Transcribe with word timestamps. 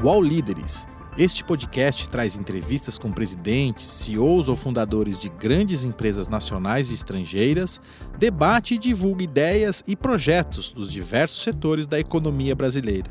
UOL 0.00 0.22
Líderes. 0.22 0.86
Este 1.18 1.42
podcast 1.42 2.08
traz 2.08 2.36
entrevistas 2.36 2.96
com 2.96 3.10
presidentes, 3.10 3.90
CEOs 3.90 4.48
ou 4.48 4.54
fundadores 4.54 5.18
de 5.18 5.28
grandes 5.28 5.82
empresas 5.82 6.28
nacionais 6.28 6.92
e 6.92 6.94
estrangeiras, 6.94 7.80
debate 8.16 8.76
e 8.76 8.78
divulga 8.78 9.24
ideias 9.24 9.82
e 9.88 9.96
projetos 9.96 10.72
dos 10.72 10.92
diversos 10.92 11.42
setores 11.42 11.88
da 11.88 11.98
economia 11.98 12.54
brasileira. 12.54 13.10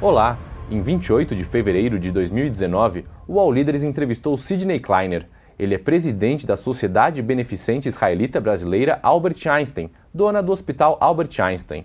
Olá! 0.00 0.38
Em 0.70 0.80
28 0.80 1.34
de 1.34 1.44
fevereiro 1.44 1.98
de 1.98 2.10
2019, 2.10 3.04
o 3.28 3.34
UOL 3.34 3.52
Líderes 3.52 3.82
entrevistou 3.82 4.38
Sidney 4.38 4.80
Kleiner. 4.80 5.28
Ele 5.58 5.74
é 5.74 5.78
presidente 5.78 6.46
da 6.46 6.56
Sociedade 6.56 7.20
Beneficente 7.20 7.90
Israelita 7.90 8.40
Brasileira 8.40 8.98
Albert 9.02 9.46
Einstein, 9.46 9.90
dona 10.14 10.42
do 10.42 10.50
Hospital 10.50 10.96
Albert 10.98 11.38
Einstein. 11.38 11.84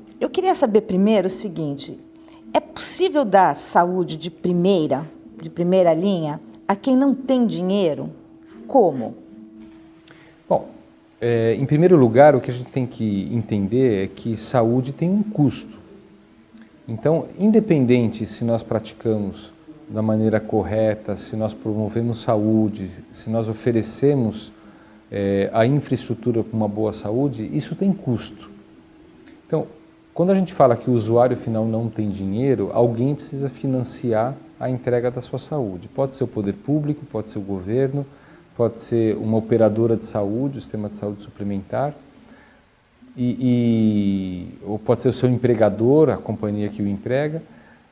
Eu 0.21 0.29
queria 0.29 0.53
saber 0.53 0.81
primeiro 0.81 1.25
o 1.25 1.31
seguinte: 1.31 1.97
é 2.53 2.59
possível 2.59 3.25
dar 3.25 3.55
saúde 3.55 4.15
de 4.15 4.29
primeira, 4.29 5.03
de 5.41 5.49
primeira 5.49 5.95
linha, 5.95 6.39
a 6.67 6.75
quem 6.75 6.95
não 6.95 7.15
tem 7.15 7.47
dinheiro? 7.47 8.11
Como? 8.67 9.15
Bom, 10.47 10.69
é, 11.19 11.55
em 11.55 11.65
primeiro 11.65 11.97
lugar, 11.97 12.35
o 12.35 12.39
que 12.39 12.51
a 12.51 12.53
gente 12.53 12.69
tem 12.69 12.85
que 12.85 13.33
entender 13.33 14.03
é 14.03 14.07
que 14.07 14.37
saúde 14.37 14.93
tem 14.93 15.09
um 15.09 15.23
custo. 15.23 15.81
Então, 16.87 17.25
independente 17.39 18.27
se 18.27 18.43
nós 18.43 18.61
praticamos 18.61 19.51
da 19.89 20.03
maneira 20.03 20.39
correta, 20.39 21.15
se 21.15 21.35
nós 21.35 21.51
promovemos 21.51 22.21
saúde, 22.21 22.91
se 23.11 23.27
nós 23.27 23.49
oferecemos 23.49 24.53
é, 25.11 25.49
a 25.51 25.65
infraestrutura 25.65 26.43
com 26.43 26.55
uma 26.55 26.67
boa 26.67 26.93
saúde, 26.93 27.49
isso 27.51 27.75
tem 27.75 27.91
custo. 27.91 28.50
Quando 30.13 30.31
a 30.31 30.35
gente 30.35 30.53
fala 30.53 30.75
que 30.75 30.89
o 30.89 30.93
usuário 30.93 31.37
final 31.37 31.65
não 31.65 31.89
tem 31.89 32.09
dinheiro, 32.09 32.69
alguém 32.73 33.15
precisa 33.15 33.49
financiar 33.49 34.35
a 34.59 34.69
entrega 34.69 35.09
da 35.09 35.21
sua 35.21 35.39
saúde. 35.39 35.87
Pode 35.87 36.15
ser 36.15 36.23
o 36.25 36.27
poder 36.27 36.53
público, 36.53 37.05
pode 37.05 37.31
ser 37.31 37.39
o 37.39 37.41
governo, 37.41 38.05
pode 38.57 38.81
ser 38.81 39.15
uma 39.15 39.37
operadora 39.37 39.95
de 39.95 40.05
saúde, 40.05 40.57
o 40.57 40.61
sistema 40.61 40.89
de 40.89 40.97
saúde 40.97 41.23
suplementar, 41.23 41.93
e, 43.15 43.37
e, 43.39 44.65
ou 44.65 44.77
pode 44.77 45.01
ser 45.01 45.09
o 45.09 45.13
seu 45.13 45.29
empregador, 45.29 46.09
a 46.09 46.17
companhia 46.17 46.69
que 46.69 46.81
o 46.81 46.87
emprega. 46.87 47.41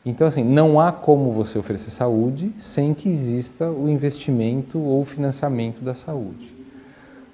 Então, 0.05 0.27
assim, 0.27 0.43
não 0.43 0.79
há 0.79 0.91
como 0.91 1.31
você 1.31 1.57
oferecer 1.57 1.89
saúde 1.89 2.53
sem 2.57 2.93
que 2.93 3.09
exista 3.09 3.69
o 3.69 3.89
investimento 3.89 4.77
ou 4.79 5.03
financiamento 5.05 5.83
da 5.83 5.93
saúde. 5.93 6.58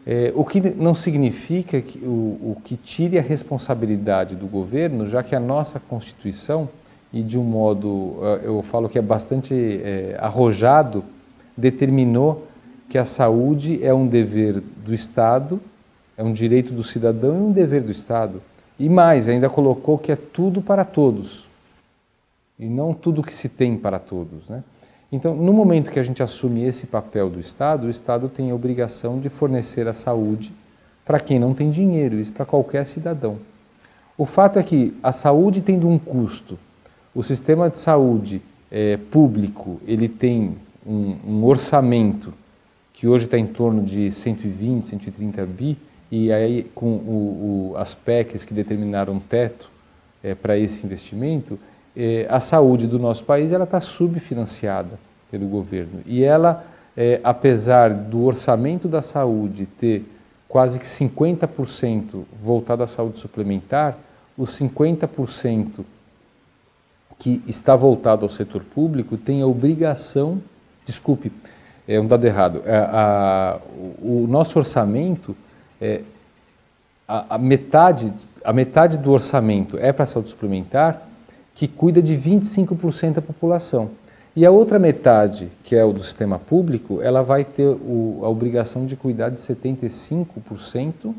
É, 0.08 0.32
o 0.36 0.46
que 0.46 0.62
não 0.62 0.94
significa 0.94 1.82
que, 1.82 1.98
o, 1.98 2.52
o, 2.52 2.58
que 2.64 2.78
tire 2.78 3.18
a 3.18 3.24
responsabilidade 3.24 4.36
do 4.36 4.46
governo, 4.46 5.08
já 5.08 5.24
que 5.24 5.36
a 5.36 5.40
nossa 5.40 5.80
Constituição, 5.80 6.70
e 7.12 7.24
de 7.24 7.40
um 7.40 7.44
modo, 7.44 8.18
é, 8.22 8.48
eu 8.48 8.62
falo 8.62 8.88
que 8.88 9.00
é 9.00 9.02
bastante 9.02 9.54
é, 9.54 10.16
arrojado, 10.20 11.04
determinou 11.58 12.48
que 12.88 13.00
a 13.00 13.06
saúde 13.06 13.84
é 13.84 13.92
um 13.92 14.06
dever 14.06 14.62
do 14.62 14.94
Estado, 14.94 15.60
é 16.16 16.24
um 16.24 16.34
direito 16.34 16.72
do 16.72 16.84
cidadão 16.84 17.36
e 17.36 17.42
um 17.42 17.52
dever 17.52 17.82
do 17.82 17.92
Estado. 17.92 18.44
E 18.78 18.88
mais, 18.88 19.28
ainda 19.28 19.50
colocou 19.50 19.98
que 19.98 20.12
é 20.12 20.16
tudo 20.16 20.62
para 20.62 20.86
todos, 20.86 21.48
e 22.60 22.68
não 22.68 22.94
tudo 22.94 23.24
que 23.24 23.34
se 23.34 23.50
tem 23.50 23.76
para 23.76 23.98
todos. 23.98 24.48
Né? 24.48 24.64
Então, 25.12 25.36
no 25.36 25.54
momento 25.54 25.92
que 25.92 26.00
a 26.00 26.04
gente 26.04 26.24
assume 26.24 26.64
esse 26.64 26.86
papel 26.88 27.30
do 27.30 27.40
Estado, 27.40 27.88
o 27.88 27.90
Estado 27.90 28.28
tem 28.28 28.52
a 28.52 28.56
obrigação 28.56 29.20
de 29.20 29.30
fornecer 29.30 29.88
a 29.88 29.94
saúde 29.94 30.52
para 31.06 31.20
quem 31.20 31.40
não 31.40 31.54
tem 31.54 31.70
dinheiro, 31.70 32.20
isso 32.20 32.32
para 32.32 32.46
qualquer 32.46 32.86
cidadão. 32.86 33.38
O 34.18 34.26
fato 34.26 34.58
é 34.58 34.64
que 34.64 34.98
a 35.04 35.12
saúde 35.12 35.62
tendo 35.62 35.88
um 35.88 36.00
custo, 36.00 36.58
o 37.14 37.22
sistema 37.22 37.70
de 37.70 37.78
saúde 37.78 38.42
é, 38.72 38.98
público 38.98 39.80
ele 39.86 40.10
tem 40.10 40.58
um, 40.86 41.16
um 41.28 41.44
orçamento 41.46 42.34
que 42.94 43.08
hoje 43.08 43.26
está 43.26 43.38
em 43.38 43.46
torno 43.46 43.84
de 43.84 44.12
120, 44.12 44.86
130 44.86 45.46
bi, 45.46 45.78
e 46.12 46.32
aí 46.32 46.64
com 46.74 46.88
o, 46.88 47.72
o, 47.74 47.78
as 47.78 47.94
PECs 47.94 48.44
que 48.44 48.54
determinaram 48.54 49.20
teto 49.20 49.70
é, 50.24 50.34
para 50.34 50.58
esse 50.58 50.86
investimento, 50.86 51.60
é, 51.96 52.28
a 52.30 52.40
saúde 52.40 52.88
do 52.88 53.00
nosso 53.00 53.24
país 53.24 53.52
ela 53.52 53.64
está 53.64 53.80
subfinanciada 53.80 55.00
pelo 55.32 55.48
governo. 55.48 56.02
E 56.06 56.24
ela, 56.24 56.66
é, 56.96 57.20
apesar 57.24 57.94
do 57.94 58.24
orçamento 58.24 58.88
da 58.88 59.02
saúde 59.02 59.66
ter 59.66 60.06
quase 60.48 60.80
que 60.80 60.86
50% 60.86 62.24
voltado 62.42 62.84
à 62.84 62.88
saúde 62.88 63.20
suplementar, 63.20 63.98
os 64.38 64.58
50% 64.60 65.84
que 67.18 67.42
está 67.48 67.76
voltado 67.76 68.26
ao 68.26 68.30
setor 68.30 68.64
público 68.64 69.18
tem 69.18 69.42
a 69.42 69.48
obrigação, 69.48 70.42
desculpe, 70.86 71.32
é 71.88 72.00
um 72.00 72.08
dado 72.08 72.26
errado, 72.26 72.62
é, 72.66 72.76
a, 72.76 73.60
o, 74.02 74.24
o 74.24 74.28
nosso 74.28 74.60
orçamento, 74.60 75.36
é, 75.80 76.02
a, 77.08 77.36
a, 77.36 77.38
metade, 77.38 78.12
a 78.44 78.52
metade 78.52 78.98
do 78.98 79.12
orçamento 79.12 79.78
é 79.78 79.94
para 79.94 80.04
a 80.04 80.08
saúde 80.08 80.30
suplementar 80.30 81.02
que 81.56 81.68
cuida 81.68 82.02
de 82.02 82.16
25% 82.16 83.14
da 83.14 83.22
população. 83.22 83.90
E 84.36 84.46
a 84.46 84.52
outra 84.52 84.78
metade, 84.78 85.50
que 85.64 85.76
é 85.76 85.84
o 85.84 85.94
do 85.94 86.04
sistema 86.04 86.38
público, 86.38 87.02
ela 87.02 87.24
vai 87.24 87.46
ter 87.46 87.66
o, 87.66 88.20
a 88.22 88.30
obrigação 88.30 88.86
de 88.86 88.98
cuidar 88.98 89.30
de 89.30 89.40
75% 89.40 91.16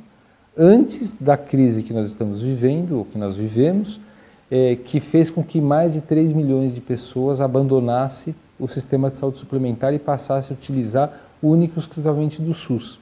antes 0.57 1.15
da 1.15 1.37
crise 1.37 1.83
que 1.83 1.95
nós 1.95 2.11
estamos 2.11 2.43
vivendo, 2.43 2.99
ou 2.99 3.05
que 3.07 3.17
nós 3.17 3.35
vivemos, 3.35 3.99
é, 4.51 4.77
que 4.77 5.01
fez 5.01 5.31
com 5.31 5.43
que 5.43 5.63
mais 5.63 5.93
de 5.93 6.03
3 6.03 6.33
milhões 6.33 6.75
de 6.75 6.81
pessoas 6.81 7.41
abandonassem 7.41 8.35
o 8.61 8.69
sistema 8.69 9.11
de 9.11 9.17
saúde 9.17 9.39
suplementar 9.39 9.95
e 9.95 9.99
passassem 9.99 10.55
a 10.55 10.59
utilizar 10.59 11.13
único 11.43 11.79
exclusivamente 11.79 12.41
do 12.41 12.53
SUS. 12.53 12.99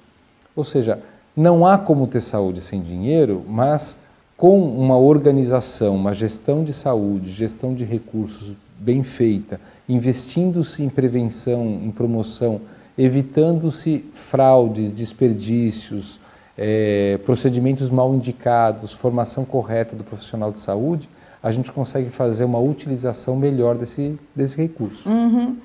Ou 0.54 0.64
seja, 0.64 1.00
não 1.36 1.66
há 1.66 1.76
como 1.76 2.06
ter 2.06 2.20
saúde 2.20 2.60
sem 2.60 2.80
dinheiro, 2.80 3.42
mas 3.48 3.96
com 4.36 4.60
uma 4.62 4.96
organização, 4.96 5.94
uma 5.94 6.12
gestão 6.12 6.64
de 6.64 6.72
saúde, 6.72 7.30
gestão 7.32 7.74
de 7.74 7.84
recursos 7.84 8.54
bem 8.78 9.02
feita, 9.02 9.60
investindo-se 9.88 10.82
em 10.82 10.88
prevenção, 10.88 11.64
em 11.82 11.90
promoção, 11.90 12.60
evitando-se 12.98 14.04
fraudes, 14.12 14.92
desperdícios, 14.92 16.20
é, 16.56 17.18
procedimentos 17.24 17.90
mal 17.90 18.14
indicados, 18.14 18.92
formação 18.92 19.44
correta 19.44 19.96
do 19.96 20.04
profissional 20.04 20.52
de 20.52 20.60
saúde, 20.60 21.08
a 21.42 21.52
gente 21.52 21.70
consegue 21.72 22.10
fazer 22.10 22.44
uma 22.44 22.58
utilização 22.58 23.36
melhor 23.36 23.76
desse, 23.76 24.18
desse 24.34 24.56
recurso. 24.56 25.08
Uhum. 25.08 25.58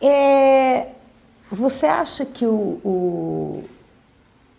É, 0.00 0.88
você 1.50 1.86
acha 1.86 2.24
que 2.24 2.46
o, 2.46 2.80
o, 2.84 3.64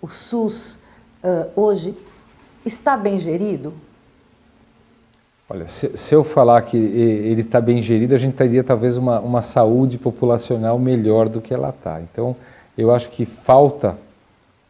o 0.01 0.09
SUS 0.09 0.77
uh, 1.23 1.49
hoje 1.55 1.95
está 2.69 2.95
bem 2.95 3.19
gerido? 3.19 3.73
Olha, 5.49 5.67
se, 5.67 5.91
se, 5.97 6.13
eu 6.13 6.23
falar 6.23 6.61
que 6.61 6.77
ele 6.77 7.41
está 7.41 7.59
bem 7.59 7.81
gerido, 7.81 8.13
a 8.13 8.17
gente 8.17 8.35
teria 8.35 8.63
talvez 8.63 8.97
uma, 8.97 9.19
uma 9.19 9.41
saúde 9.41 9.97
populacional 9.97 10.77
melhor 10.77 11.27
do 11.27 11.41
que 11.41 11.53
ela 11.53 11.69
está. 11.69 11.99
Então, 11.99 12.35
eu 12.77 12.93
acho 12.93 13.09
que 13.09 13.25
falta 13.25 13.97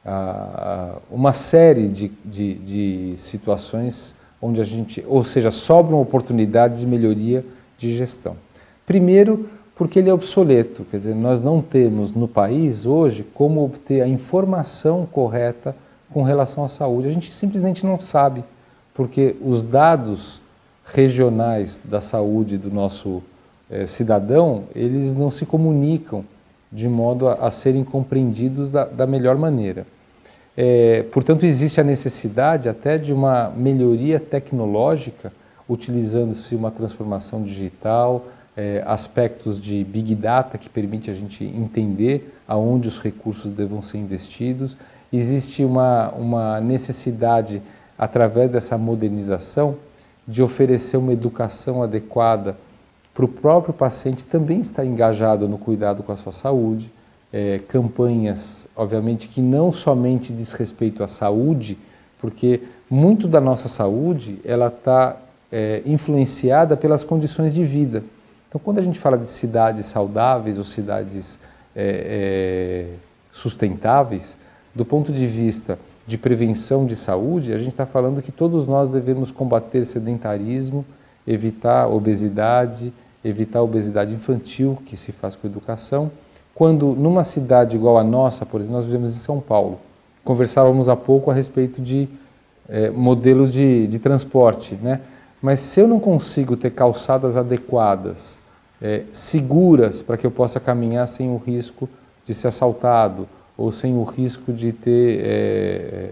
ah, 0.06 0.96
uma 1.12 1.34
série 1.34 1.90
de, 1.90 2.12
de, 2.24 2.54
de, 2.56 3.13
situações 3.18 4.16
onde 4.42 4.62
a 4.62 4.63
gente, 4.63 5.04
ou 5.06 5.22
seja, 5.25 5.52
sobram 5.52 6.00
oportunidades 6.02 6.80
de 6.80 6.88
melhoria 6.88 7.45
de 7.78 7.95
gestão. 7.98 8.38
Primeiro, 8.86 9.50
porque 9.75 10.00
ele 10.00 10.10
é 10.10 10.13
obsoleto, 10.13 10.86
quer 10.90 10.98
dizer, 10.98 11.16
nós 11.16 11.42
não 11.42 11.62
temos 11.62 12.13
no 12.13 12.28
país 12.28 12.86
hoje 12.86 13.25
como 13.34 13.63
obter 13.63 14.02
a 14.02 14.07
informação 14.07 15.06
correta 15.06 15.75
com 16.13 16.23
relação 16.23 16.63
à 16.63 16.67
saúde. 16.67 17.07
A 17.07 17.11
gente 17.11 17.31
simplesmente 17.31 17.85
não 17.85 18.00
sabe, 18.00 18.44
porque 18.94 19.35
os 19.41 19.63
dados 19.63 20.41
regionais 20.85 21.79
da 21.83 22.01
saúde 22.01 22.57
do 22.57 22.71
nosso 22.71 23.21
é, 23.69 23.85
cidadão, 23.85 24.63
eles 24.75 25.13
não 25.13 25.31
se 25.31 25.45
comunicam 25.45 26.25
de 26.71 26.88
modo 26.88 27.27
a, 27.27 27.33
a 27.35 27.51
serem 27.51 27.83
compreendidos 27.83 28.71
da, 28.71 28.85
da 28.85 29.06
melhor 29.06 29.38
maneira. 29.38 29.85
É, 30.57 31.03
portanto, 31.11 31.45
existe 31.45 31.79
a 31.79 31.83
necessidade 31.83 32.67
até 32.67 32.97
de 32.97 33.13
uma 33.13 33.50
melhoria 33.50 34.19
tecnológica, 34.19 35.31
utilizando-se 35.67 36.56
uma 36.56 36.71
transformação 36.71 37.44
digital, 37.44 38.25
é, 38.57 38.83
aspectos 38.85 39.61
de 39.61 39.83
Big 39.85 40.13
Data 40.15 40.57
que 40.57 40.67
permite 40.67 41.09
a 41.09 41.13
gente 41.13 41.45
entender 41.45 42.35
aonde 42.47 42.88
os 42.88 43.00
recursos 43.00 43.50
devam 43.51 43.81
ser 43.81 44.00
investidos. 44.00 44.75
Existe 45.11 45.63
uma, 45.63 46.09
uma 46.11 46.61
necessidade, 46.61 47.61
através 47.97 48.51
dessa 48.51 48.77
modernização, 48.77 49.75
de 50.27 50.44
oferecer 50.44 50.97
uma 50.97 51.11
educação 51.11 51.81
adequada 51.81 52.56
para 53.13 53.25
o 53.25 53.27
próprio 53.27 53.73
paciente 53.73 54.23
também 54.23 54.61
estar 54.61 54.85
engajado 54.85 55.47
no 55.47 55.57
cuidado 55.57 56.03
com 56.03 56.11
a 56.11 56.17
sua 56.17 56.31
saúde. 56.31 56.91
É, 57.33 57.59
campanhas, 57.67 58.67
obviamente, 58.75 59.27
que 59.27 59.41
não 59.41 59.73
somente 59.73 60.33
diz 60.33 60.51
respeito 60.53 61.03
à 61.03 61.07
saúde, 61.07 61.77
porque 62.19 62.61
muito 62.89 63.27
da 63.27 63.39
nossa 63.39 63.67
saúde 63.67 64.39
ela 64.44 64.67
está 64.67 65.17
é, 65.51 65.81
influenciada 65.85 66.77
pelas 66.77 67.03
condições 67.03 67.53
de 67.53 67.63
vida. 67.63 68.03
Então, 68.47 68.59
quando 68.63 68.79
a 68.79 68.81
gente 68.81 69.00
fala 69.00 69.17
de 69.17 69.27
cidades 69.27 69.85
saudáveis 69.85 70.57
ou 70.57 70.63
cidades 70.63 71.39
é, 71.75 72.88
é, 72.88 72.95
sustentáveis, 73.31 74.35
do 74.74 74.86
ponto 74.86 75.12
de 75.12 75.25
vista 75.25 75.77
de 76.06 76.18
prevenção 76.18 76.86
de 76.86 76.95
saúde, 76.95 77.54
a 77.54 77.57
gente 77.57 77.69
está 77.69 77.86
falando 77.86 78.21
que 78.21 78.31
todos 78.31 78.66
nós 78.66 78.89
devemos 78.89 79.31
combater 79.31 79.86
sedentarismo, 79.86 80.83
evitar 81.27 81.88
obesidade, 81.88 82.92
evitar 83.24 83.62
obesidade 83.62 84.13
infantil, 84.13 84.77
que 84.86 84.98
se 84.98 85.12
faz 85.12 85.36
com 85.36 85.48
educação. 85.48 86.12
Quando 86.56 86.88
numa 86.88 87.24
cidade 87.24 87.75
igual 87.75 87.98
a 87.98 88.04
nossa, 88.04 88.45
por 88.45 88.60
exemplo, 88.60 88.77
nós 88.77 88.86
vivemos 88.86 89.16
em 89.16 89.19
São 89.19 89.39
Paulo, 89.39 89.80
conversávamos 90.24 90.89
há 90.89 90.95
pouco 90.95 91.30
a 91.30 91.33
respeito 91.33 91.81
de 91.81 92.10
é, 92.68 92.89
modelos 92.89 93.51
de, 93.51 93.88
de 93.88 94.00
transporte, 94.00 94.75
né? 94.81 95.01
Mas 95.42 95.60
se 95.60 95.80
eu 95.80 95.88
não 95.88 96.00
consigo 96.00 96.57
ter 96.57 96.71
calçadas 96.71 97.38
adequadas, 97.38 98.38
é, 98.81 99.04
seguras, 99.13 100.01
para 100.01 100.18
que 100.18 100.25
eu 100.25 100.31
possa 100.31 100.60
caminhar 100.60 101.07
sem 101.07 101.30
o 101.30 101.38
risco 101.38 101.88
de 102.25 102.33
ser 102.33 102.48
assaltado 102.48 103.27
ou 103.59 103.73
sem 103.73 103.97
o 103.97 104.03
risco 104.03 104.53
de 104.53 104.71
ter 104.71 105.19
é, 105.21 106.09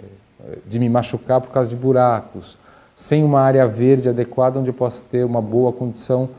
de 0.68 0.78
me 0.78 0.90
machucar 0.90 1.40
por 1.40 1.50
causa 1.50 1.70
de 1.70 1.76
buracos, 1.76 2.58
sem 2.94 3.24
uma 3.24 3.40
área 3.40 3.66
verde 3.66 4.10
adequada 4.10 4.60
onde 4.60 4.70
eu 4.70 4.74
possa 4.74 5.02
ter 5.10 5.24
uma 5.24 5.42
boa 5.42 5.72
condição 5.72 6.30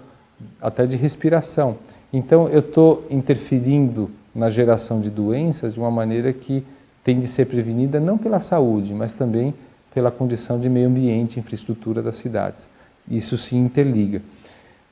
até 0.60 0.86
de 0.86 0.96
respiração. 0.96 1.76
Então 2.12 2.48
eu 2.48 2.60
estou 2.60 3.06
interferindo 3.10 4.10
na 4.34 4.50
geração 4.50 5.00
de 5.00 5.10
doenças 5.10 5.72
de 5.72 5.80
uma 5.80 5.90
maneira 5.90 6.32
que 6.32 6.64
tem 7.02 7.18
de 7.18 7.26
ser 7.26 7.46
prevenida 7.46 7.98
não 7.98 8.18
pela 8.18 8.38
saúde, 8.38 8.92
mas 8.92 9.12
também 9.12 9.54
pela 9.94 10.10
condição 10.10 10.60
de 10.60 10.68
meio 10.68 10.88
ambiente, 10.88 11.40
infraestrutura 11.40 12.02
das 12.02 12.16
cidades. 12.16 12.68
Isso 13.10 13.38
se 13.38 13.56
interliga. 13.56 14.20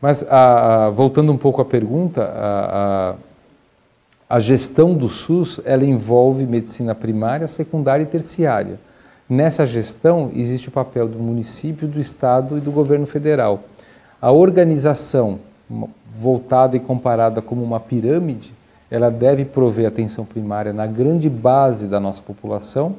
Mas, 0.00 0.24
a, 0.28 0.86
a, 0.86 0.90
voltando 0.90 1.30
um 1.30 1.36
pouco 1.36 1.60
à 1.60 1.64
pergunta, 1.64 2.22
a, 2.22 3.14
a, 4.28 4.40
gestão 4.40 4.94
do 4.94 5.08
SUS 5.08 5.60
ela 5.64 5.84
envolve 5.84 6.46
medicina 6.46 6.94
primária, 6.94 7.46
secundária 7.46 8.02
e 8.02 8.06
terciária. 8.06 8.78
Nessa 9.28 9.66
gestão 9.66 10.30
existe 10.34 10.68
o 10.68 10.72
papel 10.72 11.08
do 11.08 11.18
município, 11.18 11.88
do 11.88 11.98
estado 11.98 12.58
e 12.58 12.60
do 12.60 12.70
governo 12.70 13.06
federal. 13.06 13.64
A 14.20 14.30
organização 14.30 15.38
voltada 16.18 16.76
e 16.76 16.80
comparada 16.80 17.42
como 17.42 17.62
uma 17.62 17.80
pirâmide, 17.80 18.52
ela 18.90 19.10
deve 19.10 19.44
prover 19.44 19.86
atenção 19.86 20.24
primária 20.24 20.72
na 20.72 20.86
grande 20.86 21.28
base 21.28 21.86
da 21.86 21.98
nossa 21.98 22.22
população, 22.22 22.96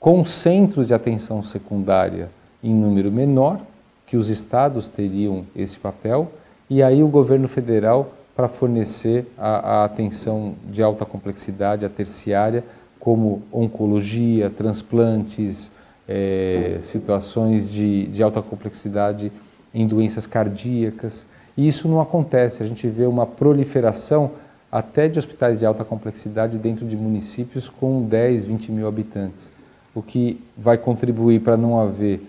com 0.00 0.24
centros 0.24 0.86
de 0.86 0.94
atenção 0.94 1.42
secundária 1.42 2.28
em 2.62 2.74
número 2.74 3.12
menor 3.12 3.60
que 4.06 4.16
os 4.16 4.28
estados 4.28 4.88
teriam 4.88 5.44
esse 5.54 5.78
papel, 5.78 6.30
e 6.68 6.82
aí 6.82 7.02
o 7.02 7.08
governo 7.08 7.46
federal 7.46 8.12
para 8.34 8.48
fornecer 8.48 9.26
a, 9.36 9.80
a, 9.80 9.84
atenção 9.84 10.54
de 10.70 10.82
alta 10.82 11.04
complexidade, 11.04 11.84
a 11.84 11.88
terciária, 11.88 12.64
como 12.98 13.42
oncologia, 13.52 14.48
transplantes, 14.48 15.70
é, 16.08 16.78
situações 16.82 17.70
de, 17.70 18.06
de 18.06 18.22
alta 18.22 18.40
complexidade 18.40 19.32
em 19.74 19.86
doenças 19.86 20.26
cardíacas. 20.26 21.26
E 21.56 21.66
isso 21.66 21.88
não 21.88 22.00
acontece, 22.00 22.62
a 22.62 22.66
gente 22.66 22.86
vê 22.88 23.04
uma 23.04 23.26
proliferação 23.26 24.30
até 24.70 25.06
de 25.06 25.18
hospitais 25.18 25.58
de 25.58 25.66
alta 25.66 25.84
complexidade 25.84 26.56
dentro 26.56 26.86
de 26.86 26.96
municípios 26.96 27.68
com 27.68 28.02
10, 28.04 28.44
20 28.44 28.72
mil 28.72 28.88
habitantes, 28.88 29.52
o 29.94 30.02
que 30.02 30.42
vai 30.56 30.78
contribuir 30.78 31.40
para 31.40 31.58
não 31.58 31.78
haver 31.78 32.22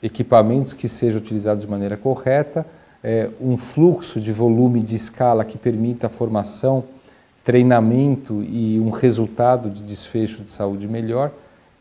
equipamentos 0.00 0.72
que 0.72 0.88
sejam 0.88 1.18
utilizados 1.18 1.64
de 1.64 1.70
maneira 1.70 1.96
correta, 1.96 2.64
é, 3.06 3.30
um 3.40 3.56
fluxo 3.56 4.20
de 4.20 4.32
volume 4.32 4.80
de 4.80 4.96
escala 4.96 5.44
que 5.44 5.56
permita 5.56 6.08
a 6.08 6.10
formação, 6.10 6.82
treinamento 7.44 8.42
e 8.42 8.80
um 8.80 8.90
resultado 8.90 9.70
de 9.70 9.80
desfecho 9.84 10.42
de 10.42 10.50
saúde 10.50 10.88
melhor, 10.88 11.30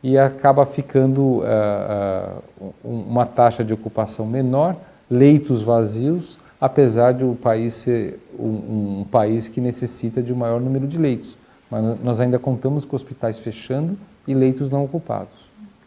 e 0.03 0.19
acaba 0.19 0.67
ficando 0.67 1.39
uh, 1.39 2.43
uh, 2.61 2.73
uma 2.83 3.25
taxa 3.25 3.63
de 3.63 3.73
ocupação 3.73 4.23
menor, 4.23 4.75
leitos 5.09 5.63
vazios, 5.63 6.37
apesar 6.61 7.15
de 7.15 7.23
o 7.23 7.33
país 7.33 7.73
ser 7.73 8.19
um, 8.37 8.99
um 8.99 9.05
país 9.09 9.47
que 9.47 9.59
necessita 9.59 10.21
de 10.21 10.31
um 10.31 10.35
maior 10.35 10.61
número 10.61 10.85
de 10.85 10.99
leitos. 10.99 11.35
Mas 11.71 11.99
nós 12.03 12.21
ainda 12.21 12.37
contamos 12.37 12.85
com 12.85 12.95
hospitais 12.95 13.39
fechando 13.39 13.97
e 14.27 14.33
leitos 14.35 14.69
não 14.69 14.83
ocupados. 14.83 15.33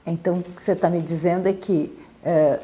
Então, 0.04 0.38
o 0.38 0.42
que 0.42 0.60
você 0.60 0.72
está 0.72 0.90
me 0.90 1.00
dizendo 1.00 1.46
é 1.46 1.52
que 1.52 1.96
é, 2.24 2.58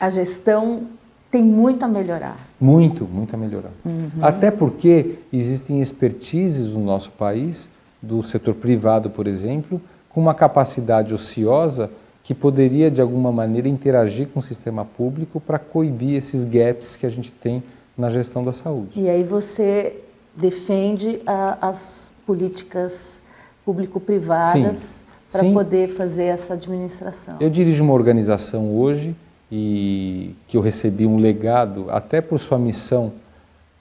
a 0.00 0.08
gestão 0.08 0.88
tem 1.34 1.42
muito 1.42 1.84
a 1.84 1.88
melhorar. 1.88 2.38
Muito, 2.60 3.04
muito 3.04 3.34
a 3.34 3.36
melhorar. 3.36 3.72
Uhum. 3.84 4.08
Até 4.22 4.52
porque 4.52 5.16
existem 5.32 5.82
expertises 5.82 6.68
no 6.68 6.78
nosso 6.78 7.10
país, 7.10 7.68
do 8.00 8.22
setor 8.22 8.54
privado, 8.54 9.10
por 9.10 9.26
exemplo, 9.26 9.80
com 10.10 10.20
uma 10.20 10.32
capacidade 10.32 11.12
ociosa 11.12 11.90
que 12.22 12.32
poderia, 12.32 12.88
de 12.88 13.00
alguma 13.00 13.32
maneira, 13.32 13.68
interagir 13.68 14.28
com 14.28 14.38
o 14.38 14.42
sistema 14.44 14.84
público 14.84 15.40
para 15.40 15.58
coibir 15.58 16.14
esses 16.14 16.44
gaps 16.44 16.94
que 16.94 17.04
a 17.04 17.10
gente 17.10 17.32
tem 17.32 17.64
na 17.98 18.12
gestão 18.12 18.44
da 18.44 18.52
saúde. 18.52 18.92
E 18.94 19.10
aí 19.10 19.24
você 19.24 19.96
defende 20.36 21.20
a, 21.26 21.66
as 21.66 22.12
políticas 22.24 23.20
público-privadas 23.64 25.02
para 25.32 25.42
poder 25.50 25.88
fazer 25.88 26.26
essa 26.26 26.54
administração. 26.54 27.38
Eu 27.40 27.50
dirijo 27.50 27.82
uma 27.82 27.92
organização 27.92 28.72
hoje 28.72 29.16
e 29.56 30.34
que 30.48 30.56
eu 30.56 30.60
recebi 30.60 31.06
um 31.06 31.16
legado 31.16 31.86
até 31.88 32.20
por 32.20 32.40
sua 32.40 32.58
missão 32.58 33.12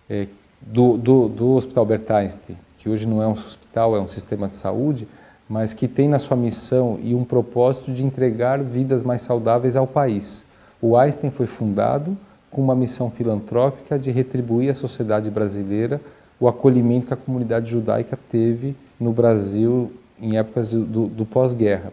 é, 0.07 0.27
do, 0.61 0.97
do, 0.97 1.27
do 1.27 1.49
Hospital 1.55 1.81
Albert 1.81 2.05
Einstein, 2.11 2.55
que 2.77 2.87
hoje 2.87 3.07
não 3.07 3.23
é 3.23 3.27
um 3.27 3.31
hospital, 3.31 3.95
é 3.97 3.99
um 3.99 4.07
sistema 4.07 4.47
de 4.47 4.55
saúde, 4.55 5.07
mas 5.49 5.73
que 5.73 5.87
tem 5.87 6.07
na 6.07 6.19
sua 6.19 6.37
missão 6.37 6.99
e 7.01 7.15
um 7.15 7.25
propósito 7.25 7.91
de 7.91 8.05
entregar 8.05 8.61
vidas 8.61 9.01
mais 9.01 9.23
saudáveis 9.23 9.75
ao 9.75 9.87
país. 9.87 10.45
O 10.79 10.95
Einstein 10.95 11.31
foi 11.31 11.47
fundado 11.47 12.15
com 12.51 12.61
uma 12.61 12.75
missão 12.75 13.09
filantrópica 13.09 13.97
de 13.97 14.11
retribuir 14.11 14.69
à 14.69 14.75
sociedade 14.75 15.27
brasileira 15.31 15.99
o 16.39 16.47
acolhimento 16.47 17.07
que 17.07 17.13
a 17.15 17.17
comunidade 17.17 17.71
judaica 17.71 18.15
teve 18.29 18.75
no 18.99 19.11
Brasil 19.11 19.91
em 20.21 20.37
épocas 20.37 20.69
do, 20.69 21.07
do, 21.07 21.25
pós-guerra. 21.25 21.91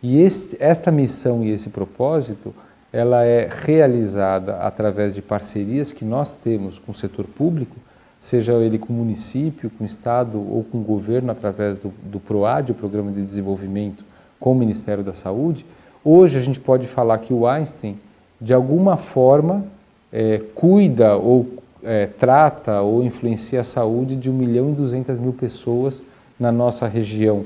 E 0.00 0.20
este, 0.20 0.56
esta 0.60 0.92
missão 0.92 1.42
e 1.42 1.50
esse 1.50 1.68
propósito, 1.68 2.54
ela 2.96 3.24
é 3.24 3.46
realizada 3.50 4.56
através 4.56 5.14
de 5.14 5.20
parcerias 5.20 5.92
que 5.92 6.02
nós 6.02 6.32
temos 6.32 6.78
com 6.78 6.92
o 6.92 6.94
setor 6.94 7.26
público, 7.26 7.76
seja 8.18 8.54
ele 8.54 8.78
com 8.78 8.90
o 8.90 8.96
município, 8.96 9.68
com 9.68 9.84
o 9.84 9.86
Estado 9.86 10.38
ou 10.38 10.64
com 10.64 10.78
o 10.78 10.82
governo, 10.82 11.30
através 11.30 11.76
do, 11.76 11.92
do 12.04 12.18
PROAD, 12.18 12.72
o 12.72 12.74
Programa 12.74 13.12
de 13.12 13.22
Desenvolvimento, 13.22 14.02
com 14.40 14.52
o 14.52 14.54
Ministério 14.54 15.04
da 15.04 15.12
Saúde. 15.12 15.66
Hoje 16.02 16.38
a 16.38 16.40
gente 16.40 16.58
pode 16.58 16.86
falar 16.86 17.18
que 17.18 17.34
o 17.34 17.46
Einstein, 17.46 17.98
de 18.40 18.54
alguma 18.54 18.96
forma, 18.96 19.66
é, 20.10 20.40
cuida 20.54 21.16
ou 21.16 21.46
é, 21.84 22.06
trata 22.06 22.80
ou 22.80 23.04
influencia 23.04 23.60
a 23.60 23.64
saúde 23.64 24.16
de 24.16 24.30
1 24.30 24.32
milhão 24.32 24.70
e 24.70 24.72
200 24.72 25.18
mil 25.18 25.34
pessoas 25.34 26.02
na 26.40 26.50
nossa 26.50 26.88
região 26.88 27.44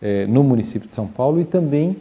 eh, 0.00 0.26
no 0.28 0.42
município 0.44 0.88
de 0.88 0.94
São 0.94 1.06
Paulo 1.08 1.40
e 1.40 1.44
também 1.44 1.96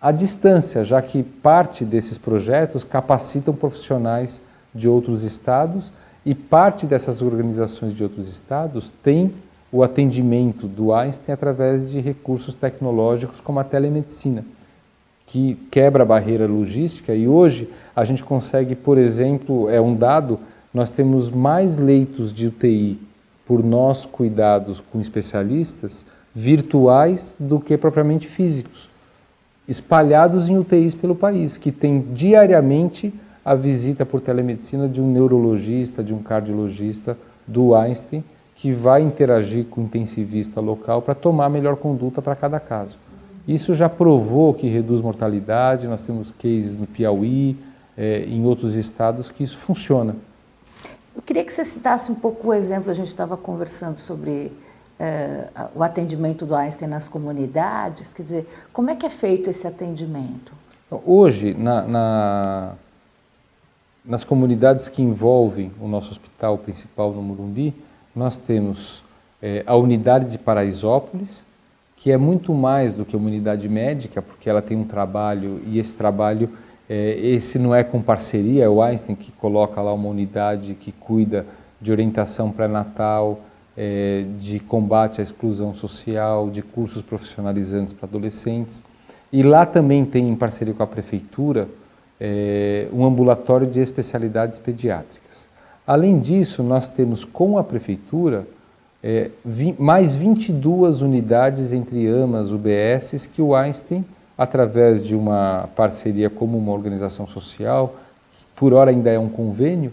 à 0.00 0.10
distância, 0.10 0.82
já 0.82 1.02
que 1.02 1.22
parte 1.22 1.84
desses 1.84 2.16
projetos 2.16 2.84
capacitam 2.84 3.54
profissionais 3.54 4.40
de 4.74 4.88
outros 4.88 5.22
estados 5.22 5.92
e 6.24 6.34
parte 6.34 6.86
dessas 6.86 7.22
organizações 7.22 7.94
de 7.94 8.02
outros 8.02 8.28
estados 8.28 8.92
tem 9.02 9.32
o 9.72 9.82
atendimento 9.82 10.66
do 10.66 10.92
Einstein 10.92 11.32
através 11.32 11.88
de 11.88 12.00
recursos 12.00 12.54
tecnológicos 12.54 13.40
como 13.40 13.60
a 13.60 13.64
telemedicina, 13.64 14.44
que 15.26 15.54
quebra 15.70 16.02
a 16.02 16.06
barreira 16.06 16.46
logística 16.46 17.14
e 17.14 17.28
hoje 17.28 17.68
a 17.94 18.04
gente 18.04 18.24
consegue, 18.24 18.74
por 18.74 18.98
exemplo, 18.98 19.68
é 19.70 19.80
um 19.80 19.94
dado, 19.94 20.40
nós 20.74 20.90
temos 20.90 21.30
mais 21.30 21.76
leitos 21.76 22.32
de 22.32 22.48
UTI 22.48 22.98
por 23.46 23.62
nós 23.62 24.04
cuidados 24.04 24.80
com 24.80 25.00
especialistas 25.00 26.04
virtuais 26.34 27.34
do 27.38 27.60
que 27.60 27.76
propriamente 27.76 28.26
físicos, 28.26 28.89
espalhados 29.70 30.48
em 30.48 30.58
UTIs 30.58 30.96
pelo 30.96 31.14
país, 31.14 31.56
que 31.56 31.70
tem 31.70 32.00
diariamente 32.12 33.14
a 33.44 33.54
visita 33.54 34.04
por 34.04 34.20
telemedicina 34.20 34.88
de 34.88 35.00
um 35.00 35.08
neurologista, 35.08 36.02
de 36.02 36.12
um 36.12 36.18
cardiologista 36.18 37.16
do 37.46 37.72
Einstein, 37.72 38.24
que 38.56 38.72
vai 38.72 39.00
interagir 39.00 39.66
com 39.66 39.82
o 39.82 39.84
intensivista 39.84 40.60
local 40.60 41.00
para 41.00 41.14
tomar 41.14 41.46
a 41.46 41.48
melhor 41.48 41.76
conduta 41.76 42.20
para 42.20 42.34
cada 42.34 42.58
caso. 42.58 42.98
Isso 43.46 43.72
já 43.72 43.88
provou 43.88 44.52
que 44.52 44.68
reduz 44.68 45.00
mortalidade, 45.00 45.86
nós 45.86 46.02
temos 46.02 46.32
cases 46.32 46.76
no 46.76 46.88
Piauí, 46.88 47.56
é, 47.96 48.24
em 48.24 48.44
outros 48.44 48.74
estados, 48.74 49.30
que 49.30 49.44
isso 49.44 49.56
funciona. 49.56 50.16
Eu 51.14 51.22
queria 51.22 51.44
que 51.44 51.52
você 51.52 51.64
citasse 51.64 52.10
um 52.10 52.14
pouco 52.16 52.48
o 52.48 52.54
exemplo, 52.54 52.90
a 52.90 52.94
gente 52.94 53.06
estava 53.06 53.36
conversando 53.36 53.96
sobre 53.96 54.50
é, 55.00 55.48
o 55.74 55.82
atendimento 55.82 56.44
do 56.44 56.54
Einstein 56.54 56.86
nas 56.86 57.08
comunidades, 57.08 58.12
quer 58.12 58.22
dizer, 58.22 58.48
como 58.70 58.90
é 58.90 58.94
que 58.94 59.06
é 59.06 59.08
feito 59.08 59.48
esse 59.48 59.66
atendimento? 59.66 60.52
Hoje, 60.90 61.54
na, 61.54 61.82
na, 61.82 62.72
nas 64.04 64.24
comunidades 64.24 64.90
que 64.90 65.00
envolvem 65.00 65.72
o 65.80 65.88
nosso 65.88 66.10
hospital 66.10 66.58
principal 66.58 67.12
no 67.12 67.22
Morumbi, 67.22 67.74
nós 68.14 68.36
temos 68.36 69.02
é, 69.40 69.62
a 69.66 69.74
unidade 69.74 70.30
de 70.30 70.36
Paraisópolis, 70.36 71.42
que 71.96 72.12
é 72.12 72.18
muito 72.18 72.52
mais 72.52 72.92
do 72.92 73.04
que 73.06 73.16
uma 73.16 73.28
unidade 73.28 73.68
médica, 73.70 74.20
porque 74.20 74.50
ela 74.50 74.60
tem 74.60 74.76
um 74.76 74.84
trabalho 74.84 75.62
e 75.64 75.78
esse 75.78 75.94
trabalho, 75.94 76.50
é, 76.88 77.18
esse 77.18 77.58
não 77.58 77.74
é 77.74 77.82
com 77.82 78.02
parceria, 78.02 78.64
é 78.64 78.68
o 78.68 78.82
Einstein 78.82 79.16
que 79.16 79.32
coloca 79.32 79.80
lá 79.80 79.94
uma 79.94 80.08
unidade 80.08 80.74
que 80.74 80.92
cuida 80.92 81.46
de 81.80 81.90
orientação 81.90 82.50
pré-natal, 82.50 83.40
é, 83.82 84.26
de 84.38 84.60
combate 84.60 85.22
à 85.22 85.22
exclusão 85.22 85.72
social, 85.72 86.50
de 86.50 86.60
cursos 86.60 87.00
profissionalizantes 87.00 87.94
para 87.94 88.06
adolescentes. 88.06 88.84
E 89.32 89.42
lá 89.42 89.64
também 89.64 90.04
tem, 90.04 90.28
em 90.28 90.36
parceria 90.36 90.74
com 90.74 90.82
a 90.82 90.86
prefeitura, 90.86 91.66
é, 92.20 92.88
um 92.92 93.06
ambulatório 93.06 93.66
de 93.66 93.80
especialidades 93.80 94.58
pediátricas. 94.58 95.48
Além 95.86 96.18
disso, 96.20 96.62
nós 96.62 96.90
temos 96.90 97.24
com 97.24 97.56
a 97.56 97.64
prefeitura 97.64 98.46
é, 99.02 99.30
vi, 99.42 99.74
mais 99.78 100.14
22 100.14 101.00
unidades 101.00 101.72
entre 101.72 102.06
AMAs, 102.06 102.52
UBSs, 102.52 103.26
que 103.30 103.40
o 103.40 103.54
Einstein, 103.54 104.04
através 104.36 105.02
de 105.02 105.14
uma 105.16 105.70
parceria 105.74 106.28
como 106.28 106.58
uma 106.58 106.72
organização 106.72 107.26
social, 107.26 107.94
por 108.54 108.74
hora 108.74 108.90
ainda 108.90 109.08
é 109.08 109.18
um 109.18 109.30
convênio, 109.30 109.90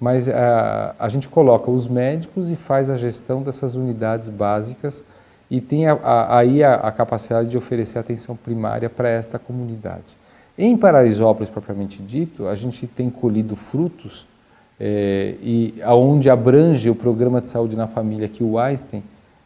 mas 0.00 0.28
a, 0.28 0.94
a 0.98 1.08
gente 1.08 1.28
coloca 1.28 1.70
os 1.70 1.88
médicos 1.88 2.50
e 2.50 2.56
faz 2.56 2.88
a 2.88 2.96
gestão 2.96 3.42
dessas 3.42 3.74
unidades 3.74 4.28
básicas 4.28 5.04
e 5.50 5.60
tem 5.60 5.86
a, 5.86 5.94
a, 5.94 6.38
aí 6.38 6.62
a, 6.62 6.90
capacidade 6.92 7.48
de 7.48 7.56
oferecer 7.56 7.98
atenção 7.98 8.36
primária 8.36 8.88
para 8.88 9.08
esta 9.08 9.38
comunidade. 9.38 10.16
Em 10.56 10.76
Paraisópolis, 10.76 11.48
propriamente 11.48 12.02
dito, 12.02 12.46
a 12.46 12.54
gente 12.54 12.86
tem 12.86 13.08
colhido 13.08 13.56
frutos 13.56 14.26
é, 14.78 15.34
e 15.42 15.74
aonde 15.82 16.30
abrange 16.30 16.90
o 16.90 16.94
programa 16.94 17.40
de 17.40 17.48
saúde 17.48 17.76
na 17.76 17.86
família 17.86 18.28
que 18.28 18.44
o 18.44 18.58
Einstein 18.58 19.02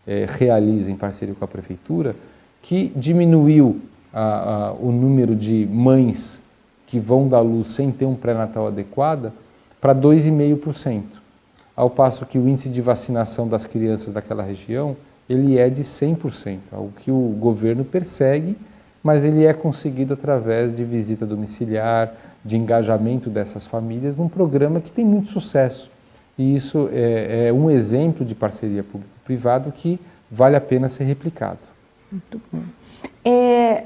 é, 0.07 0.27
realiza 0.29 0.91
em 0.91 0.97
parceria 0.97 1.35
com 1.35 1.45
a 1.45 1.49
prefeitura, 1.49 2.17
que 2.61 2.93
diminuiu 2.97 3.81
a, 4.13 4.23
a, 4.23 4.73
o 4.73 4.91
número 4.91 5.35
de 5.35 5.67
mães 5.71 6.41
que 6.87 6.99
vão 6.99 7.29
dar 7.29 7.41
luz 7.41 7.71
sem 7.71 7.91
ter 7.91 8.05
um 8.05 8.15
pré-natal 8.15 8.67
adequado 8.67 9.33
para 9.83 9.93
2,5%, 9.97 11.03
ao 11.75 11.91
passo 11.91 12.25
que 12.25 12.39
o 12.39 12.49
índice 12.49 12.69
de 12.69 12.81
vacinação 12.81 13.49
das 13.49 13.67
crianças 13.67 14.15
daquela 14.15 14.45
região 14.45 14.97
ele 15.29 15.59
é 15.59 15.69
de 15.69 15.83
100%, 15.83 16.59
algo 16.71 16.93
que 17.01 17.11
o 17.11 17.37
governo 17.41 17.85
persegue, 17.85 18.57
mas 19.03 19.25
ele 19.25 19.45
é 19.45 19.53
conseguido 19.53 20.15
através 20.15 20.75
de 20.75 20.85
visita 20.85 21.27
domiciliar, 21.27 22.15
de 22.45 22.57
engajamento 22.57 23.29
dessas 23.29 23.67
famílias 23.67 24.17
num 24.17 24.29
programa 24.29 24.81
que 24.81 24.93
tem 24.93 25.05
muito 25.05 25.31
sucesso. 25.33 25.91
E 26.39 26.55
isso 26.55 26.89
é, 26.93 27.49
é 27.49 27.53
um 27.53 27.69
exemplo 27.69 28.25
de 28.25 28.37
parceria 28.37 28.85
público-privado 28.85 29.73
que 29.73 29.99
vale 30.31 30.55
a 30.55 30.61
pena 30.61 30.89
ser 30.89 31.05
replicado. 31.05 31.59
Muito 32.11 32.41
bom. 32.53 32.63
É, 33.25 33.85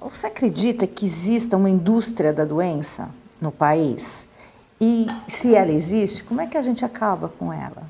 você 0.00 0.28
acredita 0.28 0.86
que 0.86 1.04
exista 1.04 1.56
uma 1.56 1.70
indústria 1.70 2.32
da 2.32 2.44
doença 2.44 3.10
no 3.40 3.50
país? 3.50 4.28
E 4.84 5.06
se 5.26 5.54
ela 5.54 5.72
existe, 5.72 6.22
como 6.22 6.42
é 6.42 6.46
que 6.46 6.58
a 6.58 6.62
gente 6.62 6.84
acaba 6.84 7.30
com 7.38 7.50
ela? 7.50 7.84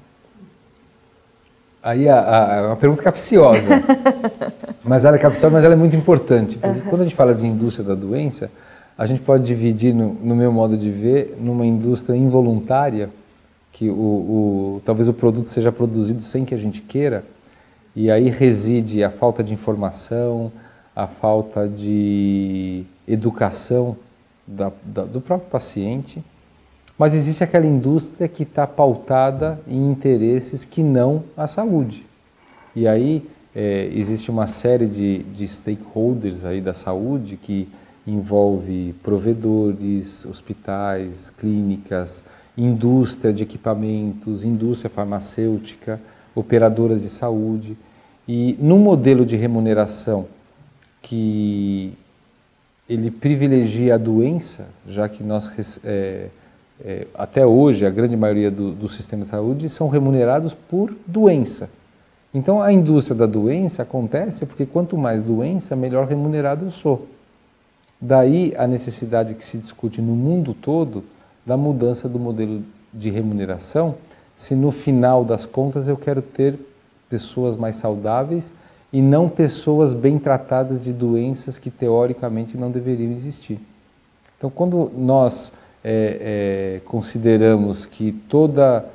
Aí 1.82 2.06
é 2.06 2.66
uma 2.66 2.76
pergunta 2.76 3.02
capciosa, 3.02 3.82
mas 4.84 5.04
ela 5.04 5.16
é 5.16 5.18
capciosa, 5.18 5.52
mas 5.52 5.64
ela 5.64 5.74
é 5.74 5.76
muito 5.76 5.96
importante. 5.96 6.56
Porque 6.56 6.78
uhum. 6.78 6.86
quando 6.86 7.00
a 7.00 7.04
gente 7.04 7.16
fala 7.16 7.34
de 7.34 7.44
indústria 7.44 7.84
da 7.84 7.96
doença, 7.96 8.48
a 8.96 9.06
gente 9.06 9.20
pode 9.20 9.44
dividir, 9.44 9.92
no, 9.92 10.14
no 10.14 10.36
meu 10.36 10.52
modo 10.52 10.78
de 10.78 10.88
ver, 10.88 11.36
numa 11.40 11.66
indústria 11.66 12.16
involuntária, 12.16 13.10
que 13.72 13.90
o, 13.90 13.94
o, 13.94 14.82
talvez 14.84 15.08
o 15.08 15.12
produto 15.12 15.48
seja 15.48 15.72
produzido 15.72 16.22
sem 16.22 16.44
que 16.44 16.54
a 16.54 16.58
gente 16.58 16.80
queira, 16.80 17.24
e 17.94 18.08
aí 18.08 18.30
reside 18.30 19.02
a 19.02 19.10
falta 19.10 19.42
de 19.42 19.52
informação, 19.52 20.52
a 20.94 21.08
falta 21.08 21.68
de 21.68 22.84
educação 23.06 23.96
da, 24.46 24.70
da, 24.84 25.02
do 25.02 25.20
próprio 25.20 25.50
paciente. 25.50 26.22
Mas 26.98 27.14
existe 27.14 27.42
aquela 27.42 27.66
indústria 27.66 28.28
que 28.28 28.44
está 28.44 28.66
pautada 28.66 29.60
em 29.66 29.90
interesses 29.90 30.64
que 30.64 30.82
não 30.82 31.24
a 31.36 31.46
saúde. 31.46 32.06
E 32.74 32.86
aí 32.86 33.26
é, 33.54 33.88
existe 33.92 34.30
uma 34.30 34.46
série 34.46 34.86
de, 34.86 35.18
de 35.24 35.46
stakeholders 35.46 36.44
aí 36.44 36.60
da 36.60 36.74
saúde 36.74 37.36
que 37.36 37.68
envolve 38.06 38.94
provedores, 39.02 40.24
hospitais, 40.24 41.30
clínicas, 41.30 42.22
indústria 42.56 43.32
de 43.32 43.42
equipamentos, 43.42 44.44
indústria 44.44 44.90
farmacêutica, 44.90 46.00
operadoras 46.34 47.02
de 47.02 47.08
saúde. 47.08 47.76
E 48.26 48.56
num 48.60 48.78
modelo 48.78 49.26
de 49.26 49.36
remuneração 49.36 50.26
que 51.02 51.92
ele 52.88 53.10
privilegia 53.10 53.94
a 53.94 53.98
doença, 53.98 54.66
já 54.86 55.08
que 55.08 55.22
nós 55.22 55.80
é, 55.82 56.28
é, 56.82 57.06
até 57.14 57.46
hoje 57.46 57.86
a 57.86 57.90
grande 57.90 58.16
maioria 58.16 58.50
do, 58.50 58.72
do 58.72 58.86
de 58.88 59.26
saúde 59.26 59.68
são 59.68 59.88
remunerados 59.88 60.54
por 60.54 60.94
doença. 61.06 61.68
Então 62.32 62.60
a 62.60 62.72
indústria 62.72 63.16
da 63.16 63.26
doença 63.26 63.82
acontece 63.82 64.44
porque 64.44 64.66
quanto 64.66 64.96
mais 64.96 65.22
doença, 65.22 65.76
melhor 65.76 66.06
remunerado 66.06 66.64
eu 66.66 66.70
sou. 66.70 67.06
Daí 68.00 68.54
a 68.56 68.66
necessidade 68.66 69.34
que 69.34 69.44
se 69.44 69.56
discute 69.56 70.02
no 70.02 70.14
mundo 70.14 70.52
todo 70.52 71.04
da 71.46 71.56
mudança 71.56 72.08
do 72.08 72.18
modelo 72.18 72.62
de 72.92 73.10
remuneração, 73.10 73.94
se 74.34 74.54
no 74.54 74.70
final 74.70 75.24
das 75.24 75.46
contas 75.46 75.86
eu 75.86 75.96
quero 75.96 76.22
ter 76.22 76.58
pessoas 77.08 77.56
mais 77.56 77.76
saudáveis 77.76 78.52
e 78.92 79.00
não 79.00 79.28
pessoas 79.28 79.92
bem 79.92 80.18
tratadas 80.18 80.80
de 80.80 80.92
doenças 80.92 81.58
que 81.58 81.70
teoricamente 81.70 82.56
não 82.56 82.70
deveriam 82.70 83.12
existir. 83.12 83.60
Então, 84.36 84.50
quando 84.50 84.90
nós 84.96 85.52
é, 85.84 86.78
é, 86.78 86.80
consideramos 86.86 87.84
que 87.84 88.12
toda. 88.28 88.86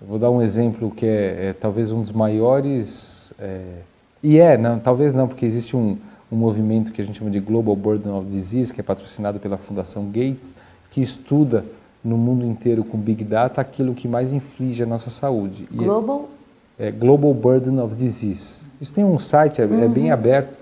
Vou 0.00 0.18
dar 0.18 0.30
um 0.30 0.40
exemplo 0.40 0.92
que 0.92 1.04
é, 1.04 1.48
é 1.48 1.52
talvez 1.52 1.90
um 1.90 2.00
dos 2.00 2.12
maiores. 2.12 3.32
É, 3.38 3.60
e 4.22 4.38
é, 4.38 4.56
não, 4.56 4.78
talvez 4.78 5.12
não, 5.12 5.26
porque 5.26 5.44
existe 5.44 5.76
um, 5.76 5.98
um 6.30 6.36
movimento 6.36 6.92
que 6.92 7.02
a 7.02 7.04
gente 7.04 7.18
chama 7.18 7.30
de 7.30 7.40
Global 7.40 7.74
Burden 7.74 8.12
of 8.12 8.28
Disease, 8.28 8.72
que 8.72 8.80
é 8.80 8.84
patrocinado 8.84 9.40
pela 9.40 9.58
Fundação 9.58 10.06
Gates, 10.06 10.54
que 10.90 11.00
estuda 11.00 11.64
no 12.04 12.16
mundo 12.16 12.44
inteiro 12.44 12.84
com 12.84 12.96
Big 12.96 13.24
Data 13.24 13.60
aquilo 13.60 13.94
que 13.94 14.06
mais 14.06 14.32
inflige 14.32 14.82
a 14.82 14.86
nossa 14.86 15.10
saúde. 15.10 15.68
É 15.72 15.76
Global? 15.76 16.28
É, 16.78 16.88
é 16.88 16.90
Global 16.92 17.34
Burden 17.34 17.80
of 17.80 17.96
Disease. 17.96 18.62
Isso 18.80 18.94
tem 18.94 19.04
um 19.04 19.18
site, 19.18 19.60
é, 19.60 19.66
uhum. 19.66 19.82
é, 19.82 19.88
bem 19.88 20.06
uhum. 20.06 20.12
aberto, 20.12 20.56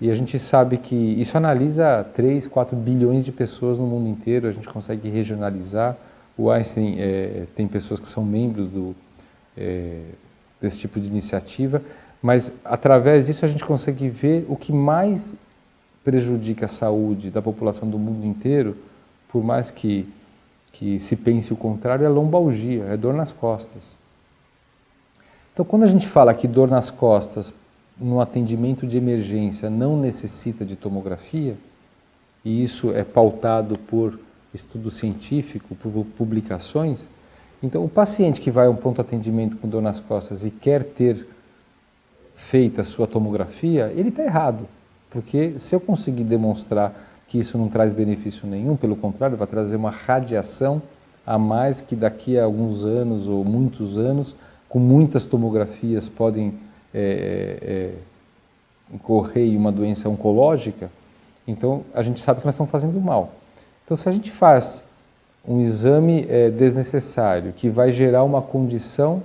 e 0.00 0.10
a 0.10 0.14
gente 0.14 0.38
sabe 0.38 0.76
que 0.76 0.94
isso 0.94 1.36
analisa 1.36 2.04
3, 2.14 2.46
4 2.46 2.76
bilhões 2.76 3.24
de 3.24 3.32
pessoas 3.32 3.78
no 3.78 3.86
mundo 3.86 4.08
inteiro, 4.08 4.46
a 4.46 4.52
gente 4.52 4.68
consegue 4.68 5.08
regionalizar. 5.08 5.96
O 6.36 6.50
Einstein 6.50 6.96
é, 6.98 7.46
tem 7.54 7.66
pessoas 7.66 7.98
que 7.98 8.06
são 8.06 8.22
membros 8.22 8.68
do, 8.68 8.94
é, 9.56 10.02
desse 10.60 10.78
tipo 10.78 11.00
de 11.00 11.06
iniciativa, 11.06 11.82
mas 12.20 12.52
através 12.62 13.24
disso 13.24 13.44
a 13.44 13.48
gente 13.48 13.64
consegue 13.64 14.08
ver 14.10 14.44
o 14.48 14.56
que 14.56 14.70
mais 14.70 15.34
prejudica 16.04 16.66
a 16.66 16.68
saúde 16.68 17.30
da 17.30 17.40
população 17.40 17.88
do 17.88 17.98
mundo 17.98 18.26
inteiro, 18.26 18.76
por 19.28 19.42
mais 19.42 19.70
que, 19.70 20.06
que 20.72 21.00
se 21.00 21.16
pense 21.16 21.52
o 21.52 21.56
contrário, 21.56 22.04
é 22.04 22.08
lombalgia, 22.08 22.84
é 22.84 22.96
dor 22.98 23.14
nas 23.14 23.32
costas. 23.32 23.96
Então, 25.52 25.64
quando 25.64 25.84
a 25.84 25.86
gente 25.86 26.06
fala 26.06 26.34
que 26.34 26.46
dor 26.46 26.68
nas 26.68 26.90
costas 26.90 27.52
no 27.98 28.20
atendimento 28.20 28.86
de 28.86 28.96
emergência 28.96 29.70
não 29.70 29.98
necessita 29.98 30.64
de 30.64 30.76
tomografia, 30.76 31.56
e 32.44 32.62
isso 32.62 32.92
é 32.92 33.02
pautado 33.02 33.78
por 33.78 34.18
estudo 34.52 34.90
científico, 34.90 35.74
por 35.74 36.04
publicações, 36.16 37.08
então 37.62 37.84
o 37.84 37.88
paciente 37.88 38.40
que 38.40 38.50
vai 38.50 38.66
a 38.66 38.70
um 38.70 38.76
pronto 38.76 39.00
atendimento 39.00 39.56
com 39.56 39.68
dor 39.68 39.82
nas 39.82 39.98
costas 39.98 40.44
e 40.44 40.50
quer 40.50 40.84
ter 40.84 41.26
feita 42.34 42.82
a 42.82 42.84
sua 42.84 43.06
tomografia, 43.06 43.92
ele 43.96 44.10
está 44.10 44.22
errado. 44.22 44.68
Porque 45.10 45.58
se 45.58 45.74
eu 45.74 45.80
conseguir 45.80 46.24
demonstrar 46.24 46.94
que 47.26 47.38
isso 47.38 47.56
não 47.56 47.68
traz 47.68 47.92
benefício 47.92 48.46
nenhum, 48.46 48.76
pelo 48.76 48.94
contrário, 48.94 49.36
vai 49.36 49.46
trazer 49.46 49.76
uma 49.76 49.90
radiação 49.90 50.82
a 51.26 51.38
mais 51.38 51.80
que 51.80 51.96
daqui 51.96 52.38
a 52.38 52.44
alguns 52.44 52.84
anos 52.84 53.26
ou 53.26 53.44
muitos 53.44 53.98
anos, 53.98 54.36
com 54.68 54.78
muitas 54.78 55.24
tomografias, 55.24 56.08
podem 56.08 56.54
é, 56.94 57.58
é, 57.62 58.94
incorrer 58.94 59.48
em 59.48 59.56
uma 59.56 59.72
doença 59.72 60.08
oncológica. 60.08 60.90
Então, 61.46 61.84
a 61.94 62.02
gente 62.02 62.20
sabe 62.20 62.40
que 62.40 62.46
nós 62.46 62.54
estamos 62.54 62.70
fazendo 62.70 63.00
mal. 63.00 63.32
Então, 63.84 63.96
se 63.96 64.08
a 64.08 64.12
gente 64.12 64.30
faz 64.30 64.82
um 65.46 65.60
exame 65.60 66.26
é, 66.28 66.50
desnecessário 66.50 67.52
que 67.52 67.68
vai 67.68 67.92
gerar 67.92 68.24
uma 68.24 68.42
condição 68.42 69.22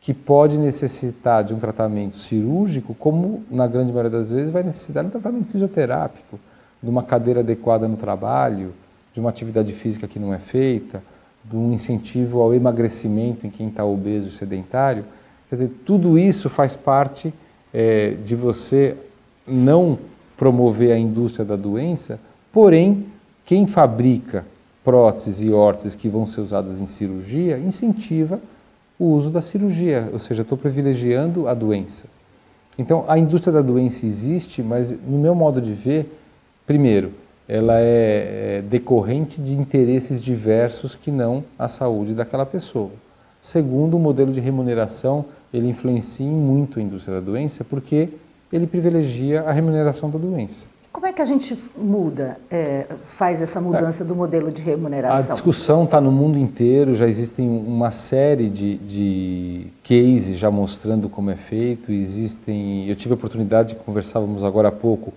que 0.00 0.12
pode 0.12 0.58
necessitar 0.58 1.44
de 1.44 1.54
um 1.54 1.60
tratamento 1.60 2.18
cirúrgico, 2.18 2.92
como 2.92 3.44
na 3.48 3.68
grande 3.68 3.92
maioria 3.92 4.18
das 4.18 4.30
vezes 4.30 4.50
vai 4.50 4.64
necessitar 4.64 5.04
de 5.04 5.08
um 5.08 5.12
tratamento 5.12 5.52
fisioterápico, 5.52 6.40
de 6.82 6.90
uma 6.90 7.04
cadeira 7.04 7.38
adequada 7.38 7.86
no 7.86 7.96
trabalho, 7.96 8.74
de 9.14 9.20
uma 9.20 9.30
atividade 9.30 9.72
física 9.72 10.08
que 10.08 10.18
não 10.18 10.34
é 10.34 10.38
feita, 10.38 11.00
de 11.44 11.56
um 11.56 11.72
incentivo 11.72 12.40
ao 12.40 12.52
emagrecimento 12.52 13.46
em 13.46 13.50
quem 13.50 13.68
está 13.68 13.84
obeso 13.84 14.28
e 14.28 14.32
sedentário. 14.32 15.04
Quer 15.52 15.56
dizer, 15.56 15.72
tudo 15.84 16.18
isso 16.18 16.48
faz 16.48 16.74
parte 16.74 17.30
é, 17.74 18.14
de 18.24 18.34
você 18.34 18.96
não 19.46 19.98
promover 20.34 20.92
a 20.92 20.98
indústria 20.98 21.44
da 21.44 21.56
doença, 21.56 22.18
porém, 22.50 23.04
quem 23.44 23.66
fabrica 23.66 24.46
próteses 24.82 25.42
e 25.42 25.50
órteses 25.50 25.94
que 25.94 26.08
vão 26.08 26.26
ser 26.26 26.40
usadas 26.40 26.80
em 26.80 26.86
cirurgia 26.86 27.58
incentiva 27.58 28.40
o 28.98 29.04
uso 29.04 29.28
da 29.28 29.42
cirurgia, 29.42 30.08
ou 30.10 30.18
seja, 30.18 30.40
estou 30.40 30.56
privilegiando 30.56 31.46
a 31.46 31.52
doença. 31.52 32.06
Então, 32.78 33.04
a 33.06 33.18
indústria 33.18 33.52
da 33.52 33.60
doença 33.60 34.06
existe, 34.06 34.62
mas 34.62 34.90
no 34.90 35.18
meu 35.18 35.34
modo 35.34 35.60
de 35.60 35.74
ver, 35.74 36.18
primeiro, 36.66 37.12
ela 37.46 37.78
é, 37.78 38.56
é 38.56 38.62
decorrente 38.62 39.38
de 39.38 39.52
interesses 39.52 40.18
diversos 40.18 40.94
que 40.94 41.10
não 41.10 41.44
a 41.58 41.68
saúde 41.68 42.14
daquela 42.14 42.46
pessoa. 42.46 42.88
Segundo, 43.42 43.98
o 43.98 44.00
modelo 44.00 44.32
de 44.32 44.40
remuneração, 44.40 45.26
ele 45.52 45.68
influencia 45.68 46.26
muito 46.26 46.78
a 46.78 46.82
indústria 46.82 47.20
da 47.20 47.24
doença 47.24 47.64
porque 47.64 48.08
ele 48.52 48.66
privilegia 48.66 49.42
a 49.42 49.52
remuneração 49.52 50.10
da 50.10 50.18
doença. 50.18 50.72
Como 50.92 51.06
é 51.06 51.12
que 51.12 51.22
a 51.22 51.24
gente 51.24 51.56
muda, 51.76 52.38
é, 52.50 52.86
faz 53.04 53.40
essa 53.40 53.58
mudança 53.62 54.04
é, 54.04 54.06
do 54.06 54.14
modelo 54.14 54.52
de 54.52 54.60
remuneração? 54.60 55.30
A 55.30 55.32
discussão 55.32 55.84
está 55.84 55.98
no 55.98 56.12
mundo 56.12 56.38
inteiro, 56.38 56.94
já 56.94 57.08
existem 57.08 57.48
uma 57.48 57.90
série 57.90 58.50
de, 58.50 58.76
de 58.76 59.66
cases 59.82 60.36
já 60.36 60.50
mostrando 60.50 61.08
como 61.08 61.30
é 61.30 61.36
feito. 61.36 61.90
Existem, 61.90 62.86
eu 62.86 62.94
tive 62.94 63.14
a 63.14 63.16
oportunidade, 63.16 63.74
conversávamos 63.74 64.44
agora 64.44 64.68
há 64.68 64.72
pouco, 64.72 65.14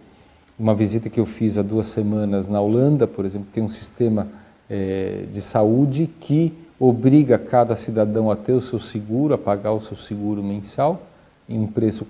uma 0.58 0.74
visita 0.74 1.10
que 1.10 1.20
eu 1.20 1.25
fiz 1.25 1.58
há 1.58 1.62
duas 1.62 1.88
semanas 1.88 2.48
na 2.48 2.62
Holanda, 2.62 3.06
por 3.06 3.25
exemplo, 3.25 3.48
tem 3.51 3.62
um 3.62 3.70
sistema 3.70 4.30
é, 4.70 5.25
de 5.30 5.42
saúde 5.42 6.10
que 6.22 6.54
obriga 6.79 7.38
cada 7.38 7.75
cidadão 7.75 8.29
a 8.29 8.36
ter 8.36 8.53
o 8.53 8.62
seu 8.62 8.79
seguro, 8.79 9.34
a 9.34 9.38
pagar 9.38 9.72
o 9.72 9.82
seu 9.82 9.96
seguro 9.96 10.44
mensal 10.44 11.01
em 11.48 11.60
um 11.60 11.67
preço 11.67 12.05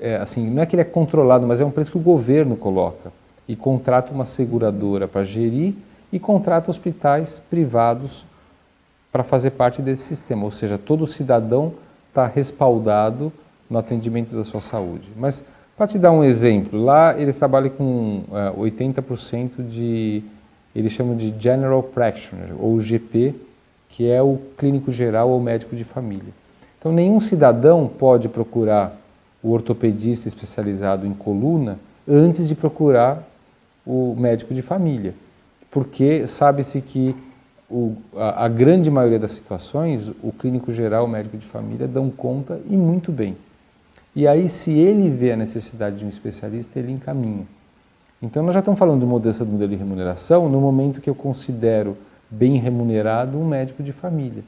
é, 0.00 0.16
assim, 0.16 0.48
não 0.50 0.62
é 0.62 0.66
que 0.66 0.74
ele 0.74 0.82
é 0.82 0.84
controlado, 0.84 1.46
mas 1.46 1.60
é 1.60 1.64
um 1.64 1.70
preço 1.70 1.90
que 1.90 1.98
o 1.98 2.00
governo 2.00 2.56
coloca 2.56 3.12
e 3.48 3.56
contrata 3.56 4.12
uma 4.12 4.24
seguradora 4.24 5.08
para 5.08 5.24
gerir 5.24 5.74
e 6.12 6.18
contrata 6.18 6.70
hospitais 6.70 7.40
privados 7.50 8.24
para 9.12 9.24
fazer 9.24 9.52
parte 9.52 9.82
desse 9.82 10.04
sistema. 10.04 10.44
Ou 10.44 10.50
seja, 10.50 10.78
todo 10.78 11.06
cidadão 11.06 11.72
está 12.08 12.26
respaldado 12.26 13.32
no 13.68 13.78
atendimento 13.78 14.34
da 14.34 14.44
sua 14.44 14.60
saúde. 14.60 15.08
Mas, 15.16 15.42
para 15.76 15.86
te 15.86 15.98
dar 15.98 16.12
um 16.12 16.22
exemplo, 16.22 16.82
lá 16.82 17.18
eles 17.18 17.36
trabalham 17.36 17.70
com 17.70 18.22
é, 18.32 18.50
80% 18.50 19.66
de, 19.68 20.22
eles 20.74 20.92
chamam 20.92 21.16
de 21.16 21.34
General 21.38 21.82
Practitioner, 21.82 22.52
ou 22.58 22.80
GP, 22.80 23.34
que 23.90 24.08
é 24.08 24.22
o 24.22 24.38
clínico 24.56 24.90
geral 24.90 25.30
ou 25.30 25.40
médico 25.40 25.76
de 25.76 25.84
família. 25.84 26.32
Então, 26.78 26.92
nenhum 26.92 27.20
cidadão 27.20 27.86
pode 27.86 28.28
procurar 28.28 28.96
o 29.42 29.50
ortopedista 29.50 30.28
especializado 30.28 31.06
em 31.06 31.12
coluna 31.12 31.78
antes 32.08 32.48
de 32.48 32.54
procurar 32.54 33.26
o 33.86 34.14
médico 34.16 34.54
de 34.54 34.62
família, 34.62 35.14
porque 35.70 36.26
sabe-se 36.26 36.80
que 36.80 37.14
o, 37.70 37.94
a, 38.16 38.46
a, 38.46 38.48
grande 38.48 38.90
maioria 38.90 39.18
das 39.18 39.32
situações 39.32 40.08
o 40.22 40.32
clínico 40.32 40.72
geral, 40.72 41.04
o 41.04 41.08
médico 41.08 41.36
de 41.38 41.46
família 41.46 41.86
dão 41.86 42.10
conta 42.10 42.60
e 42.68 42.76
muito 42.76 43.12
bem. 43.12 43.36
E 44.14 44.26
aí, 44.26 44.48
se 44.48 44.72
ele 44.72 45.08
vê 45.08 45.32
a 45.32 45.36
necessidade 45.36 45.96
de 45.96 46.04
um 46.04 46.08
especialista, 46.08 46.78
ele 46.78 46.90
encaminha. 46.90 47.46
Então, 48.20 48.42
nós 48.42 48.52
já 48.52 48.60
estamos 48.60 48.78
falando 48.78 49.00
de 49.00 49.06
mudança 49.06 49.44
do 49.44 49.52
modelo 49.52 49.70
de 49.70 49.76
remuneração 49.76 50.48
no 50.48 50.60
momento 50.60 51.00
que 51.00 51.08
eu 51.08 51.14
considero 51.14 51.96
bem 52.30 52.56
remunerado 52.56 53.38
um 53.38 53.46
médico 53.46 53.82
de 53.82 53.92
família. 53.92 54.44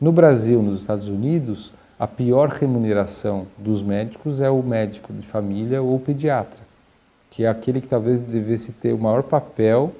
No 0.00 0.10
Brasil, 0.10 0.62
nos 0.62 0.80
Estados 0.80 1.08
Unidos, 1.08 1.72
a 1.98 2.06
pior 2.06 2.48
remuneração 2.48 3.46
dos 3.58 3.82
médicos 3.82 4.40
é 4.40 4.50
o 4.50 4.62
médico 4.62 5.12
de 5.12 5.26
família 5.26 5.82
ou 5.82 5.98
pediatra, 6.00 6.58
que 7.30 7.44
é 7.44 7.48
aquele 7.48 7.80
que 7.80 7.86
talvez 7.86 8.20
devesse 8.22 8.72
ter 8.72 8.92
o 8.92 8.98
maior 8.98 9.22
papel 9.22 9.92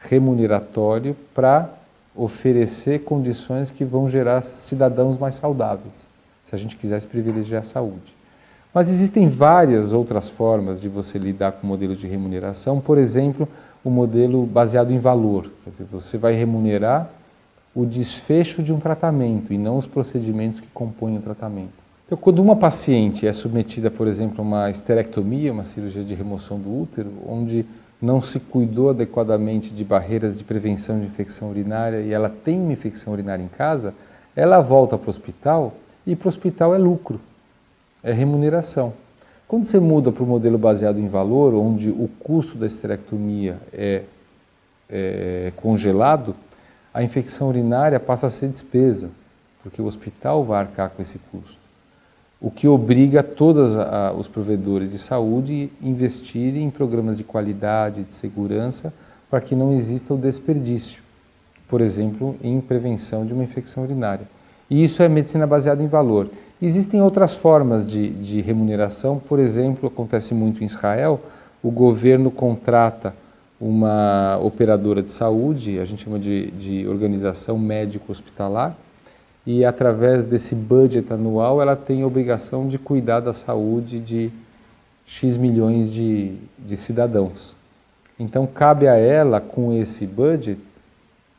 remuneratório 0.00 1.14
para 1.34 1.68
oferecer 2.16 3.00
condições 3.00 3.70
que 3.70 3.84
vão 3.84 4.08
gerar 4.08 4.42
cidadãos 4.42 5.18
mais 5.18 5.34
saudáveis, 5.34 6.08
se 6.42 6.54
a 6.54 6.58
gente 6.58 6.76
quisesse 6.76 7.06
privilegiar 7.06 7.60
a 7.60 7.64
saúde. 7.64 8.14
Mas 8.72 8.88
existem 8.88 9.28
várias 9.28 9.92
outras 9.92 10.28
formas 10.28 10.80
de 10.80 10.88
você 10.88 11.18
lidar 11.18 11.52
com 11.52 11.66
o 11.66 11.70
modelo 11.70 11.94
de 11.96 12.06
remuneração, 12.06 12.80
por 12.80 12.98
exemplo, 12.98 13.48
o 13.84 13.90
modelo 13.90 14.46
baseado 14.46 14.90
em 14.92 14.98
valor. 14.98 15.50
Quer 15.64 15.70
dizer, 15.70 15.84
você 15.90 16.18
vai 16.18 16.34
remunerar 16.34 17.10
o 17.74 17.86
desfecho 17.86 18.62
de 18.62 18.72
um 18.72 18.80
tratamento 18.80 19.52
e 19.52 19.58
não 19.58 19.78
os 19.78 19.86
procedimentos 19.86 20.60
que 20.60 20.66
compõem 20.68 21.16
o 21.16 21.20
tratamento. 21.20 21.80
Então, 22.06 22.18
quando 22.18 22.42
uma 22.42 22.56
paciente 22.56 23.26
é 23.26 23.32
submetida, 23.32 23.90
por 23.90 24.08
exemplo, 24.08 24.40
a 24.40 24.42
uma 24.42 24.70
esterectomia, 24.70 25.52
uma 25.52 25.62
cirurgia 25.62 26.02
de 26.02 26.12
remoção 26.12 26.58
do 26.58 26.82
útero, 26.82 27.12
onde 27.26 27.64
não 28.02 28.20
se 28.20 28.40
cuidou 28.40 28.90
adequadamente 28.90 29.70
de 29.70 29.84
barreiras 29.84 30.36
de 30.36 30.42
prevenção 30.42 30.98
de 30.98 31.06
infecção 31.06 31.50
urinária 31.50 32.00
e 32.00 32.12
ela 32.12 32.28
tem 32.28 32.58
uma 32.58 32.72
infecção 32.72 33.12
urinária 33.12 33.42
em 33.42 33.48
casa, 33.48 33.94
ela 34.34 34.60
volta 34.60 34.98
para 34.98 35.06
o 35.06 35.10
hospital 35.10 35.74
e 36.06 36.16
para 36.16 36.26
o 36.26 36.30
hospital 36.30 36.74
é 36.74 36.78
lucro, 36.78 37.20
é 38.02 38.12
remuneração. 38.12 38.92
Quando 39.50 39.64
você 39.64 39.80
muda 39.80 40.12
para 40.12 40.22
o 40.22 40.26
modelo 40.28 40.56
baseado 40.56 41.00
em 41.00 41.08
valor, 41.08 41.54
onde 41.54 41.90
o 41.90 42.08
custo 42.20 42.56
da 42.56 42.68
esterectomia 42.68 43.56
é, 43.72 44.04
é 44.88 45.52
congelado, 45.56 46.36
a 46.94 47.02
infecção 47.02 47.48
urinária 47.48 47.98
passa 47.98 48.28
a 48.28 48.30
ser 48.30 48.46
despesa, 48.48 49.10
porque 49.60 49.82
o 49.82 49.86
hospital 49.86 50.44
vai 50.44 50.60
arcar 50.60 50.90
com 50.90 51.02
esse 51.02 51.18
custo. 51.32 51.58
O 52.40 52.48
que 52.48 52.68
obriga 52.68 53.24
todos 53.24 53.72
os 54.16 54.28
provedores 54.28 54.88
de 54.88 54.98
saúde 54.98 55.68
a 55.82 55.84
investirem 55.84 56.62
em 56.62 56.70
programas 56.70 57.16
de 57.16 57.24
qualidade, 57.24 58.04
de 58.04 58.14
segurança, 58.14 58.92
para 59.28 59.40
que 59.40 59.56
não 59.56 59.72
exista 59.72 60.14
o 60.14 60.16
desperdício, 60.16 61.02
por 61.66 61.80
exemplo, 61.80 62.36
em 62.40 62.60
prevenção 62.60 63.26
de 63.26 63.32
uma 63.32 63.42
infecção 63.42 63.82
urinária. 63.82 64.28
E 64.70 64.84
isso 64.84 65.02
é 65.02 65.08
medicina 65.08 65.44
baseada 65.44 65.82
em 65.82 65.88
valor. 65.88 66.30
Existem 66.62 67.00
outras 67.00 67.34
formas 67.34 67.86
de, 67.86 68.10
de 68.10 68.42
remuneração, 68.42 69.18
por 69.18 69.38
exemplo, 69.38 69.88
acontece 69.88 70.34
muito 70.34 70.62
em 70.62 70.66
Israel, 70.66 71.20
o 71.62 71.70
governo 71.70 72.30
contrata 72.30 73.14
uma 73.58 74.38
operadora 74.42 75.02
de 75.02 75.10
saúde, 75.10 75.78
a 75.78 75.84
gente 75.86 76.04
chama 76.04 76.18
de, 76.18 76.50
de 76.50 76.86
organização 76.86 77.58
médico-hospitalar, 77.58 78.76
e 79.46 79.64
através 79.64 80.24
desse 80.24 80.54
budget 80.54 81.10
anual 81.10 81.62
ela 81.62 81.74
tem 81.74 82.02
a 82.02 82.06
obrigação 82.06 82.68
de 82.68 82.78
cuidar 82.78 83.20
da 83.20 83.32
saúde 83.32 83.98
de 83.98 84.30
X 85.06 85.38
milhões 85.38 85.90
de, 85.90 86.36
de 86.58 86.76
cidadãos. 86.76 87.54
Então 88.18 88.46
cabe 88.46 88.86
a 88.86 88.96
ela, 88.96 89.40
com 89.40 89.72
esse 89.72 90.06
budget, 90.06 90.60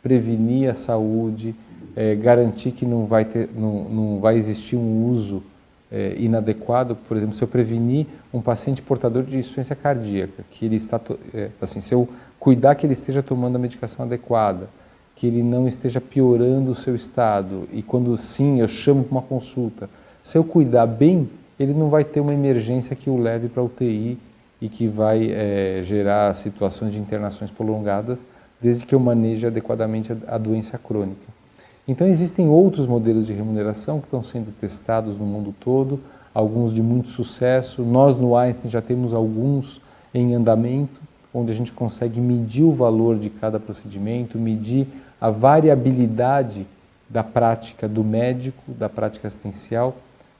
prevenir 0.02 0.70
a 0.70 0.74
saúde, 0.74 1.56
é, 1.96 2.16
garantir 2.16 2.72
que 2.72 2.86
não 2.86 3.06
vai, 3.06 3.26
ter, 3.26 3.50
não, 3.56 3.84
não 3.86 4.20
vai 4.20 4.38
existir 4.38 4.76
um 4.76 5.06
uso 5.08 5.44
é, 5.92 6.16
inadequado, 6.18 6.96
por 6.96 7.18
exemplo, 7.18 7.36
se 7.36 7.44
eu 7.44 7.48
prevenir 7.48 8.08
um 8.34 8.42
paciente 8.42 8.82
portador 8.82 9.24
de 9.24 9.38
insuficiência 9.38 9.76
cardíaca, 9.76 10.44
que 10.50 10.66
ele 10.66 10.78
está, 10.78 11.00
é, 11.34 11.50
assim, 11.62 11.82
se 11.82 11.94
eu 11.94 12.08
cuidar 12.40 12.76
que 12.76 12.86
ele 12.86 12.94
esteja 12.94 13.22
tomando 13.22 13.58
a 13.58 13.60
medicação 13.60 14.06
adequada, 14.06 14.70
que 15.16 15.28
ele 15.28 15.44
não 15.44 15.68
esteja 15.68 16.00
piorando 16.00 16.72
o 16.72 16.76
seu 16.76 16.96
estado, 16.96 17.68
e 17.74 17.84
quando 17.84 18.18
sim 18.18 18.62
eu 18.62 18.68
chamo 18.68 19.04
para 19.04 19.12
uma 19.12 19.22
consulta, 19.22 19.90
se 20.24 20.38
eu 20.38 20.44
cuidar 20.44 20.86
bem, 20.86 21.30
ele 21.60 21.74
não 21.74 21.90
vai 21.90 22.04
ter 22.04 22.22
uma 22.22 22.34
emergência 22.34 22.96
que 22.96 23.10
o 23.10 23.18
leve 23.18 23.50
para 23.50 23.62
UTI 23.62 24.18
e 24.62 24.70
que 24.70 24.88
vai 24.88 25.30
é, 25.32 25.82
gerar 25.84 26.36
situações 26.36 26.92
de 26.92 27.00
internações 27.00 27.52
prolongadas, 27.52 28.24
desde 28.62 28.86
que 28.86 28.96
eu 28.96 29.00
maneje 29.00 29.46
adequadamente 29.46 30.14
a, 30.14 30.36
a 30.36 30.38
doença 30.38 30.78
crônica. 30.78 31.41
Então 31.88 32.08
existem 32.08 32.48
outros 32.48 32.86
modelos 32.86 33.26
de 33.26 33.34
remuneração 33.34 34.00
que 34.00 34.06
estão 34.06 34.24
sendo 34.24 34.52
testados 34.60 35.18
no 35.18 35.26
mundo 35.26 35.54
todo, 35.60 36.00
alguns 36.34 36.74
de 36.74 36.82
muito 36.82 37.10
sucesso. 37.10 37.82
Nós 37.82 38.18
no 38.18 38.36
Einstein 38.36 38.70
já 38.70 38.82
temos 38.82 39.14
alguns 39.14 39.82
em 40.14 40.36
andamento. 40.36 41.00
onde 41.34 41.52
a 41.52 41.56
gente 41.56 41.72
consegue 41.72 42.20
medir 42.20 42.64
o 42.64 42.72
valor 42.72 43.18
de 43.18 43.30
cada 43.30 43.60
procedimento, 43.60 44.38
medir 44.38 44.88
a 45.20 45.30
variabilidade 45.30 46.68
da 47.10 47.24
prática 47.24 47.88
do 47.88 48.04
médico, 48.04 48.72
da 48.74 48.90
prática 48.90 49.28
assistencial, 49.28 49.96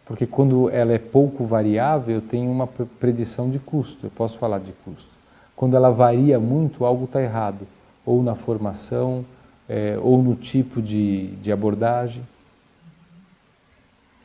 porque 0.06 0.26
quando 0.26 0.70
ela 0.70 0.92
é 0.92 0.98
pouco 0.98 1.46
variável, 1.46 2.16
eu 2.16 2.22
tenho 2.22 2.52
uma 2.52 2.68
predição 2.68 3.50
de 3.50 3.60
custo, 3.60 4.06
eu 4.06 4.10
posso 4.10 4.38
falar 4.38 4.60
de 4.60 4.74
custo. 4.84 5.10
Quando 5.56 5.76
ela 5.76 5.92
varia 5.92 6.40
muito, 6.40 6.84
algo 6.84 7.06
está 7.06 7.22
errado, 7.22 7.68
ou 8.06 8.24
na 8.24 8.36
formação, 8.36 9.24
é, 9.72 9.98
ou 10.02 10.22
no 10.22 10.36
tipo 10.36 10.82
de, 10.82 11.28
de 11.38 11.50
abordagem. 11.50 12.28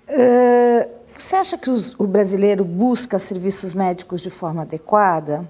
Uh, 0.08 0.88
você 1.16 1.36
acha 1.36 1.56
que 1.56 1.70
os, 1.70 1.94
o 2.00 2.06
brasileiro 2.08 2.64
busca 2.64 3.16
serviços 3.20 3.72
médicos 3.72 4.20
de 4.20 4.28
forma 4.28 4.62
adequada? 4.62 5.46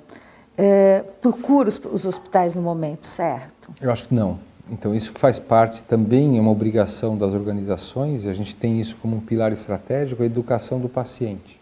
Uh, 0.53 1.03
procura 1.23 1.71
os, 1.71 1.81
os 1.91 2.05
hospitais 2.05 2.55
no 2.55 2.61
momento 2.61 3.07
certo? 3.07 3.73
Eu 3.81 3.91
acho 3.91 4.07
que 4.07 4.15
não. 4.15 4.39
Então, 4.71 4.95
isso 4.95 5.13
faz 5.17 5.39
parte 5.39 5.83
também, 5.85 6.37
é 6.37 6.41
uma 6.43 6.51
obrigação 6.51 7.17
das 7.17 7.33
organizações, 7.33 8.25
e 8.25 8.29
a 8.29 8.35
gente 8.35 8.55
tem 8.55 8.79
isso 8.79 8.97
como 9.01 9.17
um 9.17 9.21
pilar 9.21 9.51
estratégico, 9.53 10.23
a 10.23 10.27
educação 10.27 10.79
do 10.79 10.91
paciente. 10.91 11.59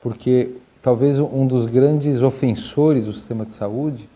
Porque 0.00 0.56
talvez 0.82 1.20
um 1.20 1.46
dos 1.46 1.66
grandes 1.66 2.22
ofensores 2.22 3.04
do 3.04 3.12
sistema 3.12 3.46
de 3.46 3.52
saúde 3.52 4.08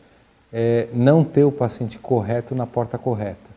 é 0.53 0.89
não 0.93 1.25
ter 1.25 1.45
o 1.45 1.53
paciente 1.53 1.99
correto 1.99 2.55
na 2.55 2.67
porta 2.67 2.99
correta. 2.99 3.51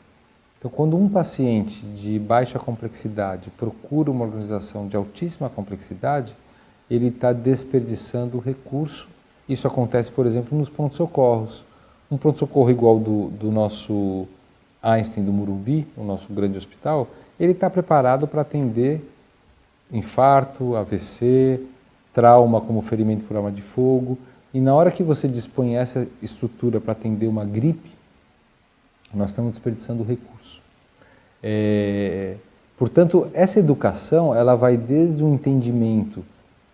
Então, 0.58 0.72
quando 0.72 0.96
um 0.96 1.10
paciente 1.10 1.86
de 1.88 2.18
baixa 2.18 2.58
complexidade 2.58 3.50
procura 3.52 4.10
uma 4.10 4.26
organização 4.26 4.88
de 4.88 4.96
altíssima 4.96 5.50
complexidade, 5.50 6.36
ele 6.90 7.08
está 7.08 7.34
desperdiçando 7.34 8.38
o 8.38 8.40
recurso. 8.40 9.08
Isso 9.48 9.68
acontece, 9.68 10.12
por 10.12 10.26
exemplo, 10.26 10.58
nos 10.58 10.70
pontos-socorros 10.70 11.64
um 12.14 12.18
pronto-socorro 12.18 12.70
igual 12.70 13.00
do, 13.00 13.30
do 13.30 13.52
nosso 13.52 14.28
Einstein 14.82 15.24
do 15.24 15.34
Murumbi, 15.34 15.88
o 15.98 16.04
nosso 16.04 16.32
grande 16.32 16.58
hospital, 16.58 17.08
ele 17.40 17.54
está 17.54 17.70
preparado 17.70 18.28
para 18.28 18.42
atender 18.42 19.02
infarto, 19.92 20.76
AVC, 20.76 21.60
trauma 22.14 22.62
como 22.62 22.82
ferimento 22.82 23.24
por 23.26 23.36
arma 23.36 23.52
de 23.52 23.62
fogo. 23.62 24.18
E 24.54 24.62
na 24.62 24.76
hora 24.76 24.92
que 24.92 25.02
você 25.02 25.28
dispõe 25.28 25.76
essa 25.76 26.08
estrutura 26.22 26.80
para 26.80 26.92
atender 26.92 27.28
uma 27.28 27.44
gripe, 27.44 27.92
nós 29.14 29.32
estamos 29.32 29.52
desperdiçando 29.52 30.04
recurso. 30.04 30.62
É, 31.42 32.36
portanto, 32.78 33.30
essa 33.34 33.60
educação 33.60 34.34
ela 34.34 34.56
vai 34.56 34.78
desde 34.78 35.24
o 35.24 35.34
entendimento 35.34 36.24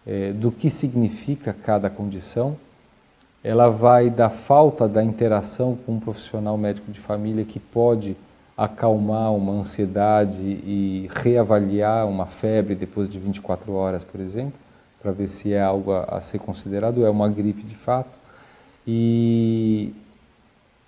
é, 0.05 0.33
do 0.33 0.51
que 0.51 0.69
significa 0.69 1.53
cada 1.53 1.89
condição, 1.89 2.57
ela 3.43 3.69
vai 3.69 4.09
da 4.09 4.29
falta 4.29 4.87
da 4.87 5.03
interação 5.03 5.77
com 5.85 5.93
um 5.93 5.99
profissional 5.99 6.57
médico 6.57 6.91
de 6.91 6.99
família 6.99 7.45
que 7.45 7.59
pode 7.59 8.17
acalmar 8.57 9.33
uma 9.33 9.53
ansiedade 9.53 10.41
e 10.41 11.09
reavaliar 11.15 12.05
uma 12.05 12.25
febre 12.25 12.75
depois 12.75 13.09
de 13.09 13.17
24 13.17 13.71
horas, 13.71 14.03
por 14.03 14.19
exemplo, 14.19 14.59
para 15.01 15.11
ver 15.11 15.27
se 15.27 15.53
é 15.53 15.61
algo 15.61 15.91
a, 15.91 16.03
a 16.03 16.21
ser 16.21 16.39
considerado, 16.39 17.05
é 17.05 17.09
uma 17.09 17.29
gripe 17.29 17.63
de 17.63 17.75
fato. 17.75 18.17
E 18.85 19.93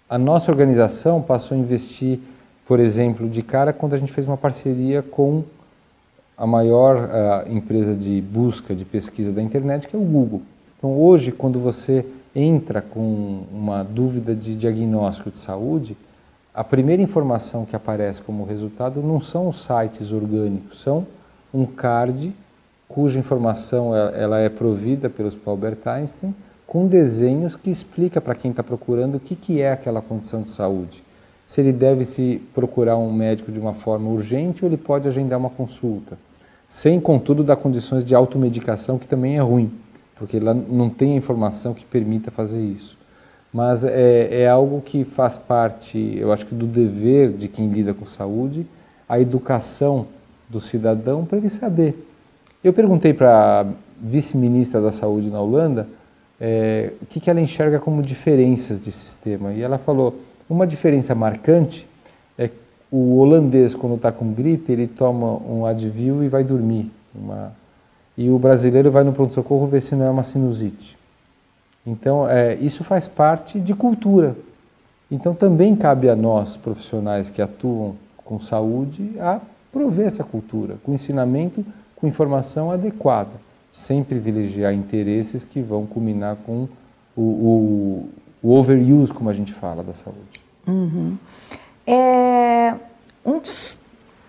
a 0.10 0.18
nossa 0.18 0.52
organização 0.52 1.22
passou 1.22 1.56
a 1.56 1.60
investir, 1.60 2.20
por 2.68 2.80
exemplo, 2.80 3.30
de 3.30 3.42
cara 3.42 3.72
quando 3.72 3.94
a 3.94 3.98
gente 3.98 4.12
fez 4.12 4.28
uma 4.28 4.38
parceria 4.38 5.02
com 5.02 5.44
a 6.38 6.48
maior 6.48 6.98
uh, 6.98 7.52
empresa 7.52 7.96
de 7.96 8.22
busca, 8.22 8.74
de 8.74 8.84
pesquisa 8.84 9.32
da 9.32 9.42
internet, 9.42 9.88
que 9.88 9.96
é 9.96 10.00
o 10.00 10.04
Google. 10.04 10.42
Então, 10.78 11.00
hoje, 11.00 11.32
quando 11.32 11.60
você 11.60 12.06
entra 12.36 12.82
com 12.82 13.44
uma 13.52 13.84
dúvida 13.84 14.36
de 14.36 14.56
diagnóstico 14.56 15.30
de 15.30 15.38
saúde, 15.38 15.96
a 16.54 16.64
primeira 16.64 17.02
informação 17.02 17.66
que 17.66 17.76
aparece 17.76 18.22
como 18.22 18.44
resultado 18.44 19.02
não 19.02 19.22
são 19.22 19.48
os 19.48 19.64
sites 19.64 20.12
orgânicos, 20.12 20.82
são 20.82 21.06
um 21.54 21.66
card 21.66 22.34
cuja 22.94 23.20
informação 23.20 23.96
ela 23.96 24.40
é 24.40 24.50
provida 24.50 25.10
pelos 25.10 25.38
Albert 25.46 25.80
Einstein 25.86 26.36
com 26.68 26.88
desenhos 26.88 27.56
que 27.56 27.70
explica 27.70 28.22
para 28.22 28.36
quem 28.36 28.52
está 28.52 28.64
procurando 28.64 29.16
o 29.16 29.20
que, 29.20 29.36
que 29.36 29.62
é 29.62 29.72
aquela 29.72 30.02
condição 30.02 30.42
de 30.42 30.52
saúde. 30.52 31.04
Se 31.46 31.60
ele 31.60 31.74
deve 31.74 32.06
se 32.06 32.42
procurar 32.54 32.98
um 32.98 33.12
médico 33.12 33.52
de 33.52 33.60
uma 33.60 33.74
forma 33.74 34.10
urgente 34.10 34.64
ou 34.64 34.70
ele 34.70 34.78
pode 34.78 35.08
agendar 35.08 35.38
uma 35.38 35.50
consulta. 35.50 36.18
Sem, 36.70 37.00
contudo, 37.00 37.44
dar 37.44 37.58
condições 37.58 38.06
de 38.06 38.16
automedicação, 38.16 38.98
que 38.98 39.08
também 39.08 39.38
é 39.38 39.42
ruim 39.42 39.72
porque 40.22 40.40
lá 40.40 40.54
não 40.54 40.88
tem 40.88 41.14
a 41.14 41.16
informação 41.16 41.74
que 41.74 41.84
permita 41.84 42.30
fazer 42.30 42.64
isso. 42.64 42.96
Mas 43.52 43.84
é, 43.84 44.44
é 44.44 44.48
algo 44.48 44.80
que 44.80 45.04
faz 45.04 45.40
parte, 45.40 45.98
eu 46.16 46.32
acho 46.32 46.46
que 46.46 46.54
do 46.54 46.68
dever 46.68 47.32
de 47.32 47.48
quem 47.48 47.68
lida 47.70 47.92
com 47.92 48.06
saúde, 48.06 48.68
a 49.10 49.20
educação 49.20 50.06
do 50.48 50.62
cidadão 50.62 51.26
para 51.26 51.40
ele 51.40 51.50
saber. 51.50 52.08
Eu 52.64 52.74
perguntei 52.74 53.14
para 53.14 53.62
a 53.62 53.66
vice-ministra 54.00 54.80
da 54.80 54.92
Saúde 54.92 55.32
na 55.32 55.42
Holanda 55.42 55.88
é, 56.40 56.94
o 57.02 57.06
que, 57.08 57.20
que 57.20 57.30
ela 57.30 57.42
enxerga 57.42 57.80
como 57.80 58.02
diferenças 58.02 58.80
de 58.80 58.92
sistema. 58.92 59.54
E 59.54 59.62
ela 59.62 59.80
falou: 59.80 60.16
uma 60.50 60.68
diferença 60.68 61.16
marcante 61.16 61.88
é 62.38 62.50
o 62.92 63.18
holandês, 63.18 63.74
quando 63.74 63.96
está 63.96 64.12
com 64.12 64.32
gripe, 64.34 64.72
ele 64.72 64.88
toma 64.88 65.38
um 65.38 65.66
Advil 65.66 66.24
e 66.24 66.28
vai 66.28 66.44
dormir. 66.44 66.92
Uma, 67.16 67.52
e 68.18 68.30
o 68.30 68.38
brasileiro 68.38 68.92
vai 68.92 69.04
no 69.04 69.14
pronto-socorro 69.14 69.66
ver 69.66 69.82
se 69.82 69.96
não 69.96 70.06
é 70.06 70.10
uma 70.10 70.24
sinusite. 70.24 70.98
Então, 71.86 72.30
é, 72.30 72.56
isso 72.56 72.84
faz 72.84 73.08
parte 73.08 73.60
de 73.60 73.74
cultura. 73.74 74.36
Então, 75.10 75.34
também 75.34 75.76
cabe 75.76 76.10
a 76.10 76.16
nós, 76.16 76.56
profissionais 76.56 77.30
que 77.30 77.42
atuam 77.42 77.96
com 78.24 78.40
saúde, 78.40 79.14
a 79.20 79.40
prover 79.72 80.06
essa 80.06 80.24
cultura, 80.24 80.76
com 80.84 80.94
ensinamento, 80.94 81.66
com 82.02 82.08
informação 82.08 82.72
adequada, 82.72 83.30
sem 83.72 84.04
privilegiar 84.04 84.74
interesses 84.74 85.44
que 85.44 85.62
vão 85.62 85.86
culminar 85.86 86.36
com 86.38 86.68
o, 87.16 87.22
o, 87.22 88.10
o 88.42 88.56
overuse, 88.56 89.14
como 89.14 89.30
a 89.30 89.34
gente 89.34 89.54
fala, 89.54 89.84
da 89.84 89.94
saúde. 89.94 90.42
Uhum. 90.68 91.16
É, 91.86 92.76
um 93.24 93.40
dos 93.40 93.78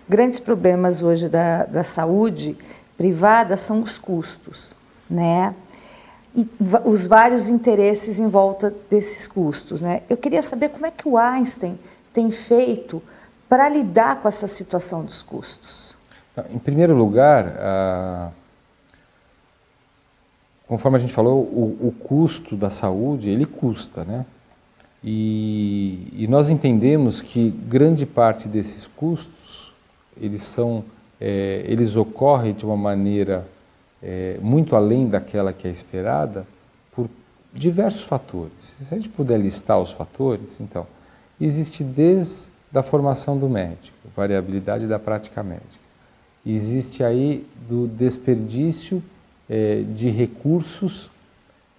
grandes 0.07 0.39
problemas 0.39 1.01
hoje 1.01 1.27
da, 1.27 1.65
da 1.65 1.83
saúde 1.83 2.55
privada 2.95 3.57
são 3.57 3.81
os 3.81 3.97
custos, 3.97 4.75
né? 5.09 5.55
E 6.35 6.47
os 6.85 7.05
vários 7.05 7.49
interesses 7.49 8.19
em 8.19 8.27
volta 8.27 8.73
desses 8.89 9.27
custos, 9.27 9.81
né? 9.81 10.01
Eu 10.09 10.17
queria 10.17 10.41
saber 10.41 10.69
como 10.69 10.85
é 10.85 10.91
que 10.91 11.07
o 11.07 11.17
Einstein 11.17 11.77
tem 12.11 12.29
feito 12.31 13.01
para 13.49 13.67
lidar 13.69 14.21
com 14.21 14.27
essa 14.27 14.47
situação 14.47 15.03
dos 15.03 15.21
custos. 15.21 15.82
Em 16.51 16.57
primeiro 16.57 16.95
lugar, 16.95 18.33
conforme 20.67 20.97
a 20.97 20.99
gente 20.99 21.13
falou, 21.13 21.41
o, 21.41 21.87
o, 21.87 21.91
custo 21.91 22.55
da 22.55 22.71
saúde 22.71 23.29
ele 23.29 23.45
custa, 23.45 24.03
né? 24.03 24.25
E, 25.03 26.07
e 26.13 26.27
nós 26.27 26.49
entendemos 26.49 27.21
que 27.21 27.51
grande 27.51 28.05
parte 28.05 28.47
desses 28.47 28.87
custos 28.87 29.73
eles 30.19 30.43
são 30.43 30.83
é, 31.19 31.63
eles 31.67 31.95
ocorrem 31.95 32.53
de 32.53 32.65
uma 32.65 32.75
maneira 32.75 33.45
é, 34.01 34.37
muito 34.41 34.75
além 34.75 35.07
daquela 35.07 35.53
que 35.53 35.67
é 35.67 35.71
esperada 35.71 36.45
por 36.91 37.09
diversos 37.53 38.03
fatores. 38.03 38.75
Se 38.79 38.93
a 38.93 38.95
gente 38.95 39.09
puder 39.09 39.39
listar 39.39 39.79
os 39.79 39.91
fatores, 39.91 40.49
então, 40.59 40.85
existe 41.39 41.83
desde 41.83 42.49
a 42.73 42.83
formação 42.83 43.37
do 43.37 43.47
médico, 43.47 43.95
variabilidade 44.15 44.87
da 44.87 44.97
prática 44.97 45.43
médica. 45.43 45.82
Existe 46.45 47.03
aí 47.03 47.45
do 47.69 47.87
desperdício 47.87 49.01
é, 49.49 49.83
de 49.83 50.09
recursos 50.09 51.09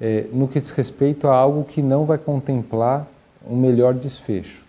é, 0.00 0.27
no 0.33 0.48
que 0.48 0.61
diz 0.61 0.70
respeito 0.70 1.29
a 1.29 1.37
algo 1.37 1.64
que 1.64 1.83
não 1.83 2.05
vai 2.05 2.18
contemplar 2.18 3.07
um 3.46 3.57
melhor 3.57 3.94
desfecho 3.94 4.64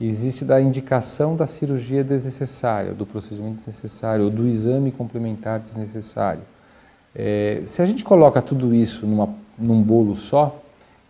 existe 0.00 0.44
da 0.44 0.60
indicação 0.60 1.34
da 1.34 1.46
cirurgia 1.46 2.04
desnecessária, 2.04 2.94
do 2.94 3.04
procedimento 3.04 3.56
desnecessário, 3.56 4.26
ou 4.26 4.30
do 4.30 4.46
exame 4.46 4.92
complementar 4.92 5.58
desnecessário. 5.58 6.42
É, 7.14 7.62
se 7.66 7.82
a 7.82 7.86
gente 7.86 8.04
coloca 8.04 8.40
tudo 8.40 8.74
isso 8.74 9.06
numa, 9.06 9.28
num 9.58 9.82
bolo 9.82 10.16
só, 10.16 10.60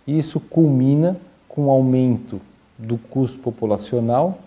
isso 0.07 0.41
culmina 0.41 1.17
com 1.49 1.67
um 1.67 1.71
aumento 1.71 2.41
do 2.79 2.97
custo 2.97 3.39
populacional 3.39 4.39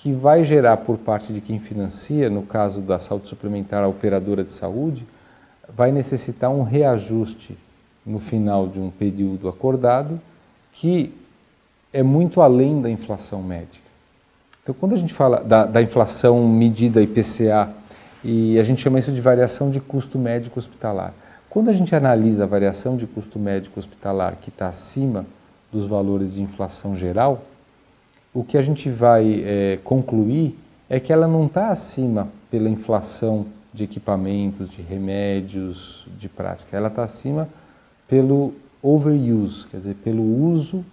que 0.00 0.12
vai 0.12 0.44
gerar 0.44 0.76
por 0.78 0.96
parte 0.96 1.32
de 1.32 1.40
quem 1.40 1.58
financia, 1.58 2.30
no 2.30 2.42
caso 2.42 2.80
da 2.80 3.00
saúde 3.00 3.28
suplementar, 3.28 3.82
a 3.82 3.88
operadora 3.88 4.44
de 4.44 4.52
saúde, 4.52 5.04
vai 5.68 5.90
necessitar 5.90 6.50
um 6.50 6.62
reajuste 6.62 7.58
no 8.06 8.20
final 8.20 8.68
de 8.68 8.78
um 8.78 8.90
período 8.90 9.48
acordado 9.48 10.20
que 10.72 11.12
é 11.92 12.00
muito 12.00 12.40
além 12.40 12.80
da 12.80 12.88
inflação 12.88 13.42
médica. 13.42 13.88
Então, 14.62 14.72
quando 14.78 14.92
a 14.92 14.96
gente 14.96 15.12
fala 15.12 15.42
da, 15.42 15.66
da 15.66 15.82
inflação 15.82 16.46
medida 16.46 17.02
IPCA, 17.02 17.68
e 18.22 18.56
a 18.58 18.62
gente 18.62 18.80
chama 18.80 19.00
isso 19.00 19.10
de 19.10 19.20
variação 19.20 19.68
de 19.68 19.80
custo 19.80 20.16
médico 20.16 20.60
hospitalar. 20.60 21.12
Quando 21.50 21.70
a 21.70 21.72
gente 21.72 21.94
analisa 21.94 22.44
a 22.44 22.46
variação 22.46 22.96
de 22.96 23.06
custo 23.06 23.38
médico 23.38 23.80
hospitalar 23.80 24.36
que 24.36 24.50
está 24.50 24.68
acima 24.68 25.26
dos 25.72 25.86
valores 25.86 26.34
de 26.34 26.40
inflação 26.40 26.96
geral, 26.96 27.42
o 28.38 28.44
que 28.44 28.56
a 28.56 28.62
gente 28.62 28.88
vai 28.88 29.42
é, 29.44 29.78
concluir 29.82 30.56
é 30.88 31.00
que 31.00 31.12
ela 31.12 31.26
não 31.26 31.46
está 31.46 31.70
acima 31.70 32.28
pela 32.48 32.68
inflação 32.68 33.46
de 33.74 33.82
equipamentos, 33.82 34.70
de 34.70 34.80
remédios, 34.80 36.06
de 36.16 36.28
prática. 36.28 36.76
Ela 36.76 36.86
está 36.86 37.02
acima 37.02 37.48
pelo 38.06 38.54
overuse, 38.80 39.66
quer 39.66 39.78
dizer, 39.78 39.96
pelo 40.04 40.22
uso 40.22 40.84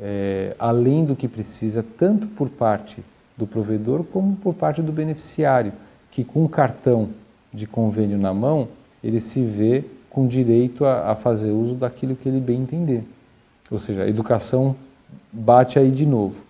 é, 0.00 0.56
além 0.58 1.04
do 1.04 1.14
que 1.14 1.28
precisa, 1.28 1.84
tanto 1.98 2.26
por 2.28 2.48
parte 2.48 3.04
do 3.36 3.46
provedor 3.46 4.02
como 4.04 4.34
por 4.36 4.54
parte 4.54 4.80
do 4.80 4.90
beneficiário, 4.90 5.74
que 6.10 6.24
com 6.24 6.44
um 6.44 6.48
cartão 6.48 7.10
de 7.52 7.66
convênio 7.66 8.16
na 8.16 8.32
mão, 8.32 8.68
ele 9.04 9.20
se 9.20 9.44
vê 9.44 9.84
com 10.08 10.26
direito 10.26 10.86
a, 10.86 11.12
a 11.12 11.14
fazer 11.14 11.50
uso 11.50 11.74
daquilo 11.74 12.16
que 12.16 12.26
ele 12.26 12.40
bem 12.40 12.62
entender. 12.62 13.04
Ou 13.70 13.78
seja, 13.78 14.04
a 14.04 14.08
educação 14.08 14.74
bate 15.30 15.78
aí 15.78 15.90
de 15.90 16.06
novo. 16.06 16.45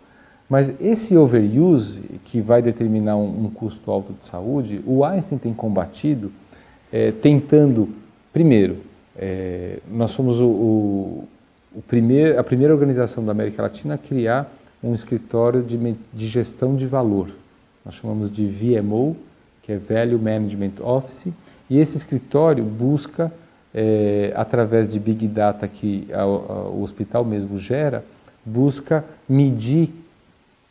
Mas 0.48 0.72
esse 0.80 1.16
overuse, 1.16 2.00
que 2.24 2.40
vai 2.40 2.62
determinar 2.62 3.16
um, 3.16 3.46
um 3.46 3.50
custo 3.50 3.90
alto 3.90 4.12
de 4.12 4.24
saúde, 4.24 4.80
o 4.86 5.04
Einstein 5.04 5.38
tem 5.38 5.52
combatido 5.52 6.30
é, 6.92 7.10
tentando, 7.10 7.88
primeiro, 8.32 8.78
é, 9.16 9.80
nós 9.90 10.12
somos 10.12 10.38
o, 10.38 10.46
o, 10.46 11.28
o 11.74 11.82
primeir, 11.82 12.38
a 12.38 12.44
primeira 12.44 12.72
organização 12.72 13.24
da 13.24 13.32
América 13.32 13.62
Latina 13.62 13.94
a 13.94 13.98
criar 13.98 14.52
um 14.82 14.94
escritório 14.94 15.62
de, 15.62 15.96
de 16.12 16.28
gestão 16.28 16.76
de 16.76 16.86
valor. 16.86 17.30
Nós 17.84 17.94
chamamos 17.94 18.30
de 18.30 18.46
VMO, 18.46 19.16
que 19.62 19.72
é 19.72 19.78
Value 19.78 20.18
Management 20.18 20.74
Office, 20.80 21.32
e 21.68 21.78
esse 21.78 21.96
escritório 21.96 22.62
busca, 22.62 23.32
é, 23.74 24.32
através 24.36 24.88
de 24.88 25.00
Big 25.00 25.26
Data 25.26 25.66
que 25.66 26.06
a, 26.12 26.22
a, 26.22 26.26
o 26.68 26.82
hospital 26.82 27.24
mesmo 27.24 27.58
gera, 27.58 28.04
busca 28.44 29.04
medir 29.28 29.90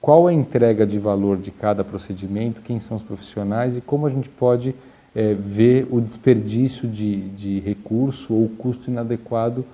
qual 0.06 0.28
a 0.28 0.32
entrega 0.32 0.86
de 0.86 1.00
valor 1.00 1.36
de 1.36 1.50
cada 1.50 1.84
procedimento, 1.84 2.62
quem 2.62 2.80
são 2.80 2.96
os 2.96 3.02
profissionais 3.02 3.76
e 3.76 3.82
como 3.82 4.06
a 4.06 4.10
gente 4.12 4.30
pode 4.30 4.76
é, 5.16 5.34
ver 5.34 5.88
o 5.90 6.00
desperdício 6.00 6.88
de, 6.88 7.30
de 7.30 7.60
recurso 7.62 8.32
ou 8.32 8.48
custo 8.50 8.92
inadequado 8.92 9.66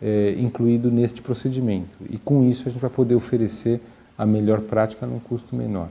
é, 0.00 0.36
incluído 0.38 0.90
neste 0.90 1.20
procedimento. 1.20 1.98
E 2.08 2.16
com 2.16 2.44
isso 2.44 2.66
a 2.66 2.72
gente 2.72 2.80
vai 2.80 2.88
poder 2.88 3.14
oferecer 3.14 3.78
a 4.16 4.24
melhor 4.24 4.62
prática 4.62 5.06
num 5.06 5.18
custo 5.18 5.54
menor. 5.54 5.88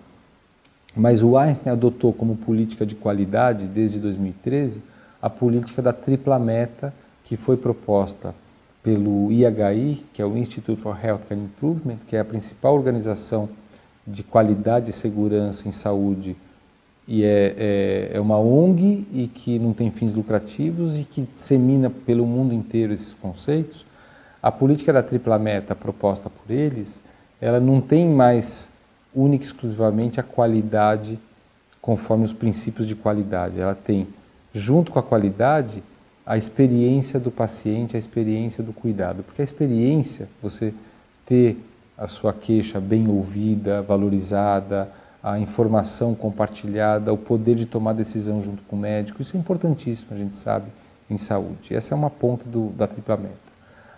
Mas 0.95 1.21
o 1.21 1.37
Einstein 1.37 1.73
adotou 1.73 2.11
como 2.11 2.35
política 2.35 2.87
de 2.87 2.95
qualidade, 2.95 3.67
desde 3.67 3.99
2013, 3.99 4.81
a 5.21 5.29
política 5.29 5.83
da 5.83 5.93
tripla 5.93 6.39
meta 6.39 6.91
que 7.23 7.37
foi 7.37 7.57
proposta 7.57 8.33
pelo 8.81 9.31
IHI, 9.31 10.03
que 10.11 10.19
é 10.19 10.25
o 10.25 10.35
Institute 10.35 10.81
for 10.81 10.97
Healthcare 10.99 11.39
Improvement, 11.39 11.99
que 12.07 12.15
é 12.15 12.21
a 12.21 12.25
principal 12.25 12.73
organização 12.73 13.47
de 14.05 14.23
qualidade 14.23 14.89
e 14.89 14.93
segurança 14.93 15.67
em 15.67 15.71
saúde 15.71 16.35
e 17.07 17.23
é, 17.23 17.55
é, 17.57 18.11
é, 18.13 18.19
uma 18.19 18.39
ONG 18.39 19.05
e 19.11 19.27
que 19.27 19.59
não 19.59 19.73
tem 19.73 19.91
fins 19.91 20.13
lucrativos 20.13 20.97
e 20.97 21.03
que 21.03 21.21
dissemina 21.33 21.89
pelo 21.89 22.25
mundo 22.25 22.53
inteiro 22.53 22.93
esses 22.93 23.13
conceitos, 23.13 23.85
a 24.41 24.51
política 24.51 24.93
da 24.93 25.03
tripla 25.03 25.37
meta 25.37 25.75
proposta 25.75 26.29
por 26.29 26.49
eles, 26.51 27.01
ela 27.41 27.59
não 27.59 27.81
tem 27.81 28.07
mais 28.07 28.69
única 29.13 29.43
e 29.43 29.47
exclusivamente 29.47 30.19
a 30.19 30.23
qualidade 30.23 31.19
conforme 31.81 32.23
os 32.23 32.33
princípios 32.33 32.87
de 32.87 32.95
qualidade. 32.95 33.59
Ela 33.59 33.75
tem, 33.75 34.07
junto 34.53 34.91
com 34.91 34.99
a 34.99 35.03
qualidade, 35.03 35.83
a 36.25 36.37
experiência 36.37 37.19
do 37.19 37.29
paciente, 37.29 37.97
a 37.97 37.99
experiência 37.99 38.63
do 38.63 38.71
cuidado. 38.71 39.23
Porque 39.23 39.41
a 39.41 39.45
experiência, 39.45 40.29
você 40.41 40.73
ter 41.25 41.57
a 41.97 42.07
sua 42.07 42.33
queixa 42.33 42.79
bem 42.79 43.07
ouvida, 43.07 43.81
valorizada, 43.81 44.89
a 45.21 45.39
informação 45.39 46.13
compartilhada, 46.13 47.13
o 47.13 47.17
poder 47.17 47.55
de 47.55 47.65
tomar 47.65 47.93
decisão 47.93 48.41
junto 48.41 48.61
com 48.63 48.75
o 48.75 48.79
médico, 48.79 49.21
isso 49.21 49.37
é 49.37 49.39
importantíssimo, 49.39 50.13
a 50.13 50.17
gente 50.17 50.35
sabe, 50.35 50.65
em 51.09 51.17
saúde. 51.17 51.73
Essa 51.73 51.93
é 51.93 51.95
uma 51.95 52.09
ponta 52.09 52.43
do, 52.47 52.69
da 52.69 52.87
tripla 52.87 53.15
meta. 53.15 53.35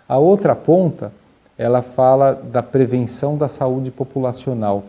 A 0.08 0.18
outra 0.18 0.54
ponta, 0.54 1.12
ela 1.58 1.82
fala 1.82 2.32
da 2.32 2.62
prevenção 2.62 3.36
da 3.36 3.48
saúde 3.48 3.90
populacional. 3.90 4.84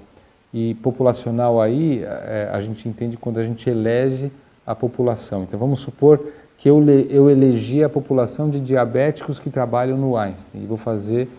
E 0.53 0.75
populacional 0.75 1.59
aí, 1.59 2.03
é, 2.03 2.49
a 2.53 2.61
gente 2.61 2.87
entende 2.87 3.17
quando 3.17 3.39
a 3.39 3.43
gente 3.43 3.67
elege 3.69 4.31
a 4.65 4.75
população. 4.75 5.43
Então 5.43 5.59
vamos 5.59 5.79
supor 5.79 6.23
que 6.57 6.69
eu, 6.69 6.83
eu 7.09 7.29
elegi 7.29 7.83
a 7.83 7.89
população 7.89 8.49
de 8.49 8.59
diabéticos 8.59 9.39
que 9.39 9.49
trabalham 9.49 9.97
no 9.97 10.15
Einstein 10.17 10.63
e 10.63 10.65
vou 10.65 10.77
fazer 10.77 11.29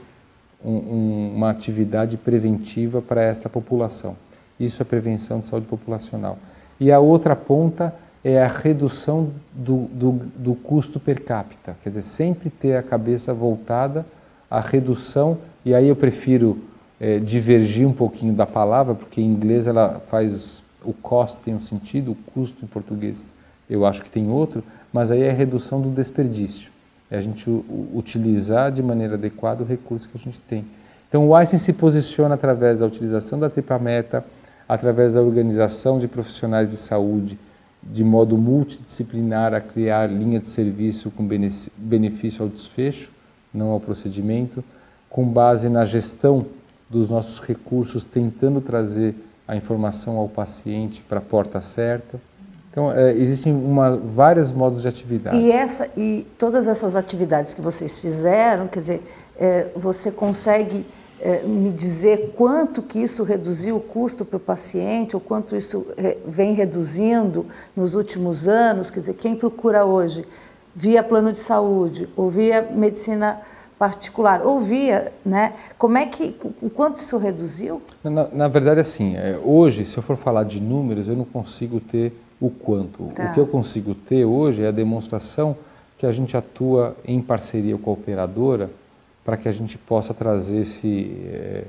um, 0.64 0.72
um, 0.72 1.32
uma 1.36 1.50
atividade 1.50 2.16
preventiva 2.16 3.00
para 3.00 3.22
esta 3.22 3.48
população. 3.48 4.16
Isso 4.58 4.82
é 4.82 4.84
prevenção 4.84 5.40
de 5.40 5.46
saúde 5.46 5.66
populacional. 5.66 6.38
E 6.80 6.90
a 6.90 6.98
outra 6.98 7.36
ponta 7.36 7.94
é 8.24 8.42
a 8.42 8.48
redução 8.48 9.30
do, 9.52 9.84
do, 9.86 10.12
do, 10.36 10.54
custo 10.54 10.98
per 10.98 11.22
capita, 11.22 11.76
quer 11.82 11.90
dizer, 11.90 12.02
sempre 12.02 12.50
ter 12.50 12.76
a 12.76 12.82
cabeça 12.82 13.32
voltada 13.32 14.04
à 14.50 14.60
redução, 14.60 15.38
e 15.64 15.74
aí 15.74 15.88
eu 15.88 15.96
prefiro 15.96 16.58
é, 17.00 17.18
divergir 17.18 17.86
um 17.86 17.92
pouquinho 17.92 18.32
da 18.32 18.46
palavra, 18.46 18.94
porque 18.94 19.20
em 19.20 19.26
inglês 19.26 19.66
ela 19.66 20.02
faz, 20.10 20.62
o 20.84 20.92
cost 20.92 21.40
tem 21.42 21.54
um 21.54 21.60
sentido, 21.60 22.12
o 22.12 22.32
custo 22.32 22.64
em 22.64 22.68
português 22.68 23.34
eu 23.70 23.84
acho 23.84 24.02
que 24.02 24.10
tem 24.10 24.28
outro, 24.30 24.64
mas 24.92 25.10
aí 25.10 25.22
é 25.22 25.30
a 25.30 25.34
redução 25.34 25.80
do 25.80 25.90
desperdício, 25.90 26.70
é 27.10 27.18
a 27.18 27.22
gente 27.22 27.48
utilizar 27.94 28.70
de 28.70 28.82
maneira 28.82 29.14
adequada 29.14 29.62
o 29.62 29.66
recurso 29.66 30.08
que 30.08 30.18
a 30.18 30.20
gente 30.20 30.40
tem. 30.42 30.64
Então 31.08 31.26
o 31.26 31.34
Einstein 31.34 31.58
se 31.58 31.72
posiciona 31.72 32.34
através 32.34 32.80
da 32.80 32.86
utilização 32.86 33.38
da 33.38 33.48
tripla 33.48 33.78
meta, 33.78 34.24
através 34.68 35.14
da 35.14 35.22
organização 35.22 35.98
de 35.98 36.06
profissionais 36.06 36.70
de 36.70 36.76
saúde, 36.76 37.38
de 37.82 38.04
modo 38.04 38.36
multidisciplinar 38.36 39.54
a 39.54 39.60
criar 39.60 40.06
linha 40.06 40.38
de 40.38 40.50
serviço 40.50 41.10
com 41.10 41.26
benefício 41.76 42.42
ao 42.42 42.48
desfecho, 42.48 43.10
não 43.54 43.70
ao 43.70 43.80
procedimento, 43.80 44.62
com 45.08 45.26
base 45.26 45.70
na 45.70 45.86
gestão 45.86 46.44
dos 46.90 47.08
nossos 47.08 47.40
recursos, 47.40 48.04
tentando 48.04 48.60
trazer 48.60 49.14
a 49.46 49.56
informação 49.56 50.18
ao 50.18 50.28
paciente 50.28 51.02
para 51.08 51.18
a 51.18 51.22
porta 51.22 51.62
certa. 51.62 52.20
Então, 52.78 52.92
é, 52.92 53.12
existem 53.14 53.52
uma, 53.52 53.96
vários 53.96 54.52
modos 54.52 54.82
de 54.82 54.86
atividade. 54.86 55.36
E, 55.36 55.50
essa, 55.50 55.88
e 55.96 56.24
todas 56.38 56.68
essas 56.68 56.94
atividades 56.94 57.52
que 57.52 57.60
vocês 57.60 57.98
fizeram, 57.98 58.68
quer 58.68 58.78
dizer, 58.78 59.02
é, 59.36 59.66
você 59.74 60.12
consegue 60.12 60.86
é, 61.20 61.42
me 61.42 61.72
dizer 61.72 62.34
quanto 62.36 62.80
que 62.80 63.00
isso 63.00 63.24
reduziu 63.24 63.78
o 63.78 63.80
custo 63.80 64.24
para 64.24 64.36
o 64.36 64.40
paciente, 64.40 65.16
ou 65.16 65.20
quanto 65.20 65.56
isso 65.56 65.88
vem 66.24 66.54
reduzindo 66.54 67.46
nos 67.76 67.96
últimos 67.96 68.46
anos? 68.46 68.90
Quer 68.90 69.00
dizer, 69.00 69.14
quem 69.14 69.34
procura 69.34 69.84
hoje 69.84 70.24
via 70.72 71.02
plano 71.02 71.32
de 71.32 71.40
saúde, 71.40 72.08
ou 72.14 72.30
via 72.30 72.62
medicina 72.62 73.40
particular, 73.76 74.46
ou 74.46 74.60
via, 74.60 75.12
né? 75.26 75.54
Como 75.76 75.98
é 75.98 76.06
que, 76.06 76.36
o 76.62 76.70
quanto 76.70 76.98
isso 76.98 77.18
reduziu? 77.18 77.82
Na, 78.04 78.28
na 78.28 78.46
verdade, 78.46 78.78
assim, 78.78 79.16
é, 79.16 79.36
hoje, 79.42 79.84
se 79.84 79.96
eu 79.96 80.02
for 80.02 80.16
falar 80.16 80.44
de 80.44 80.60
números, 80.60 81.08
eu 81.08 81.16
não 81.16 81.24
consigo 81.24 81.80
ter 81.80 82.12
o 82.40 82.50
quanto. 82.50 83.04
Tá. 83.14 83.30
O 83.30 83.34
que 83.34 83.40
eu 83.40 83.46
consigo 83.46 83.94
ter 83.94 84.24
hoje 84.24 84.62
é 84.62 84.68
a 84.68 84.72
demonstração 84.72 85.56
que 85.96 86.06
a 86.06 86.12
gente 86.12 86.36
atua 86.36 86.96
em 87.04 87.20
parceria 87.20 87.76
com 87.76 87.90
a 87.90 87.92
operadora 87.92 88.70
para 89.24 89.36
que 89.36 89.48
a 89.48 89.52
gente 89.52 89.76
possa 89.76 90.14
trazer 90.14 90.58
esse, 90.58 91.16
é, 91.26 91.64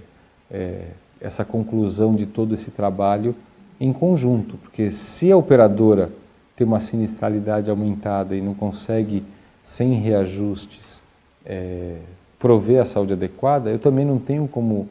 é, 0.51 0.81
essa 1.19 1.43
conclusão 1.43 2.15
de 2.15 2.25
todo 2.25 2.53
esse 2.53 2.71
trabalho 2.71 3.35
em 3.79 3.91
conjunto, 3.91 4.57
porque 4.57 4.91
se 4.91 5.31
a 5.31 5.37
operadora 5.37 6.11
tem 6.55 6.67
uma 6.67 6.79
sinistralidade 6.79 7.69
aumentada 7.69 8.35
e 8.35 8.41
não 8.41 8.53
consegue, 8.53 9.23
sem 9.63 9.93
reajustes, 9.93 11.01
é, 11.45 11.97
prover 12.37 12.81
a 12.81 12.85
saúde 12.85 13.13
adequada, 13.13 13.69
eu 13.69 13.79
também 13.79 14.05
não 14.05 14.19
tenho 14.19 14.47
como 14.47 14.89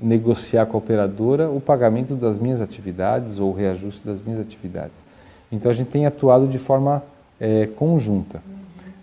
negociar 0.00 0.66
com 0.66 0.76
a 0.76 0.78
operadora 0.78 1.50
o 1.50 1.60
pagamento 1.60 2.14
das 2.14 2.38
minhas 2.38 2.60
atividades 2.60 3.38
ou 3.38 3.50
o 3.50 3.54
reajuste 3.54 4.04
das 4.06 4.20
minhas 4.20 4.40
atividades. 4.40 5.04
Então 5.50 5.70
a 5.70 5.74
gente 5.74 5.90
tem 5.90 6.06
atuado 6.06 6.46
de 6.46 6.58
forma 6.58 7.02
é, 7.38 7.66
conjunta. 7.66 8.42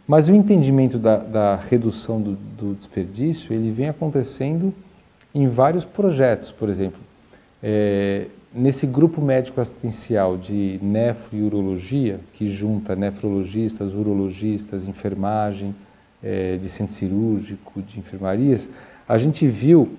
Mas 0.08 0.30
o 0.30 0.34
entendimento 0.34 0.98
da, 0.98 1.18
da 1.18 1.56
redução 1.56 2.22
do, 2.22 2.32
do, 2.58 2.74
desperdício, 2.76 3.54
ele 3.54 3.72
vem 3.72 3.90
acontecendo 3.90 4.74
em 5.36 5.48
vários 5.48 5.84
projetos, 5.84 6.52
por 6.52 6.70
exemplo. 6.70 7.00
É, 7.62 8.28
nesse 8.54 8.88
grupo 8.88 9.22
médico 9.22 9.60
assistencial 9.60 10.38
de 10.38 10.80
nefro 10.82 11.38
e 11.38 11.42
urologia, 11.42 12.22
que 12.34 12.50
junta 12.50 12.96
nefrologistas, 12.96 13.94
urologistas, 13.94 14.88
enfermagem, 14.88 15.76
é, 16.24 16.56
de 16.56 16.70
centro 16.70 16.94
cirúrgico, 16.94 17.82
de 17.82 18.00
enfermarias, 18.00 18.70
a 19.08 19.18
gente 19.18 19.48
viu 19.48 19.90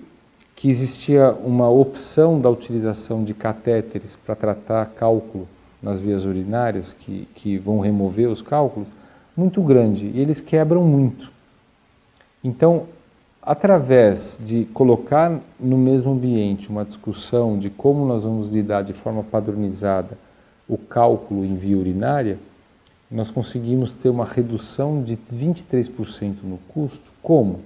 que 0.58 0.68
existia 0.68 1.30
uma 1.44 1.70
opção 1.70 2.40
da 2.40 2.50
utilização 2.50 3.22
de 3.22 3.32
catéteres 3.32 4.16
para 4.16 4.34
tratar 4.34 4.86
cálculo 4.86 5.46
nas 5.80 6.00
vias 6.00 6.24
urinárias, 6.24 6.92
que, 6.92 7.28
que 7.32 7.56
vão 7.56 7.78
remover 7.78 8.28
os 8.28 8.42
cálculos, 8.42 8.88
muito 9.36 9.62
grande 9.62 10.06
e 10.06 10.18
eles 10.18 10.40
quebram 10.40 10.82
muito. 10.82 11.30
Então, 12.42 12.86
através 13.40 14.36
de 14.44 14.64
colocar 14.74 15.40
no 15.60 15.78
mesmo 15.78 16.10
ambiente 16.10 16.68
uma 16.68 16.84
discussão 16.84 17.56
de 17.56 17.70
como 17.70 18.04
nós 18.04 18.24
vamos 18.24 18.48
lidar 18.48 18.82
de 18.82 18.92
forma 18.92 19.22
padronizada 19.22 20.18
o 20.68 20.76
cálculo 20.76 21.44
em 21.44 21.54
via 21.54 21.78
urinária, 21.78 22.36
nós 23.08 23.30
conseguimos 23.30 23.94
ter 23.94 24.08
uma 24.08 24.24
redução 24.24 25.04
de 25.04 25.16
23% 25.32 26.38
no 26.42 26.58
custo. 26.74 27.12
Como? 27.22 27.60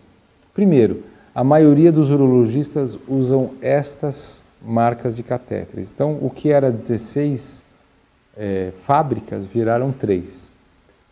Primeiro, 0.52 1.10
a 1.34 1.42
maioria 1.42 1.90
dos 1.90 2.10
urologistas 2.10 2.98
usam 3.08 3.50
estas 3.62 4.42
marcas 4.60 5.16
de 5.16 5.22
catéteres. 5.22 5.90
Então, 5.90 6.18
o 6.20 6.28
que 6.28 6.50
era 6.50 6.70
16 6.70 7.62
é, 8.36 8.72
fábricas 8.82 9.46
viraram 9.46 9.92
3. 9.92 10.50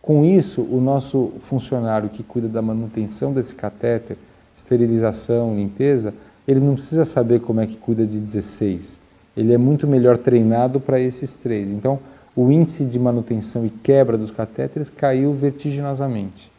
Com 0.01 0.23
isso, 0.23 0.61
o 0.61 0.79
nosso 0.79 1.33
funcionário 1.39 2.09
que 2.09 2.23
cuida 2.23 2.47
da 2.47 2.61
manutenção 2.61 3.33
desse 3.33 3.53
catéter, 3.53 4.17
esterilização, 4.57 5.55
limpeza, 5.55 6.13
ele 6.47 6.59
não 6.59 6.75
precisa 6.75 7.05
saber 7.05 7.41
como 7.41 7.59
é 7.59 7.67
que 7.67 7.77
cuida 7.77 8.05
de 8.05 8.19
16. 8.19 8.99
Ele 9.35 9.53
é 9.53 9.57
muito 9.57 9.87
melhor 9.87 10.17
treinado 10.17 10.79
para 10.79 10.99
esses 10.99 11.35
três. 11.35 11.69
Então, 11.69 11.99
o 12.35 12.51
índice 12.51 12.85
de 12.85 12.97
manutenção 12.97 13.65
e 13.65 13.69
quebra 13.69 14.17
dos 14.17 14.31
catéteres 14.31 14.89
caiu 14.89 15.33
vertiginosamente. 15.33 16.51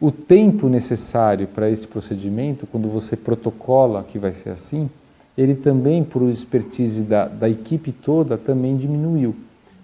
O 0.00 0.10
tempo 0.10 0.68
necessário 0.68 1.46
para 1.46 1.68
este 1.68 1.86
procedimento, 1.86 2.66
quando 2.66 2.88
você 2.88 3.16
protocola 3.16 4.02
que 4.02 4.18
vai 4.18 4.32
ser 4.32 4.48
assim, 4.48 4.88
ele 5.36 5.54
também, 5.54 6.02
por 6.02 6.22
expertise 6.30 7.02
da, 7.02 7.26
da 7.26 7.48
equipe 7.48 7.92
toda, 7.92 8.38
também 8.38 8.76
diminuiu. 8.76 9.36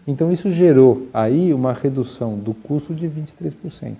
Então, 0.07 0.33
isso 0.33 0.49
gerou 0.49 1.07
aí 1.13 1.53
uma 1.53 1.73
redução 1.73 2.39
do 2.39 2.55
custo 2.55 2.95
de 2.95 3.07
23%. 3.09 3.95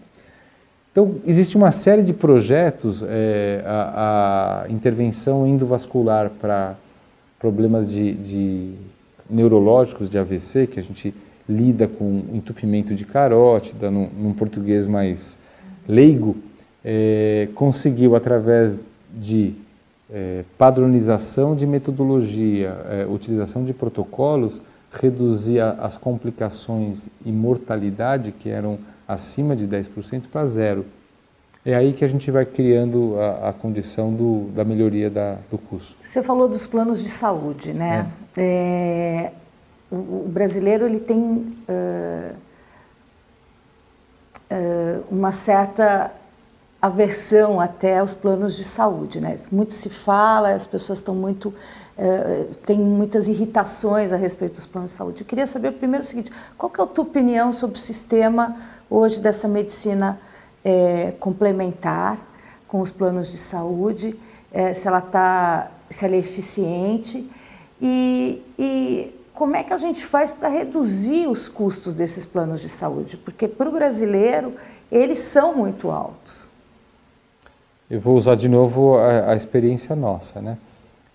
Então, 0.93 1.17
existe 1.27 1.57
uma 1.57 1.73
série 1.73 2.03
de 2.03 2.15
projetos, 2.15 3.05
é, 3.07 3.63
a, 3.67 4.63
a, 4.65 4.71
intervenção 4.71 5.47
endovascular 5.47 6.31
para 6.31 6.75
problemas 7.39 7.87
de, 7.87 8.15
de, 8.15 8.73
neurológicos 9.29 10.09
de 10.09 10.17
AVC, 10.17 10.67
que 10.67 10.81
a 10.81 10.83
gente 10.83 11.15
lida 11.47 11.87
com 11.87 12.25
entupimento 12.33 12.95
de 12.95 13.05
carótida, 13.05 13.91
num, 13.91 14.09
num 14.09 14.33
português 14.33 14.87
mais 14.87 15.37
leigo, 15.89 16.37
é, 16.85 17.49
conseguiu, 17.55 18.15
através 18.15 18.85
de 19.15 19.55
é, 20.11 20.45
padronização 20.57 21.57
de 21.57 21.67
metodologia, 21.67 22.77
é, 22.89 23.07
utilização 23.07 23.65
de 23.65 23.73
protocolos, 23.73 24.61
reduzir 24.93 25.61
as 25.61 25.97
complicações 25.97 27.09
e 27.25 27.31
mortalidade, 27.31 28.33
que 28.33 28.49
eram 28.49 28.79
acima 29.07 29.55
de 29.55 29.67
10%, 29.67 30.23
para 30.33 30.47
zero. 30.47 30.87
É 31.65 31.75
aí 31.75 31.93
que 31.93 32.05
a 32.05 32.09
gente 32.09 32.31
vai 32.31 32.47
criando 32.47 33.19
a, 33.19 33.49
a 33.49 33.53
condição 33.53 34.15
do, 34.15 34.49
da 34.55 34.65
melhoria 34.65 35.11
da, 35.11 35.39
do 35.51 35.59
custo. 35.59 35.97
Você 36.03 36.23
falou 36.23 36.49
dos 36.49 36.67
planos 36.67 37.03
de 37.03 37.09
saúde, 37.09 37.73
né? 37.73 38.09
É. 38.37 38.41
É, 38.41 39.33
o, 39.91 39.97
o, 39.97 40.31
brasileiro 40.33 40.87
ele 40.87 41.01
tem 41.01 41.19
uh, 41.19 42.37
uma 45.11 45.33
certa 45.33 46.13
aversão 46.81 47.61
até 47.61 47.99
aos 47.99 48.15
planos 48.15 48.57
de 48.57 48.65
saúde, 48.65 49.21
né? 49.21 49.35
Muito 49.51 49.73
se 49.73 49.89
fala, 49.89 50.53
as 50.53 50.67
pessoas 50.67 50.99
estão 50.99 51.15
muito 51.15 51.49
uh, 51.49 52.55
têm 52.67 52.79
muitas 52.79 53.29
irritações 53.29 54.13
a 54.13 54.17
respeito 54.17 54.55
dos 54.55 54.67
planos 54.67 54.93
de 54.93 54.97
saúde. 54.97 55.23
Eu 55.23 55.27
queria 55.27 55.47
saber 55.47 55.73
primeiro 55.73 56.05
o 56.05 56.07
seguinte: 56.07 56.31
qual 56.57 56.71
é 56.79 56.83
a 56.83 56.87
tua 56.87 57.05
opinião 57.05 57.53
sobre 57.53 57.77
o 57.77 57.81
sistema 57.81 58.57
hoje 58.91 59.21
dessa 59.21 59.49
medicina 59.49 60.19
é, 60.65 61.13
complementar 61.19 62.19
com 62.69 62.81
os 62.81 62.91
planos 62.91 63.31
de 63.31 63.39
saúde? 63.39 64.19
Se 64.75 64.89
ela 64.89 65.03
tá, 65.03 65.71
se 65.91 66.03
ela 66.03 66.15
é 66.15 66.19
eficiente 66.19 67.31
e, 67.79 68.43
e 68.59 69.16
como 69.37 69.55
é 69.55 69.63
que 69.63 69.73
a 69.75 69.77
gente 69.77 70.05
faz 70.05 70.33
para 70.33 70.49
reduzir 70.49 71.29
os 71.29 71.47
custos 71.47 71.95
desses 71.95 72.25
planos 72.25 72.63
de 72.63 72.71
saúde? 72.71 73.19
Porque 73.19 73.47
para 73.47 73.69
o 73.69 73.73
brasileiro 73.73 74.55
eles 74.91 75.19
são 75.19 75.55
muito 75.55 75.91
altos. 75.91 76.49
Eu 77.89 78.01
vou 78.01 78.17
usar 78.17 78.35
de 78.35 78.49
novo 78.49 78.97
a, 78.97 79.33
a 79.33 79.37
experiência 79.37 79.95
nossa, 79.95 80.41
né? 80.41 80.57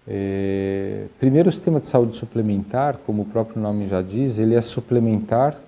É, 0.07 1.07
primeiro, 1.19 1.49
o 1.49 1.51
sistema 1.51 1.79
de 1.79 1.87
saúde 1.87 2.15
suplementar, 2.15 2.99
como 3.07 3.23
o 3.23 3.25
próprio 3.25 3.59
nome 3.59 3.87
já 3.87 4.03
diz, 4.03 4.37
ele 4.37 4.53
é 4.53 4.61
suplementar 4.61 5.59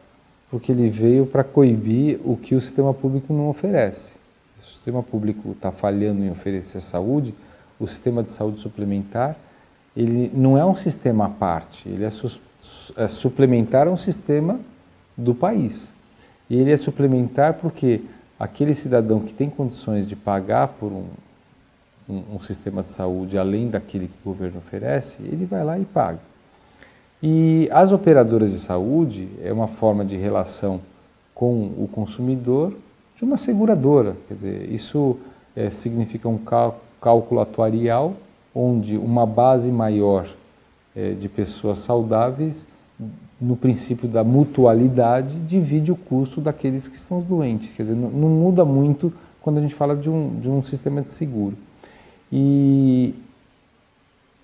porque 0.51 0.71
ele 0.71 0.91
veio 0.91 1.25
para 1.25 1.43
coibir 1.43 2.19
o 2.23 2.37
que 2.37 2.53
o 2.53 2.61
sistema 2.61 2.93
público 2.93 3.33
não 3.33 3.49
oferece. 3.49 4.11
Se 4.57 4.65
o 4.65 4.67
sistema 4.67 5.01
público 5.01 5.53
está 5.53 5.71
falhando 5.71 6.23
em 6.23 6.29
oferecer 6.29 6.81
saúde, 6.81 7.33
o 7.79 7.87
sistema 7.87 8.21
de 8.21 8.31
saúde 8.31 8.61
suplementar 8.61 9.35
ele 9.95 10.31
não 10.33 10.57
é 10.57 10.65
um 10.65 10.75
sistema 10.75 11.25
à 11.25 11.29
parte, 11.29 11.87
ele 11.87 12.03
é, 12.03 12.09
su 12.09 12.39
é 12.97 13.07
suplementar 13.07 13.87
a 13.87 13.91
um 13.91 13.97
sistema 13.97 14.59
do 15.17 15.35
país. 15.35 15.93
E 16.49 16.55
ele 16.55 16.71
é 16.71 16.77
suplementar 16.77 17.55
porque 17.55 18.01
aquele 18.39 18.73
cidadão 18.73 19.19
que 19.19 19.33
tem 19.33 19.49
condições 19.49 20.07
de 20.07 20.15
pagar 20.15 20.69
por 20.69 20.91
um, 20.91 21.05
um, 22.09 22.35
um, 22.35 22.39
sistema 22.39 22.81
de 22.83 22.89
saúde 22.89 23.37
além 23.37 23.69
daquele 23.69 24.07
que 24.07 24.13
o 24.25 24.29
governo 24.29 24.59
oferece, 24.59 25.17
ele 25.21 25.45
vai 25.45 25.63
lá 25.63 25.79
e 25.79 25.85
paga. 25.85 26.19
E 27.21 27.69
as 27.71 27.91
operadoras 27.91 28.51
de 28.51 28.59
saúde 28.59 29.29
é 29.41 29.53
uma 29.53 29.67
forma 29.67 30.03
de 30.03 30.17
relação 30.17 30.81
com 31.33 31.67
o 31.77 31.87
consumidor 31.91 32.73
de 33.15 33.23
uma 33.23 33.37
seguradora. 33.37 34.17
Quer 34.27 34.33
dizer, 34.33 34.73
isso 34.73 35.17
é, 35.55 35.69
significa 35.69 36.27
um 36.27 36.39
cálculo 36.99 37.39
atuarial 37.39 38.13
onde 38.53 38.97
uma 38.97 39.25
base 39.25 39.71
maior 39.71 40.27
é, 40.95 41.11
de 41.11 41.27
pessoas 41.27 41.79
saudáveis 41.79 42.65
no 43.43 43.57
princípio 43.57 44.07
da 44.07 44.23
mutualidade, 44.23 45.37
divide 45.41 45.91
o 45.91 45.95
custo 45.95 46.39
daqueles 46.39 46.87
que 46.87 46.95
estão 46.95 47.19
doentes. 47.19 47.69
Quer 47.75 47.83
dizer, 47.83 47.95
não, 47.95 48.09
não 48.09 48.29
muda 48.29 48.63
muito 48.63 49.11
quando 49.41 49.57
a 49.57 49.61
gente 49.61 49.75
fala 49.75 49.95
de 49.95 50.09
um, 50.09 50.39
de 50.39 50.47
um 50.47 50.63
sistema 50.63 51.01
de 51.01 51.11
seguro. 51.11 51.57
E, 52.31 53.13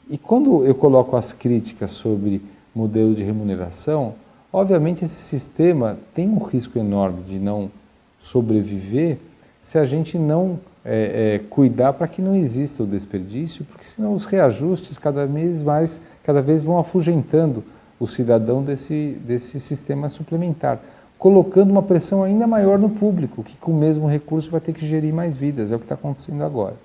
e 0.10 0.18
quando 0.18 0.66
eu 0.66 0.76
coloco 0.76 1.16
as 1.16 1.32
críticas 1.32 1.92
sobre 1.92 2.42
modelo 2.76 3.16
de 3.16 3.24
remuneração, 3.24 4.16
obviamente 4.52 5.06
esse 5.06 5.16
sistema 5.16 5.98
tem 6.14 6.28
um 6.28 6.44
risco 6.44 6.78
enorme 6.78 7.24
de 7.24 7.40
não 7.40 7.72
sobreviver 8.20 9.18
se 9.62 9.78
a 9.78 9.86
gente 9.86 10.18
não 10.18 10.60
é, 10.92 11.36
é, 11.36 11.40
cuidar 11.52 11.94
para 11.94 12.08
que 12.08 12.20
não 12.20 12.36
exista 12.36 12.82
o 12.82 12.88
desperdício, 12.88 13.64
porque 13.64 13.86
senão 13.86 14.16
os 14.16 14.26
reajustes 14.26 14.98
cada 14.98 15.24
vez 15.28 15.62
mais, 15.62 16.02
cada 16.24 16.42
vez 16.42 16.64
vão 16.64 16.80
afugentando 16.80 17.64
o 18.00 18.08
cidadão 18.08 18.64
desse, 18.64 19.16
desse 19.24 19.60
sistema 19.60 20.10
suplementar, 20.10 20.80
colocando 21.20 21.70
uma 21.70 21.84
pressão 21.84 22.24
ainda 22.24 22.48
maior 22.48 22.80
no 22.80 22.90
público, 22.90 23.44
que 23.44 23.56
com 23.58 23.72
o 23.72 23.78
mesmo 23.78 24.08
recurso 24.08 24.50
vai 24.50 24.60
ter 24.60 24.74
que 24.74 24.84
gerir 24.88 25.14
mais 25.14 25.36
vidas, 25.36 25.72
é 25.72 25.76
o 25.76 25.80
que 25.80 25.86
está 25.86 25.94
acontecendo 25.94 26.44
agora. 26.44 26.76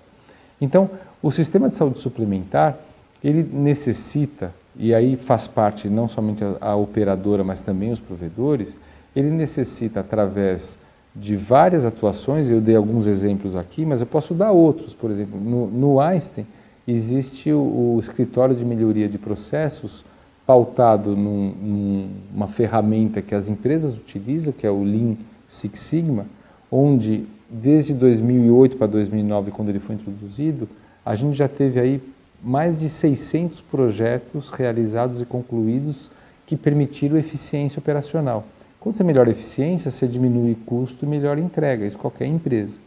Então, 0.61 0.91
o 1.23 1.31
sistema 1.31 1.71
de 1.71 1.77
saúde 1.77 1.99
suplementar, 1.99 2.77
ele 3.23 3.43
necessita, 3.43 4.53
e 4.77 4.95
aí 4.95 5.17
faz 5.17 5.47
parte 5.47 5.89
não 5.89 6.11
somente 6.11 6.45
a, 6.45 6.57
a 6.61 6.77
operadora, 6.77 7.43
mas 7.43 7.63
também 7.63 7.91
os 7.91 8.01
provedores, 8.01 8.77
ele 9.17 9.31
necessita, 9.31 10.01
através 10.01 10.77
de 11.15 11.37
várias 11.37 11.85
atuações, 11.85 12.51
eu 12.51 12.61
dei 12.61 12.75
alguns 12.75 13.07
exemplos 13.07 13.55
aqui, 13.55 13.87
mas 13.87 14.01
eu 14.01 14.07
posso 14.07 14.35
dar 14.35 14.51
outros. 14.51 14.95
Por 14.95 15.11
exemplo, 15.11 15.39
no, 15.39 15.67
no 15.67 16.01
Einstein 16.01 16.47
existe 16.87 17.53
o, 17.53 17.95
o 17.97 18.01
escritório 18.01 18.55
de 18.55 18.65
melhoria 18.65 19.09
de 19.09 19.17
processos, 19.17 20.05
pautado 20.47 21.17
num, 21.17 22.19
numa 22.33 22.49
ferramenta 22.49 23.23
que 23.23 23.35
as 23.35 23.49
empresas 23.49 23.97
utilizam, 23.97 24.53
que 24.53 24.67
é 24.67 24.71
o 24.71 24.83
Lean 24.83 25.17
Six 25.49 25.79
Sigma, 25.79 26.27
onde 26.71 27.25
desde 27.49 27.95
2008 27.95 28.77
para 28.77 28.87
2009, 28.89 29.53
quando 29.53 29.69
ele 29.69 29.79
foi 29.79 29.95
introduzido, 29.95 30.69
a 31.05 31.15
gente 31.15 31.37
já 31.37 31.49
teve 31.49 31.79
aí 31.79 32.03
mais 32.43 32.79
de 32.79 32.91
600 32.91 33.61
projetos 33.61 34.51
realizados 34.51 35.23
e 35.23 35.25
concluídos 35.25 36.11
que 36.45 36.57
permitiram 36.57 37.17
eficiência 37.17 37.79
operacional. 37.79 38.45
Quando 38.85 38.97
você 38.97 39.03
melhora 39.03 39.31
a 39.31 39.33
eficiência, 39.33 39.91
você 39.91 40.07
diminui 40.07 40.59
custo 40.67 41.07
e 41.07 41.09
melhora 41.09 41.41
a 41.41 41.43
entrega, 41.43 41.87
isso 41.87 41.97
qualquer 41.97 42.27
empresa. 42.27 42.79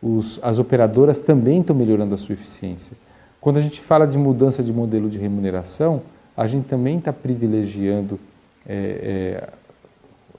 Os, 0.00 0.38
as 0.40 0.60
operadoras 0.60 1.20
também 1.20 1.60
estão 1.60 1.74
melhorando 1.74 2.14
a 2.14 2.16
sua 2.16 2.34
eficiência. 2.34 2.96
Quando 3.40 3.56
a 3.56 3.60
gente 3.60 3.80
fala 3.80 4.06
de 4.06 4.16
mudança 4.16 4.62
de 4.62 4.72
modelo 4.72 5.10
de 5.10 5.18
remuneração, 5.18 6.02
a 6.36 6.46
gente 6.46 6.68
também 6.68 6.98
está 6.98 7.12
privilegiando 7.12 8.20
é, 8.64 9.42
é, 9.42 9.48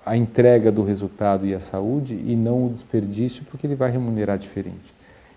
a 0.05 0.15
entrega 0.15 0.71
do 0.71 0.81
resultado 0.81 1.45
e 1.45 1.53
a 1.53 1.59
saúde 1.59 2.13
e 2.13 2.33
não 2.33 2.67
o 2.67 2.69
desperdício, 2.69 3.43
porque 3.51 3.67
ele 3.67 3.75
vai 3.75 3.91
remunerar 3.91 4.37
diferente. 4.37 4.93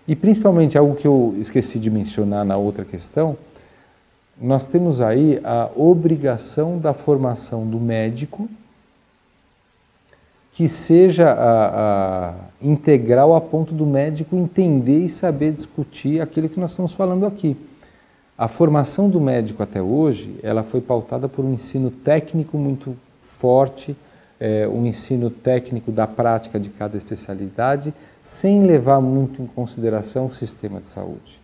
E 0.07 0.15
principalmente 0.15 0.77
algo 0.77 0.95
que 0.95 1.05
eu 1.05 1.35
esqueci 1.37 1.79
de 1.79 1.91
mencionar 1.91 2.45
na 2.45 2.55
outra 2.55 2.85
questão, 2.85 3.35
nós 4.41 4.65
temos 4.65 5.01
aí 5.01 5.37
a 5.43 5.69
obrigação 5.75 6.79
da 6.79 6.93
formação 6.93 7.67
do 7.67 7.77
médico 7.77 8.49
que 10.51 10.67
seja 10.67 11.29
a, 11.29 12.29
a 12.29 12.33
integral 12.61 13.35
a 13.35 13.41
ponto 13.41 13.73
do 13.73 13.85
médico 13.85 14.35
entender 14.35 15.05
e 15.05 15.09
saber 15.09 15.53
discutir 15.53 16.21
aquilo 16.21 16.49
que 16.49 16.59
nós 16.59 16.71
estamos 16.71 16.93
falando 16.93 17.25
aqui. 17.25 17.55
A 18.37 18.47
formação 18.47 19.09
do 19.09 19.19
médico 19.19 19.61
até 19.61 19.81
hoje, 19.81 20.35
ela 20.41 20.63
foi 20.63 20.81
pautada 20.81 21.27
por 21.27 21.43
um 21.43 21.53
ensino 21.53 21.91
técnico 21.91 22.57
muito 22.57 22.95
forte, 23.21 23.95
é, 24.39 24.67
um 24.67 24.85
ensino 24.85 25.29
técnico 25.29 25.91
da 25.91 26.07
prática 26.07 26.59
de 26.59 26.69
cada 26.69 26.95
especialidade, 26.95 27.93
sem 28.21 28.65
levar 28.65 29.01
muito 29.01 29.41
em 29.41 29.45
consideração 29.45 30.27
o 30.27 30.33
sistema 30.33 30.79
de 30.79 30.87
saúde. 30.87 31.39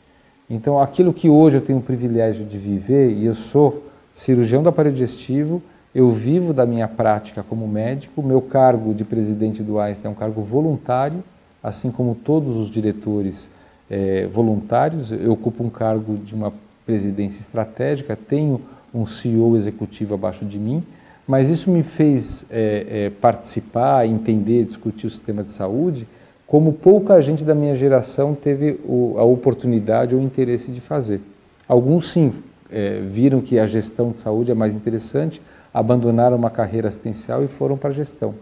Então, 0.49 0.79
aquilo 0.79 1.13
que 1.13 1.29
hoje 1.29 1.57
eu 1.57 1.61
tenho 1.61 1.79
o 1.79 1.81
privilégio 1.81 2.45
de 2.45 2.57
viver, 2.57 3.11
e 3.11 3.25
eu 3.25 3.35
sou 3.35 3.83
cirurgião 4.13 4.63
do 4.63 4.69
aparelho 4.69 4.93
digestivo, 4.93 5.61
eu 5.95 6.11
vivo 6.11 6.53
da 6.53 6.65
minha 6.65 6.89
prática 6.89 7.41
como 7.41 7.65
médico, 7.65 8.21
meu 8.21 8.41
cargo 8.41 8.93
de 8.93 9.05
presidente 9.05 9.63
do 9.63 9.79
Einstein 9.79 10.09
é 10.09 10.11
um 10.11 10.13
cargo 10.13 10.41
voluntário, 10.41 11.23
assim 11.63 11.89
como 11.89 12.13
todos 12.13 12.57
os 12.57 12.69
diretores 12.69 13.49
é, 13.89 14.27
voluntários, 14.27 15.09
eu 15.09 15.31
ocupo 15.31 15.63
um 15.63 15.69
cargo 15.69 16.17
de 16.17 16.35
uma 16.35 16.51
presidência 16.85 17.39
estratégica, 17.39 18.13
tenho 18.13 18.59
um 18.93 19.05
CEO 19.05 19.55
executivo 19.55 20.13
abaixo 20.15 20.43
de 20.43 20.59
mim, 20.59 20.83
mas 21.25 21.49
isso 21.49 21.71
me 21.71 21.81
fez 21.81 22.43
é, 22.51 22.85
é, 22.89 23.09
participar, 23.09 24.05
entender, 24.05 24.65
discutir 24.65 25.07
o 25.07 25.09
sistema 25.09 25.45
de 25.45 25.51
saúde, 25.51 26.05
como 26.45 26.73
pouca 26.73 27.21
gente 27.21 27.45
da 27.45 27.55
minha 27.55 27.75
geração 27.75 28.35
teve 28.35 28.79
o, 28.83 29.15
a 29.17 29.23
oportunidade 29.23 30.13
ou 30.13 30.21
interesse 30.21 30.71
de 30.71 30.81
fazer. 30.81 31.21
Alguns 31.67 32.11
sim 32.11 32.33
é, 32.69 32.99
viram 32.99 33.39
que 33.39 33.57
a 33.57 33.65
gestão 33.65 34.11
de 34.11 34.19
saúde 34.19 34.51
é 34.51 34.53
mais 34.53 34.75
interessante, 34.75 35.41
abandonaram 35.75 36.37
uma 36.37 36.49
carreira 36.49 36.87
assistencial 36.87 37.43
e 37.43 37.49
foram 37.49 37.77
para 37.77 37.89
a 37.89 37.93
gestão. 37.93 38.33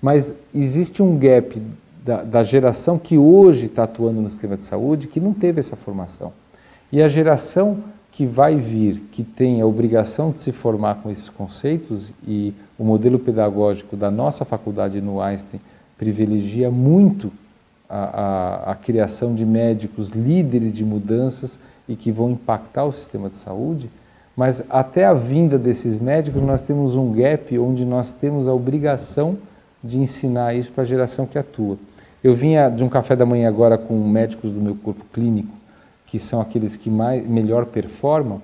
Mas 0.00 0.32
existe 0.54 1.02
um 1.02 1.18
gap 1.18 1.60
da, 2.04 2.22
da 2.22 2.42
geração 2.44 2.96
que 2.96 3.18
hoje 3.18 3.66
está 3.66 3.82
atuando 3.82 4.22
no 4.22 4.30
sistema 4.30 4.56
de 4.56 4.64
saúde 4.64 5.08
que 5.08 5.18
não 5.18 5.34
teve 5.34 5.58
essa 5.58 5.74
formação. 5.74 6.32
E 6.92 7.02
a 7.02 7.08
geração 7.08 7.78
que 8.12 8.24
vai 8.24 8.54
vir, 8.54 9.00
que 9.10 9.24
tem 9.24 9.60
a 9.60 9.66
obrigação 9.66 10.30
de 10.30 10.38
se 10.38 10.52
formar 10.52 10.96
com 11.02 11.10
esses 11.10 11.28
conceitos, 11.28 12.12
e 12.24 12.54
o 12.78 12.84
modelo 12.84 13.18
pedagógico 13.18 13.96
da 13.96 14.10
nossa 14.10 14.44
faculdade 14.44 15.00
no 15.00 15.20
Einstein 15.20 15.60
privilegia 15.98 16.70
muito 16.70 17.32
a, 17.88 17.98
a, 18.68 18.72
a 18.72 18.74
criação 18.76 19.34
de 19.34 19.44
médicos 19.44 20.10
líderes 20.10 20.72
de 20.72 20.84
mudanças 20.84 21.58
e 21.88 21.96
que 21.96 22.12
vão 22.12 22.30
impactar 22.30 22.84
o 22.84 22.92
sistema 22.92 23.28
de 23.28 23.36
saúde, 23.36 23.90
mas 24.40 24.64
até 24.70 25.04
a 25.04 25.12
vinda 25.12 25.58
desses 25.58 26.00
médicos 26.00 26.40
nós 26.40 26.62
temos 26.62 26.96
um 26.96 27.12
gap 27.12 27.58
onde 27.58 27.84
nós 27.84 28.10
temos 28.10 28.48
a 28.48 28.54
obrigação 28.54 29.36
de 29.84 30.00
ensinar 30.00 30.54
isso 30.54 30.72
para 30.72 30.82
a 30.82 30.86
geração 30.86 31.26
que 31.26 31.38
atua. 31.38 31.76
Eu 32.24 32.32
vinha 32.32 32.70
de 32.70 32.82
um 32.82 32.88
café 32.88 33.14
da 33.14 33.26
manhã 33.26 33.46
agora 33.46 33.76
com 33.76 33.94
médicos 34.08 34.50
do 34.50 34.58
meu 34.58 34.74
corpo 34.76 35.04
clínico 35.12 35.52
que 36.06 36.18
são 36.18 36.40
aqueles 36.40 36.74
que 36.74 36.88
mais, 36.88 37.22
melhor 37.28 37.66
performam, 37.66 38.40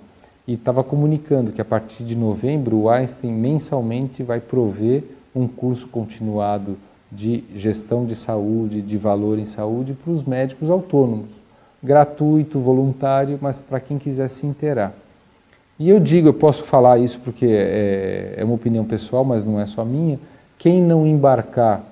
e 0.47 0.53
estava 0.53 0.85
comunicando 0.85 1.51
que 1.51 1.63
a 1.63 1.65
partir 1.65 2.05
de 2.05 2.15
novembro 2.15 2.77
o 2.77 2.91
Einstein 2.91 3.33
mensalmente 3.33 4.23
vai 4.23 4.39
prover 4.39 5.03
um 5.35 5.49
curso 5.49 5.89
continuado 5.89 6.77
de 7.11 7.43
gestão 7.55 8.05
de 8.05 8.15
saúde, 8.15 8.83
de 8.83 8.99
valor 8.99 9.39
em 9.39 9.47
saúde 9.47 9.95
para 9.95 10.13
os 10.13 10.23
médicos 10.23 10.69
autônomos, 10.69 11.31
gratuito, 11.83 12.61
voluntário, 12.61 13.39
mas 13.41 13.59
para 13.59 13.81
quem 13.81 13.97
quiser 13.97 14.29
se 14.29 14.47
inteirar. 14.47 15.06
E 15.79 15.91
eu 15.91 16.01
digo, 16.01 16.29
eu 16.29 16.35
posso 16.35 16.65
falar 16.65 16.99
isso 16.99 17.21
porque 17.21 17.47
é, 17.47 18.35
é 18.37 18.45
uma 18.45 18.55
opinião 18.55 18.85
pessoal, 18.85 19.25
mas 19.25 19.45
não 19.45 19.61
é 19.61 19.67
só 19.67 19.85
minha, 19.85 20.19
quem 20.59 20.81
não 20.81 21.07
embarcar 21.07 21.85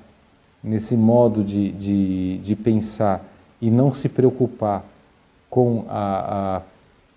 nesse 0.62 0.96
modo 0.96 1.44
de, 1.44 1.70
de, 1.72 2.38
de 2.38 2.56
pensar 2.56 3.22
e 3.60 3.70
não 3.70 3.92
se 3.92 4.08
preocupar 4.08 4.84
com 5.50 5.84
a, 5.88 6.56
a 6.56 6.62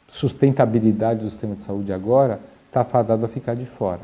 sustentabilidade 0.09 1.21
do 1.21 1.29
sistema 1.29 1.55
de 1.55 1.63
saúde 1.63 1.91
agora, 1.93 2.39
está 2.67 2.83
fadado 2.83 3.25
a 3.25 3.29
ficar 3.29 3.55
de 3.55 3.65
fora, 3.65 4.01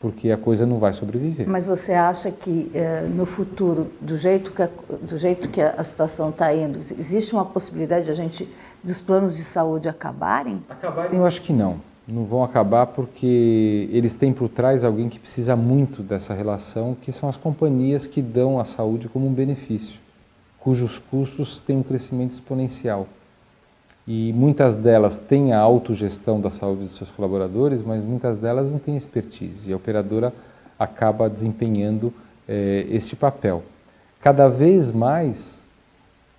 porque 0.00 0.30
a 0.30 0.38
coisa 0.38 0.64
não 0.64 0.78
vai 0.78 0.92
sobreviver. 0.92 1.48
Mas 1.48 1.66
você 1.66 1.92
acha 1.92 2.30
que 2.30 2.70
eh, 2.74 3.02
no 3.14 3.26
futuro, 3.26 3.90
do 4.00 4.16
jeito 4.16 4.52
que 4.52 4.62
a, 4.62 4.68
do 5.02 5.18
jeito 5.18 5.48
que 5.48 5.60
a 5.60 5.82
situação 5.82 6.30
está 6.30 6.54
indo, 6.54 6.78
existe 6.78 7.32
uma 7.32 7.44
possibilidade 7.44 8.06
de 8.06 8.10
a 8.10 8.14
gente, 8.14 8.48
dos 8.82 9.00
planos 9.00 9.36
de 9.36 9.44
saúde 9.44 9.88
acabarem? 9.88 10.62
Acabarem, 10.68 11.18
eu 11.18 11.26
acho 11.26 11.42
que 11.42 11.52
não. 11.52 11.80
Não 12.06 12.24
vão 12.24 12.44
acabar 12.44 12.86
porque 12.88 13.88
eles 13.90 14.14
têm 14.14 14.32
por 14.32 14.48
trás 14.48 14.84
alguém 14.84 15.08
que 15.08 15.18
precisa 15.18 15.56
muito 15.56 16.02
dessa 16.02 16.34
relação, 16.34 16.94
que 17.00 17.10
são 17.10 17.28
as 17.28 17.36
companhias 17.36 18.06
que 18.06 18.20
dão 18.20 18.60
a 18.60 18.64
saúde 18.66 19.08
como 19.08 19.26
um 19.26 19.32
benefício, 19.32 19.98
cujos 20.60 20.98
custos 20.98 21.60
têm 21.60 21.78
um 21.78 21.82
crescimento 21.82 22.32
exponencial 22.32 23.08
e 24.06 24.32
muitas 24.34 24.76
delas 24.76 25.18
têm 25.18 25.54
a 25.54 25.58
autogestão 25.58 26.38
da 26.38 26.50
saúde 26.50 26.84
dos 26.84 26.96
seus 26.96 27.10
colaboradores, 27.10 27.82
mas 27.82 28.02
muitas 28.04 28.36
delas 28.36 28.70
não 28.70 28.78
têm 28.78 28.96
expertise 28.96 29.70
e 29.70 29.72
a 29.72 29.76
operadora 29.76 30.32
acaba 30.78 31.30
desempenhando 31.30 32.12
eh, 32.46 32.86
este 32.90 33.16
papel. 33.16 33.62
Cada 34.20 34.48
vez 34.48 34.90
mais, 34.90 35.62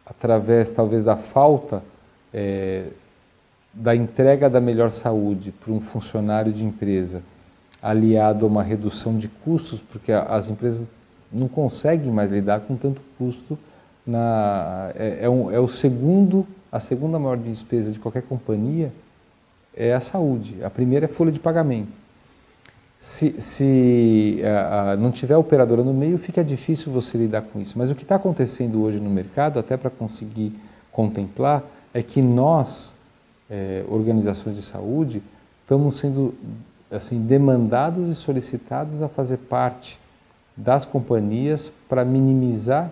através 0.05 0.70
talvez 0.70 1.03
da 1.03 1.16
falta 1.16 1.84
eh, 2.32 2.89
da 3.76 3.95
entrega 3.95 4.49
da 4.49 4.61
melhor 4.61 4.91
saúde 4.91 5.51
para 5.51 5.71
um 5.71 5.82
funcionário 5.82 6.51
de 6.51 6.63
empresa, 6.63 7.21
aliado 7.82 8.45
a 8.45 8.47
uma 8.47 8.63
redução 8.63 9.17
de 9.17 9.28
custos, 9.28 9.82
porque 9.82 10.11
as 10.11 10.49
empresas 10.49 10.88
não 11.32 11.47
conseguem 11.47 12.11
mais 12.11 12.32
lidar 12.32 12.61
com 12.61 12.76
tanto 12.76 13.01
custo, 13.17 13.59
na, 14.07 14.91
é, 14.95 15.19
é, 15.21 15.30
um, 15.30 15.51
é 15.51 15.59
o 15.59 15.67
segundo 15.67 16.47
a 16.71 16.80
segunda 16.80 17.17
maior 17.17 17.38
despesa 17.38 17.91
de 17.91 17.99
qualquer 17.99 18.23
companhia 18.23 18.91
é 19.73 19.93
a 19.93 20.01
saúde. 20.01 20.63
A 20.63 20.69
primeira 20.69 21.05
é 21.05 21.07
folha 21.07 21.32
de 21.32 21.39
pagamento. 21.39 21.91
Se, 22.99 23.36
se 23.39 24.41
não 24.97 25.11
tiver 25.11 25.38
operadora 25.38 25.84
no 25.84 25.93
meio, 25.93 26.17
fica 26.17 26.43
difícil 26.43 26.91
você 26.91 27.17
lidar 27.17 27.43
com 27.43 27.59
isso. 27.61 27.78
Mas 27.78 27.91
o 27.91 27.95
que 27.95 28.03
está 28.03 28.15
acontecendo 28.15 28.82
hoje 28.82 28.99
no 28.99 29.09
mercado, 29.09 29.59
até 29.59 29.78
para 29.78 29.89
conseguir 29.89 30.53
contemplar, 30.91 31.63
é 31.93 32.01
que 32.01 32.21
nós, 32.21 32.94
é, 33.49 33.83
organizações 33.87 34.55
de 34.55 34.61
saúde, 34.61 35.21
estamos 35.61 35.97
sendo 35.97 36.33
assim 36.91 37.21
demandados 37.21 38.09
e 38.09 38.15
solicitados 38.15 39.01
a 39.01 39.09
fazer 39.09 39.37
parte 39.37 39.99
das 40.55 40.85
companhias 40.85 41.71
para 41.89 42.05
minimizar 42.05 42.91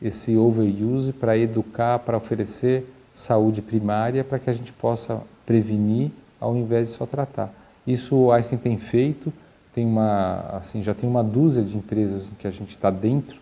esse 0.00 0.36
overuse, 0.36 1.12
para 1.12 1.36
educar, 1.36 1.98
para 2.00 2.16
oferecer 2.16 2.86
saúde 3.12 3.62
primária 3.62 4.22
para 4.22 4.38
que 4.38 4.50
a 4.50 4.52
gente 4.52 4.72
possa 4.72 5.22
prevenir 5.46 6.10
ao 6.38 6.54
invés 6.54 6.88
de 6.88 6.94
só 6.94 7.06
tratar. 7.06 7.52
Isso 7.86 8.14
o 8.14 8.32
Einstein 8.32 8.58
tem 8.58 8.76
feito, 8.76 9.32
tem 9.74 9.86
uma, 9.86 10.40
assim, 10.52 10.82
já 10.82 10.94
tem 10.94 11.08
uma 11.08 11.24
dúzia 11.24 11.62
de 11.62 11.76
empresas 11.76 12.28
em 12.28 12.34
que 12.38 12.46
a 12.46 12.50
gente 12.50 12.70
está 12.70 12.90
dentro 12.90 13.38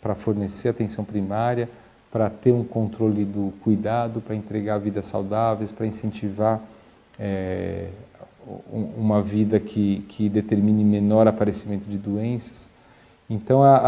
para 0.00 0.14
fornecer 0.14 0.68
atenção 0.68 1.04
primária, 1.04 1.70
para 2.14 2.30
ter 2.30 2.52
um 2.52 2.62
controle 2.62 3.24
do 3.24 3.52
cuidado, 3.64 4.20
para 4.20 4.36
entregar 4.36 4.78
vidas 4.78 5.06
saudáveis, 5.06 5.72
para 5.72 5.84
incentivar 5.84 6.60
é, 7.18 7.88
uma 8.94 9.20
vida 9.20 9.58
que, 9.58 10.04
que 10.08 10.28
determine 10.28 10.84
menor 10.84 11.26
aparecimento 11.26 11.90
de 11.90 11.98
doenças. 11.98 12.70
Então, 13.28 13.64
a, 13.64 13.78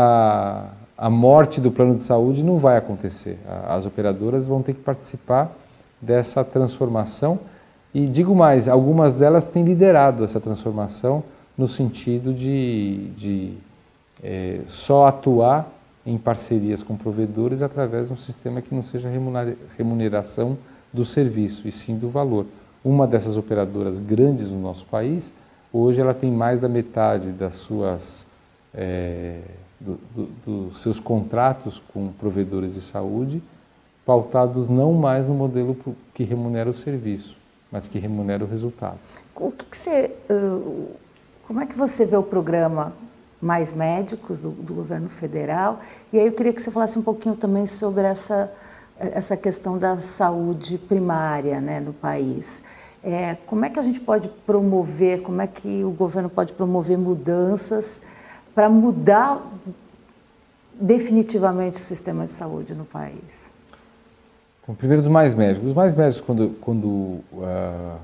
a, 0.98 1.06
a 1.06 1.08
morte 1.08 1.60
do 1.60 1.70
plano 1.70 1.94
de 1.94 2.02
saúde 2.02 2.42
não 2.42 2.58
vai 2.58 2.76
acontecer. 2.76 3.38
As 3.68 3.86
operadoras 3.86 4.44
vão 4.44 4.60
ter 4.60 4.74
que 4.74 4.80
participar 4.80 5.52
dessa 6.02 6.42
transformação 6.42 7.38
e 7.94 8.08
digo 8.08 8.34
mais, 8.34 8.66
algumas 8.66 9.12
delas 9.12 9.46
têm 9.46 9.62
liderado 9.62 10.24
essa 10.24 10.40
transformação 10.40 11.22
no 11.56 11.68
sentido 11.68 12.34
de, 12.34 13.08
de 13.16 13.52
é, 14.20 14.62
só 14.66 15.06
atuar 15.06 15.75
em 16.06 16.16
parcerias 16.16 16.82
com 16.82 16.96
provedores 16.96 17.60
através 17.60 18.06
de 18.06 18.14
um 18.14 18.16
sistema 18.16 18.62
que 18.62 18.74
não 18.74 18.84
seja 18.84 19.10
remuneração 19.76 20.56
do 20.92 21.04
serviço, 21.04 21.66
e 21.66 21.72
sim 21.72 21.98
do 21.98 22.08
valor. 22.08 22.46
Uma 22.84 23.06
dessas 23.06 23.36
operadoras 23.36 23.98
grandes 23.98 24.50
no 24.50 24.60
nosso 24.60 24.86
país, 24.86 25.32
hoje 25.72 26.00
ela 26.00 26.14
tem 26.14 26.30
mais 26.30 26.60
da 26.60 26.68
metade 26.68 27.32
das 27.32 27.56
suas 27.56 28.24
é, 28.72 29.40
do, 29.80 29.98
do, 30.14 30.26
dos 30.46 30.80
seus 30.80 31.00
contratos 31.00 31.82
com 31.92 32.08
provedores 32.12 32.74
de 32.74 32.80
saúde, 32.80 33.42
pautados 34.04 34.68
não 34.68 34.92
mais 34.92 35.26
no 35.26 35.34
modelo 35.34 35.76
que 36.14 36.22
remunera 36.22 36.70
o 36.70 36.74
serviço, 36.74 37.36
mas 37.70 37.88
que 37.88 37.98
remunera 37.98 38.44
o 38.44 38.46
resultado. 38.46 38.98
O 39.34 39.50
que, 39.50 39.66
que 39.66 39.76
você, 39.76 40.12
uh, 40.30 40.90
como 41.46 41.60
é 41.60 41.66
que 41.66 41.76
você 41.76 42.06
vê 42.06 42.16
o 42.16 42.22
programa 42.22 42.92
Mais 43.40 43.72
Médicos 43.72 44.40
do, 44.40 44.50
do, 44.50 44.74
governo 44.74 45.08
federal? 45.08 45.80
E 46.12 46.18
aí 46.18 46.26
eu 46.26 46.32
queria 46.32 46.52
que 46.52 46.60
você 46.60 46.70
falasse 46.70 46.98
um 46.98 47.02
pouquinho 47.02 47.36
também 47.36 47.66
sobre 47.66 48.02
essa, 48.02 48.52
essa 48.98 49.36
questão 49.36 49.78
da 49.78 50.00
saúde 50.00 50.78
primária 50.78 51.60
né, 51.60 51.80
no 51.80 51.92
país. 51.92 52.62
É, 53.02 53.36
como 53.46 53.64
é 53.64 53.70
que 53.70 53.78
a 53.78 53.82
gente 53.82 54.00
pode 54.00 54.28
promover, 54.28 55.22
como 55.22 55.40
é 55.40 55.46
que 55.46 55.84
o 55.84 55.90
governo 55.90 56.28
pode 56.28 56.52
promover 56.52 56.98
mudanças 56.98 58.00
para 58.54 58.68
mudar 58.68 59.40
definitivamente 60.74 61.76
o 61.76 61.84
sistema 61.84 62.24
de 62.24 62.30
saúde 62.30 62.74
no 62.74 62.84
país? 62.84 63.52
Primeiro 64.78 65.02
dos 65.02 65.10
mais 65.10 65.32
médicos. 65.32 65.68
Os 65.68 65.74
mais 65.74 65.94
médicos, 65.94 66.26
quando, 66.26 66.56
quando, 66.60 66.88
uh, 66.88 67.96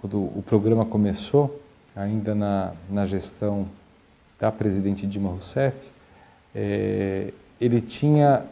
quando 0.00 0.18
o 0.18 0.42
programa 0.44 0.84
começou, 0.84 1.58
ainda 1.96 2.34
na, 2.34 2.72
na 2.90 3.06
gestão 3.06 3.66
da 4.42 4.50
presidente 4.50 5.06
Dilma 5.06 5.30
Rousseff, 5.30 5.76
é, 6.52 7.32
ele 7.60 7.80
tinha 7.80 8.42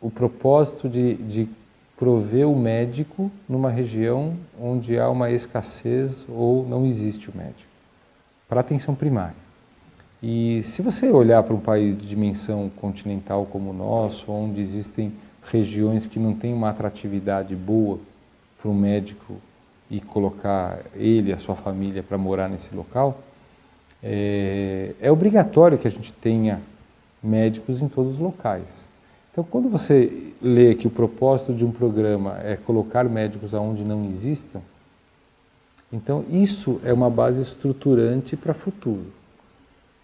o 0.00 0.10
propósito 0.10 0.88
de, 0.88 1.14
de 1.14 1.48
prover 1.96 2.48
o 2.48 2.58
médico 2.58 3.30
numa 3.48 3.70
região 3.70 4.34
onde 4.60 4.98
há 4.98 5.08
uma 5.08 5.30
escassez 5.30 6.26
ou 6.28 6.68
não 6.68 6.84
existe 6.84 7.30
o 7.30 7.36
médico, 7.36 7.70
para 8.48 8.60
atenção 8.60 8.96
primária. 8.96 9.36
E 10.20 10.60
se 10.64 10.82
você 10.82 11.08
olhar 11.08 11.40
para 11.44 11.54
um 11.54 11.60
país 11.60 11.96
de 11.96 12.04
dimensão 12.04 12.68
continental 12.68 13.46
como 13.46 13.70
o 13.70 13.72
nosso, 13.72 14.32
onde 14.32 14.60
existem 14.60 15.12
regiões 15.44 16.04
que 16.04 16.18
não 16.18 16.34
têm 16.34 16.52
uma 16.52 16.70
atratividade 16.70 17.54
boa 17.54 18.00
para 18.60 18.68
um 18.68 18.74
médico 18.74 19.36
e 19.88 20.00
colocar 20.00 20.80
ele 20.96 21.32
a 21.32 21.38
sua 21.38 21.54
família 21.54 22.02
para 22.02 22.18
morar 22.18 22.48
nesse 22.48 22.74
local, 22.74 23.20
é, 24.02 24.94
é 25.00 25.10
obrigatório 25.10 25.78
que 25.78 25.88
a 25.88 25.90
gente 25.90 26.12
tenha 26.12 26.60
médicos 27.22 27.82
em 27.82 27.88
todos 27.88 28.14
os 28.14 28.18
locais. 28.18 28.86
Então, 29.32 29.44
quando 29.44 29.68
você 29.68 30.32
lê 30.40 30.74
que 30.74 30.86
o 30.86 30.90
propósito 30.90 31.52
de 31.52 31.64
um 31.64 31.70
programa 31.70 32.38
é 32.42 32.56
colocar 32.56 33.04
médicos 33.04 33.52
aonde 33.52 33.84
não 33.84 34.06
existam, 34.06 34.60
então 35.92 36.24
isso 36.30 36.80
é 36.84 36.92
uma 36.92 37.10
base 37.10 37.40
estruturante 37.40 38.36
para 38.36 38.52
o 38.52 38.54
futuro. 38.54 39.06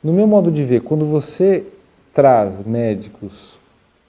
No 0.03 0.13
meu 0.13 0.27
modo 0.27 0.51
de 0.51 0.63
ver, 0.63 0.83
quando 0.83 1.07
você 1.07 1.67
traz 2.13 2.63
médicos 2.63 3.59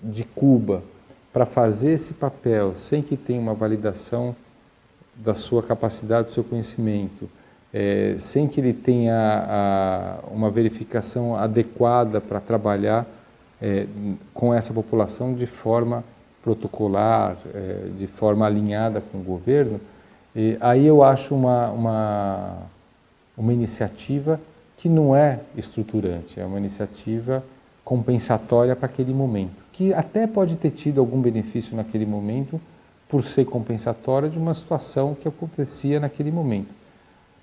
de 0.01 0.23
Cuba 0.23 0.83
para 1.31 1.45
fazer 1.45 1.93
esse 1.93 2.13
papel 2.13 2.75
sem 2.75 3.01
que 3.01 3.15
tenha 3.15 3.39
uma 3.39 3.53
validação 3.53 4.35
da 5.15 5.33
sua 5.33 5.63
capacidade, 5.63 6.27
do 6.27 6.33
seu 6.33 6.43
conhecimento, 6.43 7.29
é, 7.73 8.15
sem 8.19 8.47
que 8.47 8.61
ele 8.61 8.73
tenha 8.73 9.15
a, 9.17 10.19
uma 10.31 10.51
verificação 10.51 11.35
adequada 11.35 12.21
para 12.21 12.39
trabalhar 12.39 13.05
é, 13.59 13.87
com 14.33 14.53
essa 14.53 14.71
população 14.71 15.33
de 15.33 15.47
forma 15.47 16.03
protocolar, 16.43 17.37
é, 17.53 17.87
de 17.97 18.05
forma 18.05 18.45
alinhada 18.45 19.01
com 19.01 19.17
o 19.17 19.23
governo, 19.23 19.81
e 20.35 20.57
aí 20.61 20.85
eu 20.85 21.03
acho 21.03 21.33
uma, 21.33 21.69
uma, 21.71 22.57
uma 23.37 23.53
iniciativa 23.53 24.39
que 24.77 24.89
não 24.89 25.15
é 25.15 25.39
estruturante, 25.55 26.39
é 26.39 26.45
uma 26.45 26.59
iniciativa 26.59 27.43
compensatória 27.83 28.75
para 28.75 28.85
aquele 28.87 29.13
momento, 29.13 29.63
que 29.71 29.93
até 29.93 30.27
pode 30.27 30.57
ter 30.57 30.71
tido 30.71 30.99
algum 30.99 31.21
benefício 31.21 31.75
naquele 31.75 32.05
momento 32.05 32.59
por 33.07 33.23
ser 33.23 33.45
compensatória 33.45 34.29
de 34.29 34.37
uma 34.37 34.53
situação 34.53 35.15
que 35.15 35.27
acontecia 35.27 35.99
naquele 35.99 36.31
momento. 36.31 36.82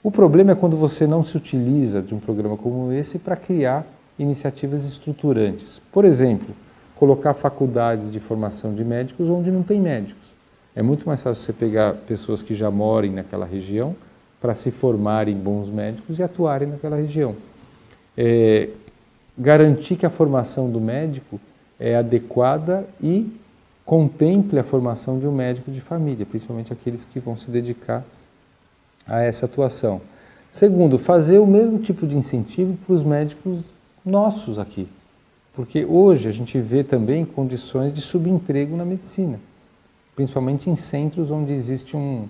O 0.03 0.11
problema 0.11 0.53
é 0.53 0.55
quando 0.55 0.79
você 0.79 1.07
não 1.07 1.23
se 1.23 1.37
utiliza 1.37 2.01
de 2.01 2.15
um 2.15 2.19
programa 2.19 2.57
como 2.57 2.91
esse 2.91 3.19
para 3.19 3.37
criar 3.37 3.87
iniciativas 4.19 4.83
estruturantes. 4.85 5.81
Por 5.93 6.07
exemplo, 6.07 6.55
colocar 6.97 7.35
faculdades 7.35 8.11
de 8.11 8.19
formação 8.19 8.75
de 8.75 8.83
médicos 8.83 9.29
onde 9.29 9.51
não 9.51 9.63
tem 9.63 9.79
médicos. 9.79 10.31
É 10.75 10.81
muito 10.81 11.07
mais 11.07 11.23
fácil 11.23 11.45
você 11.45 11.53
pegar 11.53 11.95
pessoas 12.07 12.43
que 12.43 12.55
já 12.55 12.71
morem 12.71 13.13
naquela 13.13 13.45
região 13.45 13.95
para 14.41 14.55
se 14.55 14.71
formarem 14.71 15.37
bons 15.37 15.69
médicos 15.69 16.19
e 16.19 16.23
atuarem 16.23 16.69
naquela 16.69 16.97
região. 16.97 17.37
É, 18.17 18.71
garantir 19.37 19.97
que 19.97 20.07
a 20.07 20.11
formação 20.11 20.71
do 20.71 20.81
médico 20.81 21.39
é 21.79 21.97
adequada 21.97 22.87
e 23.03 23.31
contemple 23.85 24.59
a 24.59 24.65
formação 24.65 25.19
de 25.19 25.27
um 25.27 25.33
médico 25.33 25.71
de 25.71 25.81
família, 25.81 26.25
principalmente 26.25 26.73
aqueles 26.73 27.05
que 27.05 27.21
vão 27.21 27.37
se 27.37 27.51
dedicar 27.51 28.03
a 29.11 29.21
essa 29.21 29.47
atuação. 29.47 30.01
Segundo, 30.53 30.97
fazer 30.97 31.39
o 31.39 31.47
mesmo 31.47 31.81
tipo 31.81 32.07
de 32.07 32.17
incentivo 32.17 32.79
para 32.87 32.95
os 32.95 33.03
médicos 33.03 33.61
nossos 34.05 34.59
aqui. 34.59 34.89
Porque 35.53 35.85
hoje 35.85 36.29
a 36.29 36.33
gente 36.33 36.59
vê 36.61 36.85
também 36.85 37.25
condições 37.25 37.93
de 37.93 38.01
subemprego 38.01 38.77
na 38.77 38.85
medicina, 38.85 39.41
principalmente 40.15 40.71
em 40.71 40.77
centros 40.77 41.31
onde 41.31 41.53
existe 41.53 41.97
um, 41.97 42.29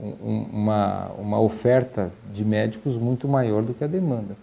um, 0.00 0.46
uma, 0.52 1.08
uma 1.18 1.40
oferta 1.40 2.12
de 2.32 2.44
médicos 2.44 2.96
muito 2.96 3.26
maior 3.26 3.62
do 3.62 3.74
que 3.74 3.82
a 3.82 3.88
demanda. 3.88 4.36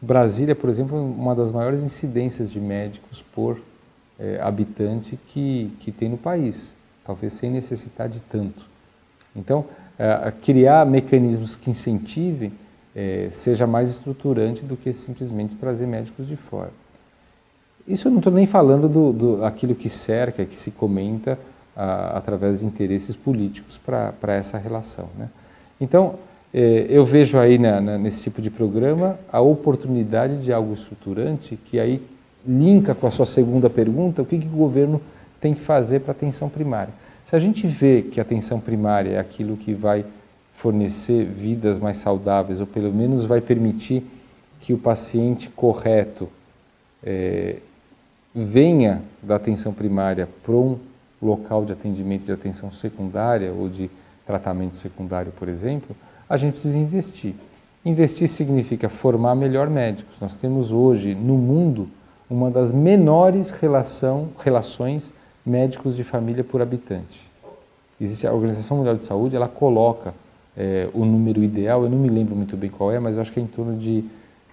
Brasília, 0.00 0.54
por 0.54 0.70
exemplo, 0.70 0.96
é 0.96 1.00
uma 1.00 1.34
das 1.34 1.50
maiores 1.50 1.82
incidências 1.82 2.50
de 2.50 2.60
médicos 2.60 3.22
por 3.34 3.60
é, 4.18 4.38
habitante 4.40 5.18
que, 5.28 5.72
que 5.80 5.90
tem 5.90 6.08
no 6.08 6.16
país, 6.16 6.72
talvez 7.04 7.32
sem 7.32 7.50
necessitar 7.50 8.08
de 8.08 8.20
tanto. 8.20 8.64
Então, 9.34 9.64
é, 9.98 10.32
criar 10.42 10.84
mecanismos 10.86 11.56
que 11.56 11.70
incentivem 11.70 12.52
é, 12.94 13.28
seja 13.32 13.66
mais 13.66 13.90
estruturante 13.90 14.64
do 14.64 14.76
que 14.76 14.92
simplesmente 14.92 15.56
trazer 15.56 15.86
médicos 15.86 16.26
de 16.26 16.36
fora. 16.36 16.70
Isso 17.86 18.08
eu 18.08 18.12
não 18.12 18.18
estou 18.18 18.32
nem 18.32 18.46
falando 18.46 18.88
do, 18.88 19.12
do 19.12 19.44
aquilo 19.44 19.74
que 19.74 19.90
cerca, 19.90 20.44
que 20.44 20.56
se 20.56 20.70
comenta 20.70 21.38
a, 21.76 22.16
através 22.16 22.60
de 22.60 22.66
interesses 22.66 23.16
políticos 23.16 23.78
para 23.84 24.34
essa 24.34 24.56
relação. 24.56 25.08
Né? 25.18 25.28
Então, 25.80 26.14
é, 26.52 26.86
eu 26.88 27.04
vejo 27.04 27.36
aí 27.36 27.58
na, 27.58 27.80
na, 27.80 27.98
nesse 27.98 28.22
tipo 28.22 28.40
de 28.40 28.48
programa 28.48 29.18
a 29.30 29.40
oportunidade 29.40 30.42
de 30.42 30.52
algo 30.52 30.72
estruturante 30.72 31.56
que 31.56 31.80
aí 31.80 32.00
linka 32.46 32.94
com 32.94 33.06
a 33.06 33.10
sua 33.10 33.26
segunda 33.26 33.68
pergunta, 33.68 34.22
o 34.22 34.26
que, 34.26 34.38
que 34.38 34.46
o 34.46 34.50
governo 34.50 35.00
tem 35.40 35.52
que 35.52 35.60
fazer 35.60 36.00
para 36.00 36.12
a 36.12 36.16
atenção 36.16 36.48
primária. 36.48 36.92
Se 37.24 37.34
a 37.34 37.38
gente 37.38 37.66
vê 37.66 38.02
que 38.02 38.20
a 38.20 38.22
atenção 38.22 38.60
primária 38.60 39.12
é 39.12 39.18
aquilo 39.18 39.56
que 39.56 39.72
vai 39.72 40.04
fornecer 40.52 41.24
vidas 41.24 41.78
mais 41.78 41.98
saudáveis, 41.98 42.60
ou 42.60 42.66
pelo 42.66 42.92
menos 42.92 43.24
vai 43.24 43.40
permitir 43.40 44.04
que 44.60 44.72
o 44.72 44.78
paciente 44.78 45.48
correto 45.48 46.28
é, 47.02 47.56
venha 48.34 49.02
da 49.22 49.36
atenção 49.36 49.72
primária 49.72 50.28
para 50.42 50.54
um 50.54 50.78
local 51.20 51.64
de 51.64 51.72
atendimento 51.72 52.24
de 52.24 52.32
atenção 52.32 52.70
secundária 52.72 53.52
ou 53.52 53.68
de 53.68 53.90
tratamento 54.26 54.76
secundário, 54.76 55.32
por 55.32 55.48
exemplo, 55.48 55.94
a 56.28 56.36
gente 56.36 56.52
precisa 56.52 56.78
investir. 56.78 57.34
Investir 57.84 58.28
significa 58.28 58.88
formar 58.88 59.34
melhor 59.34 59.68
médicos. 59.68 60.14
Nós 60.20 60.36
temos 60.36 60.72
hoje 60.72 61.14
no 61.14 61.36
mundo 61.36 61.88
uma 62.28 62.50
das 62.50 62.72
menores 62.72 63.50
relação, 63.50 64.28
relações 64.38 65.12
médicos 65.44 65.94
de 65.94 66.02
família 66.02 66.42
por 66.42 66.62
habitante. 66.62 67.20
Existe 68.00 68.26
a 68.26 68.32
Organização 68.32 68.78
Mundial 68.78 68.96
de 68.96 69.04
Saúde, 69.04 69.36
ela 69.36 69.48
coloca 69.48 70.14
é, 70.56 70.88
o 70.92 71.04
número 71.04 71.42
ideal, 71.42 71.84
eu 71.84 71.90
não 71.90 71.98
me 71.98 72.08
lembro 72.08 72.34
muito 72.34 72.56
bem 72.56 72.70
qual 72.70 72.90
é, 72.90 72.98
mas 72.98 73.18
acho 73.18 73.32
que 73.32 73.40
é 73.40 73.42
em 73.42 73.46
torno 73.46 73.76
de 73.76 74.04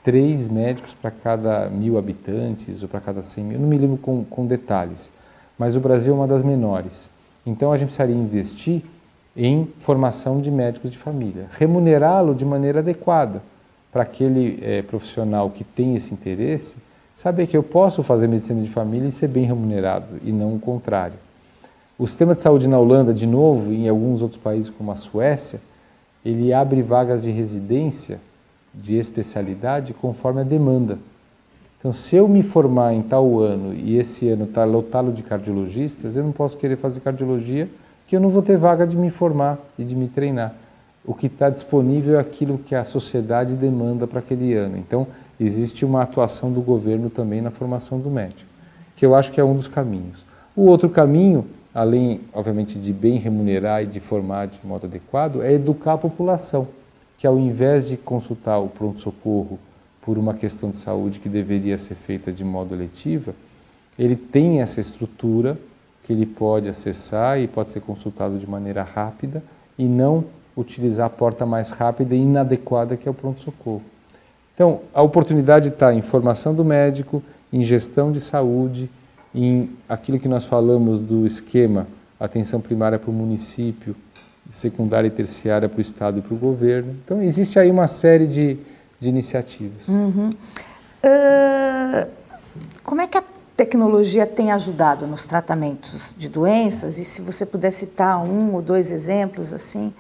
três 0.04 0.48
médicos 0.48 0.94
para 0.94 1.12
cada 1.12 1.70
mil 1.70 1.98
habitantes 1.98 2.82
ou 2.82 2.90
para 2.90 3.00
cada 3.00 3.24
cem 3.24 3.44
mil, 3.44 3.54
eu 3.56 3.62
não 3.62 3.68
me 3.68 3.78
lembro 3.78 3.98
com, 3.98 4.24
com 4.26 4.46
detalhes, 4.46 5.12
mas 5.58 5.76
o 5.76 5.80
Brasil 5.80 6.14
é 6.14 6.16
uma 6.16 6.28
das 6.28 6.44
menores. 6.44 7.10
Então 7.46 7.72
a 7.72 7.78
gente 7.78 7.88
precisaria 7.88 8.16
investir 8.16 8.84
em 9.36 9.68
formação 9.80 10.42
de 10.42 10.52
médicos 10.52 10.92
de 10.92 10.98
família, 10.98 11.48
remunerá-lo 11.58 12.36
de 12.36 12.44
maneira 12.44 12.80
adequada 12.80 13.42
para 13.92 14.04
aquele 14.04 14.60
é, 14.62 14.82
profissional 14.82 15.50
que 15.50 15.64
tem 15.64 15.96
esse 15.96 16.14
interesse, 16.14 16.76
saber 17.22 17.46
que 17.46 17.56
eu 17.56 17.62
posso 17.62 18.02
fazer 18.02 18.28
medicina 18.28 18.60
de 18.64 18.68
família 18.68 19.08
e 19.08 19.12
ser 19.12 19.28
bem 19.28 19.46
remunerado 19.46 20.08
e 20.24 20.32
não 20.32 20.56
o 20.56 20.60
contrário. 20.60 21.20
O 21.96 22.08
sistema 22.08 22.34
de 22.34 22.40
saúde 22.40 22.68
na 22.68 22.80
Holanda, 22.80 23.14
de 23.14 23.28
novo, 23.28 23.72
e 23.72 23.86
em 23.86 23.88
alguns 23.88 24.24
outros 24.24 24.42
países 24.42 24.72
como 24.72 24.92
a 24.92 24.96
Suécia, 24.96 25.62
ele 26.26 26.52
abre 26.52 26.82
vagas 26.82 27.22
de 27.22 27.30
residência 27.30 28.20
de 28.74 28.96
especialidade 28.96 29.94
conforme 29.94 30.42
a 30.42 30.44
demanda. 30.44 30.98
Então, 31.78 31.94
se 31.94 32.16
eu 32.16 32.28
me 32.28 32.42
formar 32.42 32.92
em 32.96 33.04
tal 33.04 33.40
ano 33.40 33.72
e 33.72 34.00
esse 34.00 34.28
ano 34.28 34.46
está 34.46 34.64
lotado 34.64 35.12
de 35.12 35.22
cardiologistas, 35.22 36.16
eu 36.16 36.24
não 36.24 36.32
posso 36.32 36.58
querer 36.58 36.78
fazer 36.78 37.02
cardiologia, 37.02 37.70
que 38.08 38.16
eu 38.16 38.20
não 38.20 38.30
vou 38.30 38.42
ter 38.42 38.58
vaga 38.58 38.88
de 38.88 38.98
me 38.98 39.12
formar 39.12 39.60
e 39.78 39.84
de 39.84 39.96
me 39.96 40.08
treinar. 40.08 40.56
O 41.06 41.14
que 41.14 41.28
está 41.28 41.50
disponível 41.50 42.18
é 42.18 42.20
aquilo 42.20 42.58
que 42.58 42.76
a 42.76 42.86
sociedade 42.86 43.56
demanda 43.56 44.06
para 44.06 44.20
aquele 44.20 44.54
ano. 44.54 44.78
Então, 44.78 45.08
existe 45.40 45.84
uma 45.84 46.04
atuação 46.04 46.52
do 46.52 46.62
governo 46.62 47.10
também 47.10 47.42
na 47.42 47.52
formação 47.52 48.00
do 48.00 48.10
médico, 48.10 48.50
que 48.96 49.06
eu 49.06 49.16
acho 49.16 49.32
que 49.32 49.40
é 49.40 49.44
um 49.44 49.56
dos 49.56 49.68
caminhos. 49.68 50.24
O 50.56 50.64
outro 50.64 50.90
caminho 50.90 51.46
além, 51.74 52.22
obviamente, 52.34 52.78
de 52.78 52.92
bem 52.92 53.18
remunerar 53.18 53.84
e 53.84 53.88
de 53.88 54.00
formar 54.00 54.48
de 54.48 54.60
modo 54.64 54.86
adequado, 54.86 55.42
é 55.42 55.54
educar 55.54 55.94
a 55.94 55.98
população, 55.98 56.68
que 57.18 57.26
ao 57.26 57.40
invés 57.40 57.88
de 57.88 57.98
consultar 57.98 58.60
o 58.60 58.68
pronto-socorro 58.68 59.58
por 60.02 60.18
uma 60.18 60.34
questão 60.34 60.72
de 60.72 60.78
saúde 60.78 61.20
que 61.20 61.30
deveria 61.30 61.78
ser 61.78 61.96
feita 61.96 62.32
de 62.32 62.44
modo 62.44 62.76
letiva, 62.76 63.34
ele 63.98 64.16
tem 64.16 64.62
essa 64.62 64.80
estrutura 64.80 65.58
que 66.04 66.12
ele 66.12 66.26
pode 66.26 66.68
acessar 66.68 67.40
e 67.40 67.48
pode 67.48 67.72
ser 67.72 67.82
consultado 67.82 68.38
de 68.38 68.50
maneira 68.50 68.84
rápida 68.84 69.44
e 69.78 69.86
não 69.86 70.26
utilizar 70.56 71.08
a 71.08 71.10
porta 71.10 71.46
mais 71.46 71.72
rápida 71.72 72.16
e 72.16 72.20
inadequada 72.20 72.98
que 72.98 73.08
é 73.08 73.12
o 73.12 73.14
pronto-socorro. 73.14 73.82
Então, 74.54 74.82
a 74.94 75.02
oportunidade 75.02 75.70
está 75.70 75.94
em 75.94 76.02
formação 76.02 76.54
do 76.54 76.64
médico, 76.64 77.24
em 77.52 77.64
gestão 77.64 78.12
de 78.12 78.20
saúde, 78.20 78.90
em 79.34 79.70
aquilo 79.88 80.20
que 80.20 80.28
nós 80.28 80.46
falamos 80.46 81.00
do 81.00 81.26
esquema 81.26 81.88
atenção 82.20 82.62
primária 82.62 83.00
para 83.00 83.10
o 83.10 83.14
município, 83.14 83.96
secundária 84.52 85.08
e 85.08 85.12
terciária 85.12 85.68
para 85.68 85.80
o 85.80 85.82
Estado 85.82 86.20
e 86.20 86.22
para 86.22 86.34
o 86.34 86.38
governo. 86.38 86.96
Então, 87.04 87.22
existe 87.22 87.58
aí 87.58 87.72
uma 87.72 87.88
série 87.88 88.28
de, 88.28 88.60
de 89.00 89.10
iniciativas. 89.10 89.88
Uhum. 89.88 90.30
Uh, 91.04 92.08
como 92.84 93.02
é 93.02 93.08
que 93.08 93.18
a 93.18 93.24
tecnologia 93.58 94.28
tem 94.28 94.52
ajudado 94.52 95.08
nos 95.08 95.26
tratamentos 95.26 96.14
de 96.16 96.30
doenças? 96.30 97.00
E 97.00 97.06
se 97.06 97.22
você 97.22 97.46
puder 97.46 97.72
citar 97.72 98.24
um 98.24 98.54
ou 98.54 98.62
dois 98.62 98.92
exemplos 98.92 99.52
assim, 99.52 99.92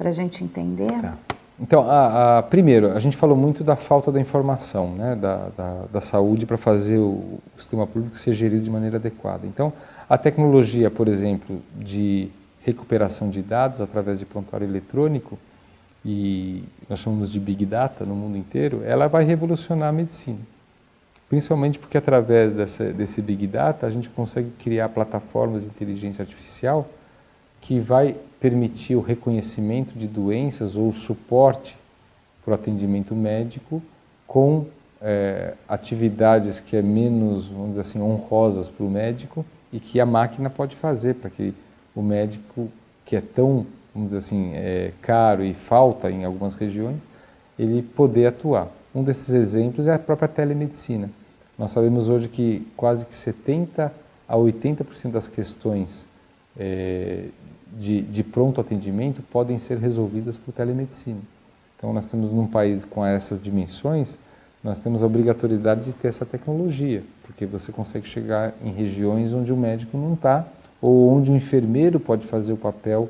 para 0.00 0.08
a 0.08 0.12
gente 0.12 0.42
entender? 0.42 0.90
Tá. 1.02 1.14
Então, 1.60 1.82
a, 1.82 2.38
a, 2.38 2.42
primeiro, 2.42 2.92
a 2.92 2.98
gente 2.98 3.18
falou 3.18 3.36
muito 3.36 3.62
da 3.62 3.76
falta 3.76 4.10
da 4.10 4.18
informação 4.18 4.94
né, 4.94 5.14
da, 5.14 5.50
da, 5.54 5.84
da 5.92 6.00
saúde 6.00 6.46
para 6.46 6.56
fazer 6.56 6.96
o, 6.96 7.10
o, 7.10 7.40
sistema 7.58 7.86
público 7.86 8.16
ser 8.16 8.32
gerido 8.32 8.64
de 8.64 8.70
maneira 8.70 8.96
adequada. 8.96 9.46
Então, 9.46 9.70
a 10.08 10.16
tecnologia, 10.16 10.90
por 10.90 11.06
exemplo, 11.06 11.60
de 11.76 12.30
recuperação 12.64 13.28
de 13.28 13.42
dados 13.42 13.82
através 13.82 14.18
de 14.18 14.24
prontuário 14.24 14.66
eletrônico, 14.66 15.38
e 16.02 16.64
nós 16.88 17.00
chamamos 17.00 17.28
de 17.28 17.38
Big 17.38 17.66
Data 17.66 18.06
no 18.06 18.14
mundo 18.14 18.38
inteiro, 18.38 18.80
ela 18.86 19.06
vai 19.06 19.22
revolucionar 19.24 19.90
a 19.90 19.92
medicina. 19.92 20.38
Principalmente 21.28 21.78
porque 21.78 21.98
através 21.98 22.54
dessa, 22.54 22.90
desse 22.90 23.20
Big 23.20 23.46
Data 23.46 23.86
a 23.86 23.90
gente 23.90 24.08
consegue 24.08 24.50
criar 24.58 24.88
plataformas 24.88 25.60
de 25.60 25.66
inteligência 25.66 26.22
artificial 26.22 26.88
que 27.60 27.78
vai 27.78 28.16
permitir 28.40 28.96
o 28.96 29.00
reconhecimento 29.00 29.98
de 29.98 30.06
doenças 30.06 30.76
ou 30.76 30.92
suporte 30.92 31.76
para 32.44 32.52
o 32.52 32.54
atendimento 32.54 33.14
médico 33.14 33.82
com 34.26 34.66
é, 35.00 35.54
atividades 35.68 36.60
que 36.60 36.76
é 36.76 36.82
menos, 36.82 37.48
vamos 37.48 37.70
dizer 37.70 37.80
assim, 37.80 38.00
honrosas 38.00 38.68
para 38.68 38.84
o 38.84 38.90
médico 38.90 39.44
e 39.72 39.78
que 39.78 40.00
a 40.00 40.06
máquina 40.06 40.48
pode 40.48 40.76
fazer 40.76 41.14
para 41.14 41.30
que 41.30 41.54
o 41.94 42.02
médico, 42.02 42.68
que 43.04 43.16
é 43.16 43.20
tão, 43.20 43.66
vamos 43.94 44.08
dizer 44.10 44.18
assim, 44.18 44.52
é, 44.54 44.92
caro 45.02 45.44
e 45.44 45.54
falta 45.54 46.10
em 46.10 46.24
algumas 46.24 46.54
regiões, 46.54 47.02
ele 47.58 47.82
poder 47.82 48.26
atuar. 48.26 48.68
Um 48.94 49.04
desses 49.04 49.32
exemplos 49.34 49.86
é 49.86 49.94
a 49.94 49.98
própria 49.98 50.28
telemedicina. 50.28 51.10
Nós 51.58 51.72
sabemos 51.72 52.08
hoje 52.08 52.28
que 52.28 52.66
quase 52.76 53.04
que 53.04 53.14
70 53.14 53.92
a 54.26 54.36
80% 54.36 55.10
das 55.10 55.28
questões 55.28 56.06
é, 56.58 57.26
de, 57.78 58.02
de 58.02 58.22
pronto 58.22 58.60
atendimento 58.60 59.22
podem 59.22 59.58
ser 59.58 59.78
resolvidas 59.78 60.36
por 60.36 60.52
telemedicina. 60.52 61.20
Então, 61.76 61.92
nós 61.92 62.06
temos 62.06 62.30
num 62.32 62.46
país 62.46 62.84
com 62.84 63.04
essas 63.04 63.40
dimensões, 63.40 64.18
nós 64.62 64.78
temos 64.80 65.02
a 65.02 65.06
obrigatoriedade 65.06 65.84
de 65.84 65.92
ter 65.92 66.08
essa 66.08 66.26
tecnologia, 66.26 67.02
porque 67.22 67.46
você 67.46 67.72
consegue 67.72 68.06
chegar 68.06 68.52
em 68.62 68.70
regiões 68.70 69.32
onde 69.32 69.52
o 69.52 69.56
médico 69.56 69.96
não 69.96 70.12
está, 70.12 70.46
ou 70.82 71.10
onde 71.10 71.30
o 71.30 71.36
enfermeiro 71.36 71.98
pode 71.98 72.26
fazer 72.26 72.52
o 72.52 72.56
papel 72.56 73.08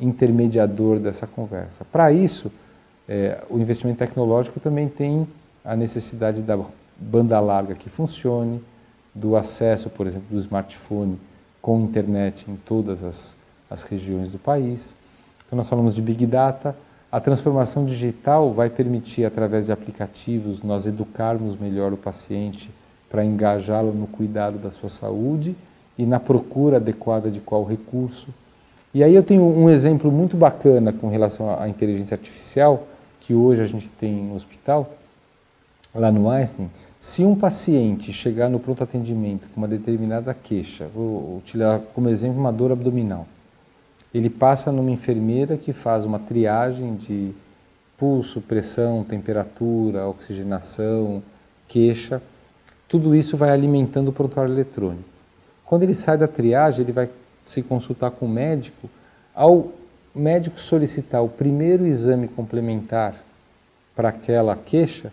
intermediador 0.00 0.98
dessa 0.98 1.26
conversa. 1.26 1.84
Para 1.84 2.10
isso, 2.12 2.50
é, 3.08 3.42
o 3.50 3.58
investimento 3.58 3.98
tecnológico 3.98 4.58
também 4.58 4.88
tem 4.88 5.28
a 5.64 5.76
necessidade 5.76 6.40
da 6.42 6.58
banda 6.98 7.38
larga 7.40 7.74
que 7.74 7.90
funcione, 7.90 8.62
do 9.14 9.36
acesso, 9.36 9.90
por 9.90 10.06
exemplo, 10.06 10.28
do 10.30 10.38
smartphone 10.38 11.18
com 11.60 11.80
internet 11.80 12.50
em 12.50 12.56
todas 12.56 13.04
as 13.04 13.36
as 13.72 13.82
regiões 13.82 14.30
do 14.30 14.38
país. 14.38 14.94
Então, 15.46 15.56
nós 15.56 15.68
falamos 15.68 15.94
de 15.94 16.02
Big 16.02 16.26
Data. 16.26 16.76
A 17.10 17.20
transformação 17.20 17.84
digital 17.84 18.52
vai 18.52 18.70
permitir, 18.70 19.24
através 19.24 19.66
de 19.66 19.72
aplicativos, 19.72 20.62
nós 20.62 20.86
educarmos 20.86 21.58
melhor 21.58 21.92
o 21.92 21.96
paciente 21.96 22.70
para 23.10 23.24
engajá-lo 23.24 23.92
no 23.92 24.06
cuidado 24.06 24.58
da 24.58 24.70
sua 24.70 24.88
saúde 24.88 25.54
e 25.98 26.06
na 26.06 26.18
procura 26.18 26.78
adequada 26.78 27.30
de 27.30 27.40
qual 27.40 27.64
recurso. 27.64 28.28
E 28.94 29.02
aí 29.02 29.14
eu 29.14 29.22
tenho 29.22 29.42
um 29.42 29.68
exemplo 29.68 30.10
muito 30.10 30.36
bacana 30.36 30.92
com 30.92 31.08
relação 31.08 31.50
à 31.50 31.68
inteligência 31.68 32.14
artificial, 32.14 32.86
que 33.20 33.34
hoje 33.34 33.62
a 33.62 33.66
gente 33.66 33.88
tem 33.88 34.12
no 34.12 34.34
hospital, 34.34 34.94
lá 35.94 36.10
no 36.10 36.28
Einstein. 36.30 36.70
Se 36.98 37.24
um 37.24 37.34
paciente 37.34 38.12
chegar 38.12 38.48
no 38.48 38.60
pronto 38.60 38.82
atendimento 38.82 39.48
com 39.48 39.60
uma 39.60 39.68
determinada 39.68 40.32
queixa, 40.32 40.88
vou 40.94 41.38
utilizar 41.38 41.80
como 41.94 42.08
exemplo 42.08 42.38
uma 42.38 42.52
dor 42.52 42.72
abdominal, 42.72 43.26
ele 44.14 44.28
passa 44.28 44.70
numa 44.70 44.90
enfermeira 44.90 45.56
que 45.56 45.72
faz 45.72 46.04
uma 46.04 46.18
triagem 46.18 46.96
de 46.96 47.32
pulso, 47.96 48.40
pressão, 48.40 49.04
temperatura, 49.04 50.06
oxigenação, 50.06 51.22
queixa. 51.68 52.20
Tudo 52.88 53.14
isso 53.14 53.36
vai 53.36 53.50
alimentando 53.50 54.08
o 54.08 54.12
prontuário 54.12 54.52
eletrônico. 54.52 55.08
Quando 55.64 55.84
ele 55.84 55.94
sai 55.94 56.18
da 56.18 56.28
triagem, 56.28 56.84
ele 56.84 56.92
vai 56.92 57.08
se 57.44 57.62
consultar 57.62 58.10
com 58.10 58.26
o 58.26 58.28
médico. 58.28 58.90
Ao 59.34 59.72
médico 60.14 60.60
solicitar 60.60 61.22
o 61.22 61.28
primeiro 61.28 61.86
exame 61.86 62.28
complementar 62.28 63.14
para 63.96 64.10
aquela 64.10 64.56
queixa, 64.56 65.12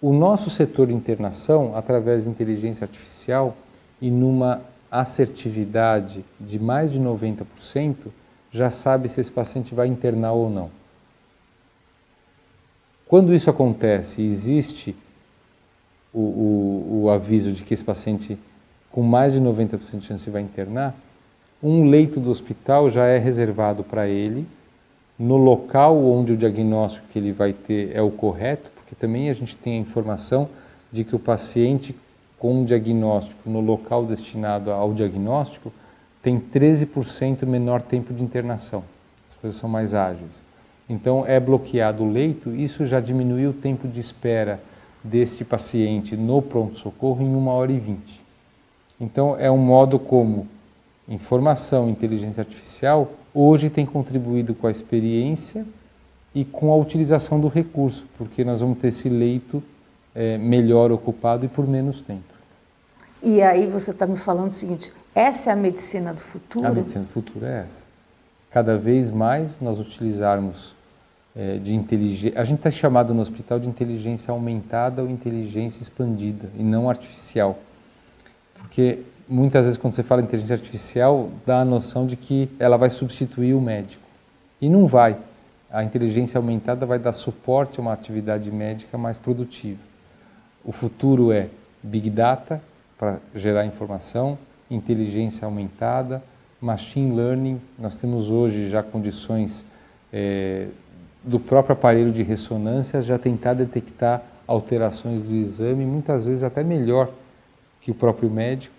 o 0.00 0.12
nosso 0.12 0.50
setor 0.50 0.88
de 0.88 0.94
internação, 0.94 1.74
através 1.74 2.24
de 2.24 2.30
inteligência 2.30 2.84
artificial 2.84 3.56
e 4.00 4.10
numa 4.10 4.60
assertividade 5.00 6.24
de 6.40 6.58
mais 6.58 6.90
de 6.90 7.00
90%, 7.00 7.96
já 8.52 8.70
sabe 8.70 9.08
se 9.08 9.20
esse 9.20 9.32
paciente 9.32 9.74
vai 9.74 9.88
internar 9.88 10.32
ou 10.32 10.48
não. 10.48 10.70
Quando 13.06 13.34
isso 13.34 13.50
acontece, 13.50 14.22
existe 14.22 14.94
o, 16.12 16.20
o, 16.20 17.02
o 17.02 17.10
aviso 17.10 17.50
de 17.50 17.64
que 17.64 17.74
esse 17.74 17.84
paciente 17.84 18.38
com 18.92 19.02
mais 19.02 19.32
de 19.32 19.40
90% 19.40 19.98
de 19.98 20.06
chance 20.06 20.30
vai 20.30 20.40
internar, 20.40 20.94
um 21.60 21.88
leito 21.88 22.20
do 22.20 22.30
hospital 22.30 22.88
já 22.88 23.06
é 23.06 23.18
reservado 23.18 23.82
para 23.82 24.06
ele, 24.06 24.46
no 25.18 25.36
local 25.36 25.96
onde 26.04 26.32
o 26.32 26.36
diagnóstico 26.36 27.08
que 27.08 27.18
ele 27.18 27.32
vai 27.32 27.52
ter 27.52 27.90
é 27.96 28.00
o 28.00 28.12
correto, 28.12 28.70
porque 28.76 28.94
também 28.94 29.28
a 29.28 29.34
gente 29.34 29.56
tem 29.56 29.74
a 29.74 29.80
informação 29.80 30.48
de 30.92 31.02
que 31.02 31.16
o 31.16 31.18
paciente 31.18 31.96
com 32.44 32.56
um 32.56 32.64
diagnóstico 32.66 33.48
no 33.48 33.58
local 33.58 34.04
destinado 34.04 34.70
ao 34.70 34.92
diagnóstico 34.92 35.72
tem 36.22 36.38
13% 36.38 37.46
menor 37.46 37.80
tempo 37.80 38.12
de 38.12 38.22
internação. 38.22 38.84
As 39.30 39.36
coisas 39.38 39.58
são 39.58 39.66
mais 39.66 39.94
ágeis. 39.94 40.42
Então 40.86 41.24
é 41.26 41.40
bloqueado 41.40 42.04
o 42.04 42.10
leito, 42.10 42.54
isso 42.54 42.84
já 42.84 43.00
diminui 43.00 43.46
o 43.46 43.54
tempo 43.54 43.88
de 43.88 43.98
espera 43.98 44.60
deste 45.02 45.42
paciente 45.42 46.18
no 46.18 46.42
pronto-socorro 46.42 47.22
em 47.22 47.34
1 47.34 47.46
hora 47.48 47.72
e 47.72 47.78
20. 47.78 48.20
Então 49.00 49.34
é 49.38 49.50
um 49.50 49.56
modo 49.56 49.98
como 49.98 50.46
informação, 51.08 51.88
inteligência 51.88 52.42
artificial 52.42 53.10
hoje 53.32 53.70
tem 53.70 53.86
contribuído 53.86 54.54
com 54.54 54.66
a 54.66 54.70
experiência 54.70 55.64
e 56.34 56.44
com 56.44 56.70
a 56.70 56.76
utilização 56.76 57.40
do 57.40 57.48
recurso, 57.48 58.04
porque 58.18 58.44
nós 58.44 58.60
vamos 58.60 58.76
ter 58.80 58.88
esse 58.88 59.08
leito 59.08 59.62
é, 60.14 60.36
melhor 60.36 60.92
ocupado 60.92 61.46
e 61.46 61.48
por 61.48 61.66
menos 61.66 62.02
tempo. 62.02 62.33
E 63.24 63.40
aí 63.40 63.66
você 63.66 63.90
está 63.90 64.06
me 64.06 64.18
falando 64.18 64.50
o 64.50 64.54
seguinte: 64.54 64.92
essa 65.14 65.48
é 65.48 65.52
a 65.54 65.56
medicina 65.56 66.12
do 66.12 66.20
futuro? 66.20 66.66
A 66.66 66.70
medicina 66.70 67.04
do 67.04 67.10
futuro 67.10 67.46
é 67.46 67.60
essa. 67.60 67.82
Cada 68.50 68.76
vez 68.76 69.10
mais 69.10 69.58
nós 69.60 69.80
utilizarmos 69.80 70.74
é, 71.34 71.56
de 71.56 71.74
inteligência. 71.74 72.38
A 72.38 72.44
gente 72.44 72.58
está 72.58 72.70
chamado 72.70 73.14
no 73.14 73.22
hospital 73.22 73.58
de 73.58 73.66
inteligência 73.66 74.30
aumentada 74.30 75.02
ou 75.02 75.08
inteligência 75.08 75.82
expandida 75.82 76.50
e 76.56 76.62
não 76.62 76.88
artificial. 76.88 77.58
Porque 78.54 79.00
muitas 79.26 79.64
vezes 79.64 79.78
quando 79.78 79.94
você 79.94 80.02
fala 80.02 80.20
inteligência 80.20 80.54
artificial, 80.54 81.30
dá 81.46 81.62
a 81.62 81.64
noção 81.64 82.06
de 82.06 82.16
que 82.16 82.50
ela 82.58 82.76
vai 82.76 82.90
substituir 82.90 83.54
o 83.54 83.60
médico. 83.60 84.04
E 84.60 84.68
não 84.68 84.86
vai. 84.86 85.16
A 85.70 85.82
inteligência 85.82 86.38
aumentada 86.38 86.84
vai 86.84 86.98
dar 86.98 87.14
suporte 87.14 87.80
a 87.80 87.82
uma 87.82 87.92
atividade 87.92 88.50
médica 88.52 88.98
mais 88.98 89.16
produtiva. 89.16 89.80
O 90.62 90.70
futuro 90.70 91.32
é 91.32 91.48
Big 91.82 92.08
Data, 92.10 92.62
para 93.04 93.20
gerar 93.34 93.66
informação, 93.66 94.38
inteligência 94.70 95.44
aumentada, 95.44 96.22
machine 96.58 97.14
learning. 97.14 97.60
Nós 97.78 97.96
temos 97.96 98.30
hoje 98.30 98.70
já 98.70 98.82
condições 98.82 99.66
é, 100.10 100.68
do 101.22 101.38
próprio 101.38 101.74
aparelho 101.74 102.10
de 102.10 102.22
ressonância 102.22 103.02
já 103.02 103.18
tentar 103.18 103.52
detectar 103.52 104.22
alterações 104.46 105.22
do 105.22 105.34
exame, 105.34 105.84
muitas 105.84 106.24
vezes 106.24 106.42
até 106.42 106.64
melhor 106.64 107.10
que 107.82 107.90
o 107.90 107.94
próprio 107.94 108.30
médico. 108.30 108.74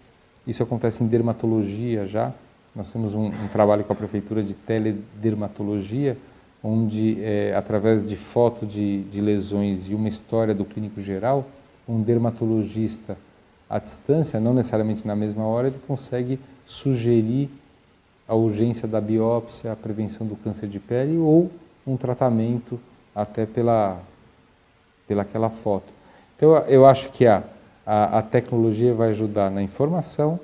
Isso 0.47 0.63
acontece 0.63 1.03
em 1.03 1.07
dermatologia 1.07 2.07
já. 2.07 2.34
Nós 2.76 2.91
temos 2.91 3.13
um, 3.13 3.28
um 3.28 3.47
trabalho 3.47 3.84
com 3.84 3.93
a 3.93 3.95
prefeitura 3.95 4.41
de 4.41 4.55
teledermatologia, 4.55 6.17
onde, 6.63 7.23
é, 7.23 7.53
através 7.55 8.07
de 8.07 8.15
foto 8.15 8.65
de, 8.65 9.03
de 9.03 9.21
lesões 9.21 9.88
e 9.88 9.93
uma 9.93 10.07
história 10.07 10.55
do 10.55 10.65
clínico 10.65 10.99
geral, 10.99 11.45
um 11.88 12.01
dermatologista 12.01 13.15
à 13.70 13.80
distância, 13.80 14.39
não 14.39 14.53
necessariamente 14.53 15.05
na 15.05 15.16
mesma 15.16 15.45
hora, 15.45 15.68
ele 15.68 15.80
consegue 15.88 16.39
sugerir 16.66 17.49
a 18.28 18.36
urgência 18.36 18.88
da 18.88 18.99
biópsia, 18.99 19.72
a 19.72 19.76
prevenção 19.76 20.26
do 20.26 20.36
câncer 20.36 20.68
de 20.68 20.80
pele 20.80 21.18
ou 21.18 21.51
um 21.86 21.95
tratamento 21.97 22.80
até 23.13 23.45
pela 23.45 23.99
pelaquela 25.07 25.49
foto. 25.49 25.93
Então 26.36 26.57
eu 26.68 26.86
acho 26.86 27.11
que 27.11 27.28
a, 27.28 27.43
a, 27.86 28.20
a 28.20 28.22
tecnologia 28.24 28.93
vai 28.93 29.11
ajudar 29.11 29.51
na 29.51 29.61
informação, 29.61 30.39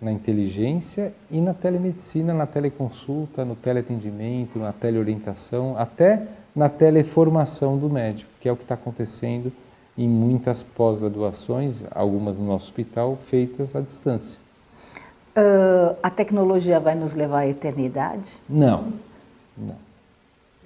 na 0.00 0.10
inteligência 0.10 1.12
e 1.30 1.40
na 1.40 1.52
telemedicina, 1.52 2.32
na 2.32 2.46
teleconsulta, 2.46 3.44
no 3.44 3.54
teleatendimento, 3.54 4.58
na 4.58 4.72
teleorientação, 4.72 5.76
até 5.78 6.26
na 6.54 6.68
teleformação 6.68 7.76
do 7.78 7.90
médico, 7.90 8.30
que 8.40 8.48
é 8.48 8.52
o 8.52 8.56
que 8.56 8.62
está 8.62 8.74
acontecendo 8.74 9.52
em 9.96 10.08
muitas 10.08 10.62
pós-graduações, 10.62 11.82
algumas 11.90 12.36
no 12.36 12.44
nosso 12.44 12.66
hospital, 12.66 13.18
feitas 13.26 13.74
à 13.74 13.80
distância. 13.80 14.38
Uh, 15.36 15.96
a 16.02 16.10
tecnologia 16.10 16.80
vai 16.80 16.94
nos 16.94 17.14
levar 17.14 17.40
à 17.40 17.46
eternidade? 17.46 18.40
Não, 18.48 18.92
não. 19.56 19.76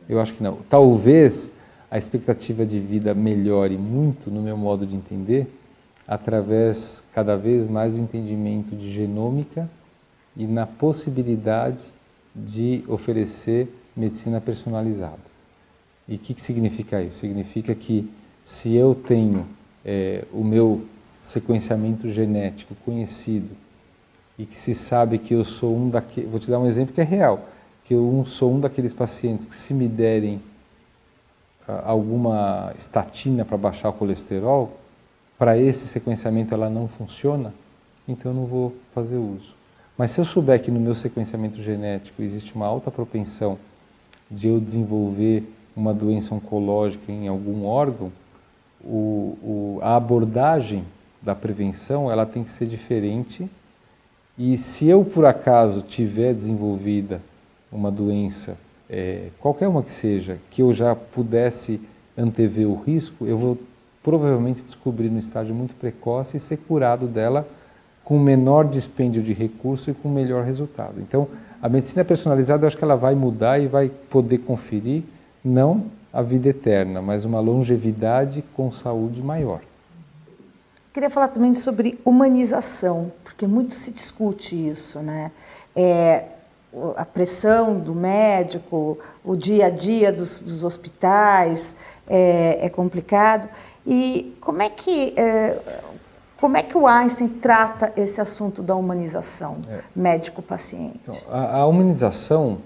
Eu 0.09 0.21
acho 0.21 0.35
que 0.35 0.43
não. 0.43 0.59
Talvez 0.69 1.51
a 1.91 1.99
expectativa 1.99 2.65
de 2.65 2.79
vida 2.79 3.15
melhore 3.15 3.77
muito, 3.77 4.31
no 4.31 4.41
meu 4.43 4.57
modo 4.57 4.87
de 4.87 4.97
entender, 4.97 5.53
através 6.07 7.03
cada 7.13 7.37
vez 7.37 7.67
mais 7.67 7.93
do 7.93 7.99
entendimento 7.99 8.75
de 8.75 8.93
genômica 8.93 9.69
e 10.37 10.47
na 10.47 10.67
possibilidade 10.67 11.85
de 12.35 12.85
oferecer 12.89 13.69
medicina 13.97 14.41
personalizada. 14.41 15.19
E 16.09 16.17
o 16.17 16.19
que, 16.19 16.35
que 16.35 16.43
significa 16.43 17.03
isso? 17.03 17.21
Significa 17.21 17.75
que 17.75 18.09
se 18.51 18.75
eu 18.75 18.97
tenho 18.97 19.47
é, 19.85 20.25
o 20.33 20.43
meu 20.43 20.85
sequenciamento 21.23 22.11
genético 22.11 22.75
conhecido 22.85 23.51
e 24.37 24.45
que 24.45 24.57
se 24.57 24.75
sabe 24.75 25.19
que 25.19 25.35
eu 25.35 25.45
sou 25.45 25.75
um 25.75 25.89
daqueles, 25.89 26.29
vou 26.29 26.41
te 26.41 26.51
dar 26.51 26.59
um 26.59 26.67
exemplo 26.67 26.93
que 26.93 27.01
é 27.01 27.05
real, 27.05 27.49
que 27.85 27.95
eu 27.95 28.25
sou 28.27 28.53
um 28.53 28.59
daqueles 28.59 28.93
pacientes 28.93 29.47
que 29.47 29.55
se 29.55 29.73
me 29.73 29.87
derem 29.87 30.43
ah, 31.67 31.85
alguma 31.87 32.75
estatina 32.77 33.45
para 33.45 33.57
baixar 33.57 33.91
o 33.91 33.93
colesterol, 33.93 34.77
para 35.39 35.57
esse 35.57 35.87
sequenciamento 35.87 36.53
ela 36.53 36.69
não 36.69 36.89
funciona, 36.89 37.55
então 38.09 38.33
eu 38.33 38.37
não 38.37 38.47
vou 38.47 38.75
fazer 38.93 39.17
uso. 39.17 39.55
Mas 39.97 40.11
se 40.11 40.21
eu 40.21 40.25
souber 40.25 40.61
que 40.61 40.73
no 40.73 40.81
meu 40.81 40.97
sequenciamento 40.97 41.63
genético 41.63 42.21
existe 42.21 42.53
uma 42.57 42.67
alta 42.67 42.91
propensão 42.91 43.57
de 44.29 44.49
eu 44.49 44.59
desenvolver 44.59 45.45
uma 45.77 45.95
doença 45.95 46.35
oncológica 46.35 47.13
em 47.13 47.29
algum 47.29 47.65
órgão, 47.65 48.11
o, 48.85 49.37
o, 49.43 49.79
a 49.83 49.97
abordagem 49.97 50.85
da 51.21 51.35
prevenção 51.35 52.11
ela 52.11 52.25
tem 52.25 52.43
que 52.43 52.51
ser 52.51 52.67
diferente. 52.67 53.49
E 54.39 54.57
se 54.57 54.87
eu 54.87 55.05
por 55.05 55.25
acaso 55.25 55.83
tiver 55.83 56.35
desenvolvida 56.35 57.21
uma 57.71 57.91
doença, 57.91 58.57
é, 58.89 59.29
qualquer 59.39 59.69
uma 59.69 59.83
que 59.83 59.93
seja, 59.93 60.39
que 60.51 60.63
eu 60.63 60.73
já 60.73 60.95
pudesse 60.95 61.81
antever 62.17 62.67
o 62.69 62.75
risco, 62.75 63.27
eu 63.27 63.37
vou 63.37 63.59
provavelmente 64.03 64.63
descobrir 64.63 65.11
no 65.11 65.19
estágio 65.19 65.55
muito 65.55 65.75
precoce 65.75 66.37
e 66.37 66.41
ser 66.41 66.57
curado 66.57 67.07
dela 67.07 67.47
com 68.03 68.19
menor 68.19 68.67
dispêndio 68.67 69.23
de 69.23 69.33
recurso 69.33 69.91
e 69.91 69.95
com 69.95 70.09
melhor 70.09 70.45
resultado. 70.45 71.01
Então, 71.01 71.29
a 71.63 71.69
medicina 71.69 72.05
personalizada, 72.05 72.65
eu 72.65 72.67
acho 72.67 72.77
que 72.77 72.83
ela 72.83 72.97
vai 72.97 73.15
mudar 73.15 73.59
e 73.59 73.69
vai 73.69 73.91
poder 73.91 74.39
conferir 74.39 75.03
não 75.45 75.85
a 76.13 76.23
vida 76.23 76.49
eterna, 76.49 77.01
mas 77.01 77.25
uma 77.25 77.41
longevidade 77.41 78.45
com 78.55 78.73
saúde 78.73 79.23
maior. 79.23 79.61
Queria 80.93 81.11
falar 81.11 81.29
também 81.29 81.55
sobre 81.55 82.01
humanização, 82.05 83.13
porque 83.23 83.47
muito 83.47 83.75
se 83.75 83.93
discute 83.93 84.57
isso, 84.69 84.99
né? 84.99 85.31
É, 85.75 86.25
a 86.97 87.05
pressão 87.05 87.79
do 87.79 87.95
médico, 87.95 88.99
o 89.25 89.37
dia 89.37 89.67
a 89.67 89.71
dia 89.71 90.13
dos, 90.13 90.43
dos 90.43 90.65
hospitais 90.65 91.75
é, 92.09 92.67
é, 92.67 92.69
complicado. 92.69 93.49
E 93.87 94.37
como 94.41 94.63
é 94.63 94.69
que 94.69 95.15
é, 95.17 95.59
como 96.41 96.57
é 96.57 96.63
que 96.63 96.77
o 96.77 96.87
Einstein 96.87 97.29
trata 97.29 97.93
esse 97.97 98.21
assunto 98.21 98.63
da 98.63 98.75
humanização 98.75 99.59
é. 99.69 99.81
médico-paciente? 99.95 100.99
Então, 101.03 101.17
a, 101.31 101.59
a, 101.59 101.67
humanização 101.67 102.59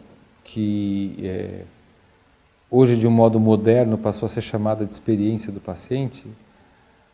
que 0.45 1.16
é, 1.22 1.62
hoje 2.75 2.97
de 2.97 3.07
um 3.07 3.11
modo 3.11 3.39
moderno 3.39 3.97
passou 3.97 4.27
a 4.27 4.29
ser 4.29 4.41
chamada 4.41 4.85
de 4.85 4.93
experiência 4.93 5.53
do 5.53 5.61
paciente, 5.61 6.27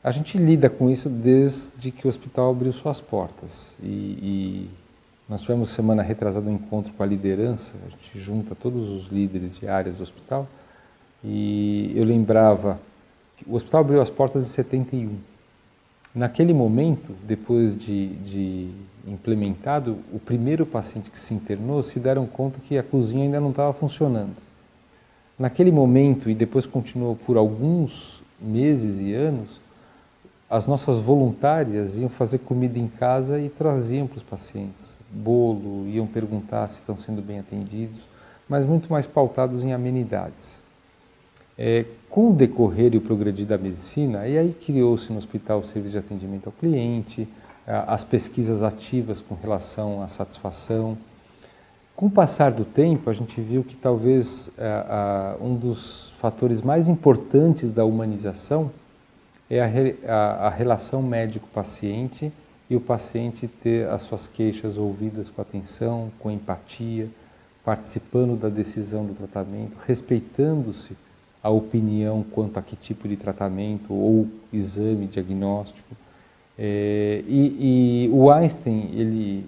a 0.02 0.10
gente 0.10 0.38
lida 0.38 0.70
com 0.70 0.88
isso 0.88 1.10
desde 1.10 1.90
que 1.90 2.06
o 2.06 2.08
hospital 2.08 2.50
abriu 2.50 2.72
suas 2.72 2.98
portas. 2.98 3.70
E, 3.82 3.86
e 3.86 4.70
nós 5.28 5.42
tivemos 5.42 5.68
semana 5.68 6.02
retrasada 6.02 6.48
um 6.48 6.54
encontro 6.54 6.90
com 6.94 7.02
a 7.02 7.06
liderança, 7.06 7.72
a 7.86 7.90
gente 7.90 8.18
junta 8.18 8.54
todos 8.54 8.88
os 8.88 9.12
líderes 9.12 9.58
de 9.58 9.68
áreas 9.68 9.96
do 9.96 10.02
hospital, 10.02 10.48
e 11.22 11.92
eu 11.94 12.04
lembrava 12.04 12.80
que 13.36 13.44
o 13.46 13.54
hospital 13.54 13.82
abriu 13.82 14.00
as 14.00 14.08
portas 14.08 14.46
em 14.46 14.48
71. 14.48 15.18
Naquele 16.14 16.54
momento, 16.54 17.14
depois 17.26 17.76
de, 17.76 18.14
de 18.16 18.70
implementado, 19.06 19.98
o 20.10 20.18
primeiro 20.18 20.64
paciente 20.64 21.10
que 21.10 21.18
se 21.18 21.34
internou 21.34 21.82
se 21.82 22.00
deram 22.00 22.26
conta 22.26 22.58
que 22.66 22.78
a 22.78 22.82
cozinha 22.82 23.24
ainda 23.24 23.38
não 23.38 23.50
estava 23.50 23.74
funcionando. 23.74 24.49
Naquele 25.40 25.72
momento, 25.72 26.30
e 26.30 26.34
depois 26.36 26.66
continuou 26.66 27.16
por 27.16 27.36
alguns 27.36 28.22
meses 28.40 29.00
e 29.00 29.12
anos, 29.12 29.60
as 30.48 30.66
nossas 30.66 30.98
voluntárias 30.98 31.96
iam 31.96 32.08
fazer 32.08 32.38
comida 32.38 32.78
em 32.78 32.86
casa 32.86 33.40
e 33.40 33.48
traziam 33.48 34.06
para 34.06 34.18
os 34.18 34.22
pacientes 34.22 35.00
bolo, 35.10 35.88
iam 35.88 36.06
perguntar 36.06 36.68
se 36.68 36.80
estão 36.80 36.96
sendo 36.98 37.20
bem 37.20 37.38
atendidos, 37.38 37.98
mas 38.48 38.64
muito 38.64 38.90
mais 38.90 39.06
pautados 39.06 39.64
em 39.64 39.72
amenidades. 39.72 40.60
É, 41.58 41.84
com 42.08 42.30
o 42.30 42.34
decorrer 42.34 42.94
e 42.94 42.96
o 42.96 43.00
progredir 43.00 43.46
da 43.46 43.58
medicina, 43.58 44.26
e 44.26 44.38
aí 44.38 44.52
criou-se 44.52 45.12
no 45.12 45.18
hospital 45.18 45.60
o 45.60 45.64
serviço 45.64 45.92
de 45.92 45.98
atendimento 45.98 46.46
ao 46.46 46.52
cliente, 46.52 47.28
as 47.66 48.02
pesquisas 48.02 48.62
ativas 48.62 49.20
com 49.20 49.34
relação 49.34 50.02
à 50.02 50.08
satisfação, 50.08 50.96
com 52.00 52.06
o 52.06 52.10
passar 52.10 52.50
do 52.50 52.64
tempo, 52.64 53.10
a 53.10 53.12
gente 53.12 53.38
viu 53.42 53.62
que 53.62 53.76
talvez 53.76 54.48
é, 54.56 55.36
um 55.38 55.54
dos 55.54 56.14
fatores 56.16 56.62
mais 56.62 56.88
importantes 56.88 57.70
da 57.70 57.84
humanização 57.84 58.70
é 59.50 59.60
a, 59.60 59.68
a, 60.10 60.46
a 60.46 60.48
relação 60.48 61.02
médico-paciente 61.02 62.32
e 62.70 62.74
o 62.74 62.80
paciente 62.80 63.46
ter 63.46 63.86
as 63.86 64.00
suas 64.00 64.26
queixas 64.26 64.78
ouvidas 64.78 65.28
com 65.28 65.42
atenção, 65.42 66.10
com 66.18 66.30
empatia, 66.30 67.06
participando 67.62 68.34
da 68.34 68.48
decisão 68.48 69.04
do 69.04 69.12
tratamento, 69.12 69.76
respeitando-se 69.86 70.96
a 71.42 71.50
opinião 71.50 72.22
quanto 72.22 72.58
a 72.58 72.62
que 72.62 72.76
tipo 72.76 73.06
de 73.06 73.16
tratamento 73.16 73.92
ou 73.92 74.26
exame 74.50 75.06
diagnóstico. 75.06 75.94
É, 76.58 77.22
e, 77.28 78.06
e 78.06 78.10
o 78.10 78.30
Einstein, 78.30 78.88
ele 78.94 79.46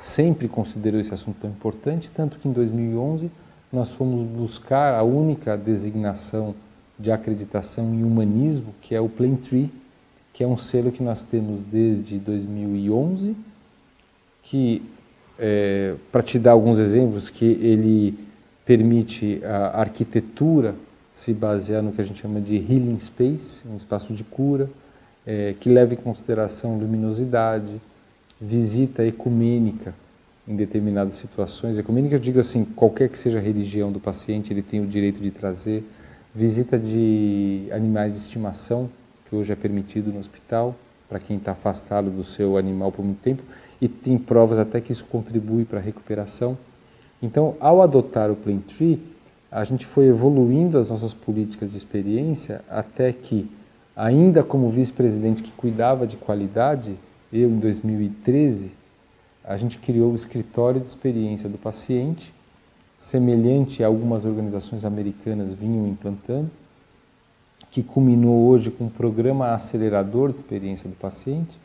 sempre 0.00 0.48
considerou 0.48 0.98
esse 0.98 1.12
assunto 1.12 1.36
tão 1.42 1.50
importante, 1.50 2.10
tanto 2.10 2.38
que 2.38 2.48
em 2.48 2.52
2011 2.52 3.30
nós 3.70 3.90
fomos 3.90 4.26
buscar 4.26 4.94
a 4.94 5.02
única 5.02 5.58
designação 5.58 6.54
de 6.98 7.12
acreditação 7.12 7.94
em 7.94 8.02
humanismo, 8.02 8.74
que 8.80 8.94
é 8.94 9.00
o 9.00 9.10
Plain 9.10 9.36
Tree, 9.36 9.70
que 10.32 10.42
é 10.42 10.46
um 10.46 10.56
selo 10.56 10.90
que 10.90 11.02
nós 11.02 11.22
temos 11.22 11.62
desde 11.64 12.18
2011, 12.18 13.36
que, 14.42 14.82
é, 15.38 15.94
para 16.10 16.22
te 16.22 16.38
dar 16.38 16.52
alguns 16.52 16.78
exemplos, 16.78 17.28
que 17.28 17.44
ele 17.44 18.18
permite 18.64 19.42
a 19.44 19.80
arquitetura 19.80 20.74
se 21.14 21.34
basear 21.34 21.82
no 21.82 21.92
que 21.92 22.00
a 22.00 22.04
gente 22.04 22.22
chama 22.22 22.40
de 22.40 22.56
healing 22.56 22.98
space, 23.00 23.60
um 23.70 23.76
espaço 23.76 24.14
de 24.14 24.24
cura, 24.24 24.70
é, 25.26 25.54
que 25.60 25.68
leva 25.68 25.92
em 25.92 25.98
consideração 25.98 26.78
luminosidade, 26.78 27.80
visita 28.40 29.04
ecumênica 29.04 29.94
em 30.48 30.56
determinadas 30.56 31.16
situações. 31.16 31.78
Ecumênica, 31.78 32.14
eu 32.14 32.18
digo 32.18 32.40
assim, 32.40 32.64
qualquer 32.64 33.08
que 33.08 33.18
seja 33.18 33.38
a 33.38 33.42
religião 33.42 33.92
do 33.92 34.00
paciente, 34.00 34.52
ele 34.52 34.62
tem 34.62 34.80
o 34.80 34.86
direito 34.86 35.20
de 35.20 35.30
trazer. 35.30 35.84
Visita 36.34 36.78
de 36.78 37.68
animais 37.70 38.14
de 38.14 38.20
estimação, 38.20 38.88
que 39.28 39.36
hoje 39.36 39.52
é 39.52 39.56
permitido 39.56 40.12
no 40.12 40.18
hospital, 40.18 40.74
para 41.08 41.18
quem 41.18 41.36
está 41.36 41.52
afastado 41.52 42.10
do 42.10 42.24
seu 42.24 42.56
animal 42.56 42.90
por 42.90 43.04
muito 43.04 43.20
tempo, 43.20 43.42
e 43.80 43.88
tem 43.88 44.16
provas 44.16 44.58
até 44.58 44.80
que 44.80 44.92
isso 44.92 45.04
contribui 45.04 45.64
para 45.64 45.78
a 45.78 45.82
recuperação. 45.82 46.56
Então, 47.22 47.56
ao 47.60 47.82
adotar 47.82 48.30
o 48.30 48.36
Plain 48.36 48.60
Tree, 48.60 49.00
a 49.50 49.64
gente 49.64 49.84
foi 49.84 50.06
evoluindo 50.06 50.78
as 50.78 50.88
nossas 50.88 51.12
políticas 51.12 51.72
de 51.72 51.76
experiência 51.76 52.62
até 52.70 53.12
que, 53.12 53.50
ainda 53.94 54.42
como 54.44 54.70
vice-presidente 54.70 55.42
que 55.42 55.50
cuidava 55.52 56.06
de 56.06 56.16
qualidade, 56.16 56.96
eu 57.32 57.48
em 57.48 57.58
2013, 57.58 58.72
a 59.44 59.56
gente 59.56 59.78
criou 59.78 60.12
o 60.12 60.16
escritório 60.16 60.80
de 60.80 60.88
experiência 60.88 61.48
do 61.48 61.58
paciente, 61.58 62.32
semelhante 62.96 63.82
a 63.82 63.86
algumas 63.86 64.24
organizações 64.24 64.84
americanas 64.84 65.54
vinham 65.54 65.86
implantando, 65.88 66.50
que 67.70 67.82
culminou 67.82 68.48
hoje 68.48 68.70
com 68.70 68.84
um 68.84 68.90
programa 68.90 69.54
acelerador 69.54 70.30
de 70.30 70.36
experiência 70.36 70.88
do 70.88 70.96
paciente, 70.96 71.58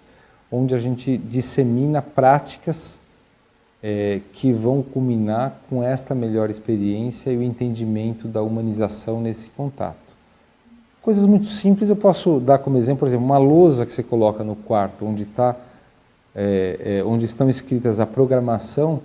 onde 0.51 0.75
a 0.75 0.77
gente 0.77 1.17
dissemina 1.17 2.01
práticas 2.01 2.99
é, 3.81 4.21
que 4.31 4.53
vão 4.53 4.81
culminar 4.81 5.61
com 5.69 5.83
esta 5.83 6.15
melhor 6.15 6.49
experiência 6.49 7.31
e 7.31 7.37
o 7.37 7.43
entendimento 7.43 8.27
da 8.27 8.41
humanização 8.41 9.19
nesse 9.19 9.47
contato. 9.49 10.04
Coisas 11.05 11.27
muito 11.27 11.45
simples 11.45 11.91
eu 11.91 11.95
posso 11.95 12.39
dar 12.39 12.57
como 12.57 12.77
exemplo, 12.77 13.01
por 13.01 13.07
exemplo, 13.07 13.23
uma 13.23 13.37
lousa 13.37 13.85
que 13.85 13.93
você 13.93 14.01
coloca 14.01 14.43
no 14.43 14.55
quarto, 14.55 15.05
onde, 15.05 15.23
tá, 15.23 15.55
é, 16.33 16.79
é, 16.83 17.03
onde 17.03 17.25
estão 17.25 17.47
escritas 17.47 17.99
a 17.99 18.07
programação 18.07 18.99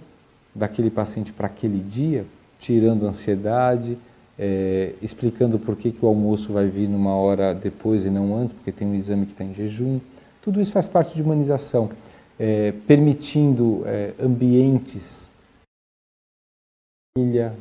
daquele 0.54 0.88
paciente 0.88 1.30
para 1.30 1.46
aquele 1.46 1.78
dia, 1.78 2.24
tirando 2.58 3.06
ansiedade, 3.06 3.98
é, 4.38 4.94
explicando 5.02 5.58
por 5.58 5.76
que, 5.76 5.92
que 5.92 6.02
o 6.02 6.08
almoço 6.08 6.54
vai 6.54 6.68
vir 6.70 6.88
numa 6.88 7.14
hora 7.14 7.54
depois 7.54 8.06
e 8.06 8.08
não 8.08 8.34
antes, 8.34 8.54
porque 8.54 8.72
tem 8.72 8.88
um 8.88 8.94
exame 8.94 9.26
que 9.26 9.32
está 9.32 9.44
em 9.44 9.52
jejum. 9.52 10.00
Tudo 10.40 10.58
isso 10.58 10.72
faz 10.72 10.88
parte 10.88 11.14
de 11.14 11.20
humanização, 11.20 11.90
é, 12.38 12.72
permitindo 12.86 13.82
é, 13.84 14.14
ambientes, 14.18 15.28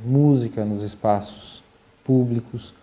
música 0.05 0.63
nos 0.63 0.81
espaços 0.81 1.61
públicos. 2.05 2.73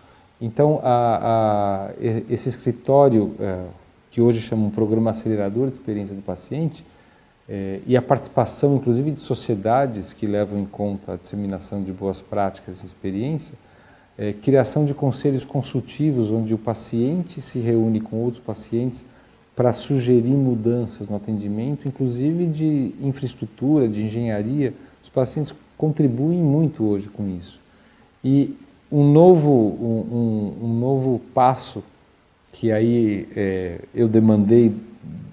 Então, 0.41 0.81
a, 0.83 1.89
a, 1.89 1.91
esse 2.29 2.49
escritório, 2.49 3.35
é, 3.41 3.65
que 4.11 4.21
hoje 4.21 4.41
chama 4.41 4.67
um 4.67 4.71
programa 4.71 5.11
acelerador 5.11 5.69
de 5.69 5.73
experiência 5.73 6.15
do 6.15 6.23
paciente, 6.23 6.85
é, 7.49 7.81
e 7.87 7.97
a 7.97 8.03
participação, 8.03 8.77
inclusive, 8.77 9.13
de 9.13 9.21
sociedades 9.21 10.13
que 10.13 10.27
levam 10.27 10.59
em 10.59 10.67
conta 10.67 11.15
a 11.15 11.17
disseminação 11.17 11.83
de 11.83 11.93
boas 11.93 12.21
práticas 12.21 12.83
e 12.83 12.87
experiência, 12.87 13.55
é, 14.19 14.33
criação 14.33 14.85
de 14.85 14.93
conselhos 14.93 15.45
consultivos, 15.45 16.31
onde 16.31 16.53
o 16.53 16.59
paciente 16.59 17.41
se 17.41 17.59
reúne 17.59 18.01
com 18.01 18.17
outros 18.17 18.43
pacientes 18.43 19.05
para 19.55 19.73
sugerir 19.73 20.35
mudanças 20.35 21.09
no 21.09 21.17
atendimento, 21.17 21.89
inclusive 21.89 22.47
de 22.47 22.95
infraestrutura, 23.01 23.89
de 23.89 24.03
engenharia. 24.03 24.75
Os 25.03 25.09
pacientes 25.09 25.55
contribuem 25.79 26.43
muito 26.43 26.85
hoje 26.85 27.09
com 27.09 27.27
isso. 27.29 27.59
E 28.25 28.57
um 28.91 29.11
novo, 29.13 29.51
um, 29.51 30.59
um, 30.63 30.67
um 30.67 30.79
novo 30.79 31.21
passo 31.35 31.83
que 32.53 32.73
aí 32.73 33.29
é, 33.37 33.81
eu 33.95 34.09
demandei 34.09 34.75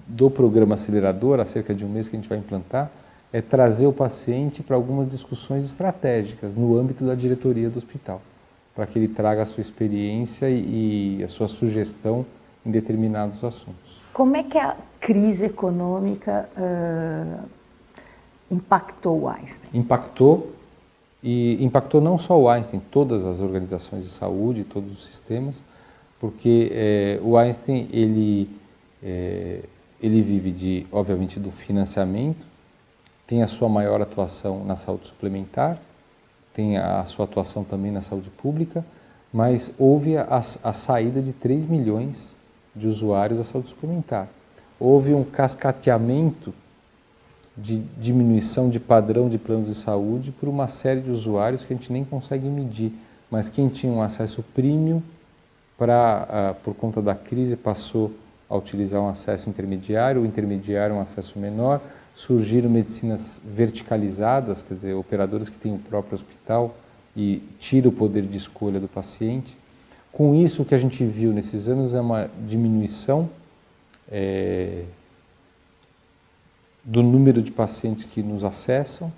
do 0.06 0.30
programa 0.30 0.74
acelerador, 0.74 1.40
há 1.40 1.46
cerca 1.46 1.74
de 1.74 1.84
um 1.84 1.88
mês 1.88 2.08
que 2.08 2.16
a 2.16 2.18
gente 2.18 2.28
vai 2.28 2.38
implantar, 2.38 2.90
é 3.32 3.40
trazer 3.40 3.86
o 3.86 3.92
paciente 3.92 4.62
para 4.62 4.76
algumas 4.76 5.10
discussões 5.10 5.64
estratégicas 5.64 6.54
no 6.54 6.78
âmbito 6.78 7.04
da 7.04 7.14
diretoria 7.14 7.70
do 7.70 7.78
hospital 7.78 8.20
para 8.74 8.86
que 8.86 8.98
ele 8.98 9.08
traga 9.08 9.42
a 9.42 9.46
sua 9.46 9.60
experiência 9.60 10.50
e, 10.50 11.22
a 11.22 11.28
sua 11.28 11.46
sugestão 11.46 12.26
em 12.66 12.70
determinados 12.70 13.42
assuntos. 13.44 14.00
Como 14.12 14.36
é 14.36 14.42
que 14.42 14.58
a 14.58 14.76
crise 15.00 15.46
econômica 15.46 16.48
uh, 16.56 17.48
impactou 18.50 19.22
o 19.22 19.28
Einstein? 19.28 19.70
Impactou 19.72 20.52
e 21.24 21.64
impactou 21.64 22.00
não 22.00 22.18
só 22.18 22.38
o 22.38 22.48
Einstein, 22.48 22.80
todas 22.90 23.24
as 23.24 23.40
organizações 23.40 24.04
de 24.04 24.10
saúde, 24.10 24.62
todos 24.62 24.92
os 24.92 25.06
sistemas, 25.06 25.60
porque 26.20 26.70
é, 26.72 27.20
o 27.22 27.36
Einstein 27.36 27.88
ele 27.90 28.48
é, 29.02 29.60
ele 30.00 30.22
vive 30.22 30.52
de 30.52 30.86
obviamente 30.92 31.40
do 31.40 31.50
financiamento, 31.50 32.46
tem 33.26 33.42
a 33.42 33.48
sua 33.48 33.68
maior 33.68 34.00
atuação 34.00 34.64
na 34.64 34.76
saúde 34.76 35.06
suplementar 35.08 35.80
tem 36.54 36.78
a 36.78 37.04
sua 37.04 37.24
atuação 37.24 37.64
também 37.64 37.90
na 37.90 38.00
saúde 38.00 38.30
pública, 38.30 38.84
mas 39.32 39.72
houve 39.76 40.16
a, 40.16 40.40
a 40.62 40.72
saída 40.72 41.20
de 41.20 41.32
3 41.32 41.66
milhões 41.66 42.34
de 42.74 42.86
usuários 42.86 43.38
da 43.38 43.44
saúde 43.44 43.68
suplementar. 43.68 44.28
Houve 44.78 45.12
um 45.12 45.24
cascateamento 45.24 46.54
de 47.56 47.78
diminuição 47.98 48.68
de 48.68 48.80
padrão 48.80 49.28
de 49.28 49.38
planos 49.38 49.68
de 49.68 49.74
saúde 49.74 50.32
por 50.32 50.48
uma 50.48 50.66
série 50.66 51.00
de 51.00 51.10
usuários 51.10 51.64
que 51.64 51.72
a 51.72 51.76
gente 51.76 51.92
nem 51.92 52.04
consegue 52.04 52.48
medir, 52.48 52.92
mas 53.30 53.48
quem 53.48 53.68
tinha 53.68 53.92
um 53.92 54.02
acesso 54.02 54.42
premium 54.54 55.00
para, 55.78 56.54
uh, 56.58 56.62
por 56.62 56.74
conta 56.74 57.00
da 57.00 57.14
crise 57.14 57.56
passou 57.56 58.10
a 58.48 58.56
utilizar 58.56 59.00
um 59.00 59.08
acesso 59.08 59.48
intermediário, 59.48 60.22
o 60.22 60.26
intermediário 60.26 60.96
um 60.96 61.00
acesso 61.00 61.38
menor, 61.38 61.80
surgiram 62.14 62.70
medicinas 62.70 63.40
verticalizadas, 63.44 64.62
quer 64.62 64.74
dizer, 64.74 64.94
operadores 64.94 65.48
que 65.48 65.58
têm 65.58 65.74
o 65.74 65.78
próprio 65.78 66.14
hospital 66.14 66.74
e 67.16 67.42
tira 67.58 67.88
o 67.88 67.92
poder 67.92 68.22
de 68.22 68.36
escolha 68.36 68.78
do 68.78 68.88
paciente. 68.88 69.56
Com 70.12 70.34
isso, 70.34 70.62
o 70.62 70.64
que 70.64 70.74
a 70.74 70.78
gente 70.78 71.04
viu 71.04 71.32
nesses 71.32 71.66
anos 71.66 71.94
é 71.94 72.00
uma 72.00 72.30
diminuição 72.46 73.28
é, 74.10 74.84
do 76.84 77.02
número 77.02 77.42
de 77.42 77.50
pacientes 77.50 78.04
que 78.04 78.22
nos 78.22 78.44
acessam, 78.44 79.12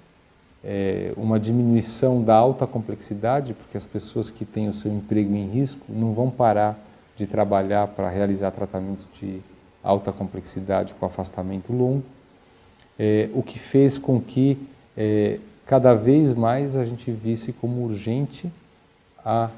é, 0.65 1.13
uma 1.17 1.39
diminuição 1.39 2.23
da 2.23 2.35
alta 2.35 2.67
complexidade, 2.67 3.55
porque 3.55 3.77
as 3.77 3.87
pessoas 3.87 4.31
que 4.31 4.45
têm 4.45 4.69
o 4.69 4.75
seu 4.75 4.93
emprego 4.93 5.35
em 5.35 5.49
risco 5.49 5.85
não 5.89 6.13
vão 6.13 6.31
parar 6.31 6.79
de 7.17 7.27
trabalhar 7.27 7.89
para 7.89 8.11
realizar 8.11 8.51
tratamentos 8.51 9.07
de 9.21 9.41
alta 9.83 10.13
complexidade 10.13 10.95
com 10.95 11.07
afastamento 11.07 11.73
longo 11.73 12.03
é, 12.99 13.29
o 13.35 13.43
que 13.43 13.59
fez 13.59 13.99
com 13.99 14.21
que 14.21 14.59
é, 14.97 15.39
cada 15.67 15.95
vez 15.95 16.33
mais 16.33 16.77
a 16.77 16.85
gente 16.85 17.11
visse 17.11 17.53
como 17.53 17.83
urgente 17.85 18.51
a 19.25 19.51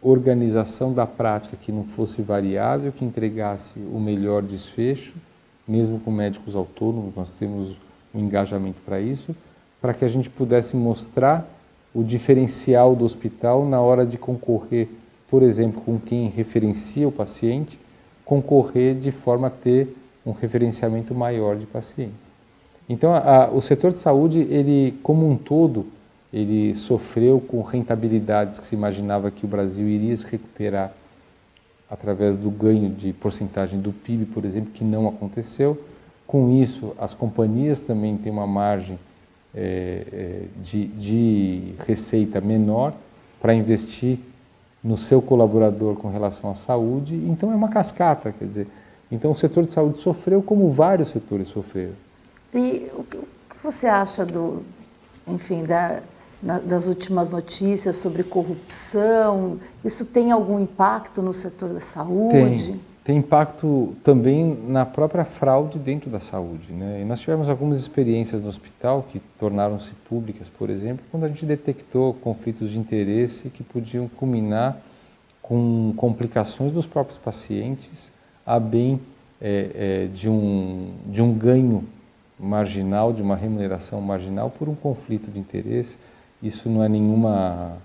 organização 0.00 0.92
da 0.92 1.06
prática 1.06 1.56
que 1.56 1.72
não 1.72 1.84
fosse 1.84 2.22
variável, 2.22 2.92
que 2.92 3.04
entregasse 3.04 3.78
o 3.78 3.98
melhor 3.98 4.42
desfecho, 4.42 5.14
mesmo 5.66 5.98
com 6.00 6.10
médicos 6.10 6.54
autônomos, 6.54 7.14
nós 7.14 7.32
temos 7.34 7.76
um 8.14 8.20
engajamento 8.20 8.80
para 8.84 9.00
isso, 9.00 9.34
para 9.80 9.94
que 9.94 10.04
a 10.04 10.08
gente 10.08 10.30
pudesse 10.30 10.76
mostrar 10.76 11.48
o 11.94 12.02
diferencial 12.02 12.94
do 12.96 13.04
hospital 13.04 13.64
na 13.66 13.80
hora 13.80 14.04
de 14.06 14.18
concorrer, 14.18 14.88
por 15.28 15.42
exemplo, 15.42 15.80
com 15.80 15.98
quem 15.98 16.28
referencia 16.28 17.06
o 17.06 17.12
paciente, 17.12 17.78
concorrer 18.24 18.94
de 18.94 19.12
forma 19.12 19.48
a 19.48 19.50
ter 19.50 19.94
um 20.24 20.32
referenciamento 20.32 21.14
maior 21.14 21.56
de 21.56 21.66
pacientes. 21.66 22.32
Então, 22.88 23.14
a, 23.14 23.50
o 23.50 23.60
setor 23.60 23.92
de 23.92 23.98
saúde, 23.98 24.40
ele, 24.40 24.98
como 25.02 25.28
um 25.28 25.36
todo, 25.36 25.86
ele 26.32 26.74
sofreu 26.74 27.40
com 27.40 27.62
rentabilidades 27.62 28.58
que 28.58 28.66
se 28.66 28.74
imaginava 28.74 29.30
que 29.30 29.44
o 29.44 29.48
Brasil 29.48 29.88
iria 29.88 30.16
se 30.16 30.26
recuperar 30.26 30.92
através 31.90 32.36
do 32.36 32.50
ganho 32.50 32.90
de 32.90 33.12
porcentagem 33.12 33.80
do 33.80 33.92
PIB, 33.92 34.26
por 34.26 34.44
exemplo, 34.44 34.72
que 34.72 34.84
não 34.84 35.08
aconteceu. 35.08 35.80
Com 36.26 36.50
isso, 36.50 36.94
as 36.98 37.14
companhias 37.14 37.80
também 37.80 38.16
têm 38.16 38.32
uma 38.32 38.46
margem 38.46 38.98
é, 39.54 40.44
de, 40.62 40.86
de 40.86 41.74
receita 41.86 42.40
menor 42.40 42.92
para 43.40 43.54
investir 43.54 44.18
no 44.82 44.96
seu 44.96 45.22
colaborador 45.22 45.96
com 45.96 46.08
relação 46.10 46.50
à 46.50 46.54
saúde. 46.54 47.14
Então, 47.14 47.52
é 47.52 47.54
uma 47.54 47.68
cascata, 47.68 48.32
quer 48.32 48.46
dizer. 48.46 48.66
Então, 49.10 49.30
o 49.32 49.36
setor 49.36 49.64
de 49.64 49.72
saúde 49.72 49.98
sofreu 49.98 50.42
como 50.42 50.70
vários 50.70 51.10
setores 51.10 51.48
sofreram. 51.48 51.94
E 52.52 52.90
o 52.94 53.04
que 53.04 53.18
você 53.62 53.86
acha 53.86 54.24
do, 54.24 54.62
enfim, 55.26 55.64
da, 55.64 56.00
na, 56.42 56.58
das 56.58 56.86
últimas 56.86 57.30
notícias 57.30 57.96
sobre 57.96 58.22
corrupção? 58.22 59.58
Isso 59.84 60.04
tem 60.04 60.30
algum 60.32 60.58
impacto 60.58 61.22
no 61.22 61.32
setor 61.32 61.70
da 61.70 61.80
saúde? 61.80 62.66
Tem, 62.66 62.80
tem 63.04 63.16
impacto 63.18 63.94
também 64.02 64.58
na 64.66 64.86
própria 64.86 65.24
fraude 65.24 65.78
dentro 65.78 66.10
da 66.10 66.20
saúde. 66.20 66.72
Né? 66.72 67.02
E 67.02 67.04
nós 67.04 67.20
tivemos 67.20 67.48
algumas 67.48 67.78
experiências 67.78 68.42
no 68.42 68.48
hospital 68.48 69.04
que 69.08 69.20
tornaram-se 69.38 69.92
públicas, 70.08 70.48
por 70.48 70.70
exemplo, 70.70 71.04
quando 71.10 71.24
a 71.24 71.28
gente 71.28 71.44
detectou 71.44 72.14
conflitos 72.14 72.70
de 72.70 72.78
interesse 72.78 73.50
que 73.50 73.62
podiam 73.62 74.08
culminar 74.08 74.78
com 75.42 75.92
complicações 75.96 76.72
dos 76.72 76.86
próprios 76.86 77.18
pacientes, 77.18 78.10
a 78.46 78.58
bem 78.58 78.98
é, 79.40 79.70
é, 79.74 80.06
de, 80.06 80.26
um, 80.26 80.94
de 81.06 81.20
um 81.20 81.34
ganho 81.34 81.84
marginal, 82.38 83.12
de 83.12 83.20
uma 83.20 83.36
remuneração 83.36 84.00
marginal 84.00 84.48
por 84.50 84.70
um 84.70 84.74
conflito 84.74 85.30
de 85.30 85.38
interesse. 85.38 85.98
Isso 86.44 86.68
não 86.68 86.84
é 86.84 86.88
nenhuma, 86.90 87.78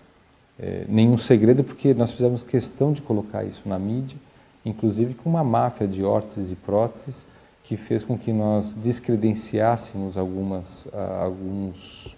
é, 0.60 0.84
nenhum 0.90 1.18
segredo, 1.18 1.64
porque 1.64 1.94
nós 1.94 2.12
fizemos 2.12 2.44
questão 2.44 2.92
de 2.92 3.02
colocar 3.02 3.46
isso 3.46 3.62
na 3.66 3.80
mídia, 3.80 4.18
inclusive 4.66 5.14
com 5.14 5.30
uma 5.30 5.46
máfia 5.46 5.88
de 5.88 6.04
órteses 6.04 6.52
e 6.52 6.56
próteses, 6.56 7.26
que 7.64 7.78
fez 7.78 8.04
com 8.04 8.18
que 8.18 8.34
nós 8.34 8.74
descredenciássemos 8.74 10.18
algumas, 10.18 10.86
alguns, 11.22 12.14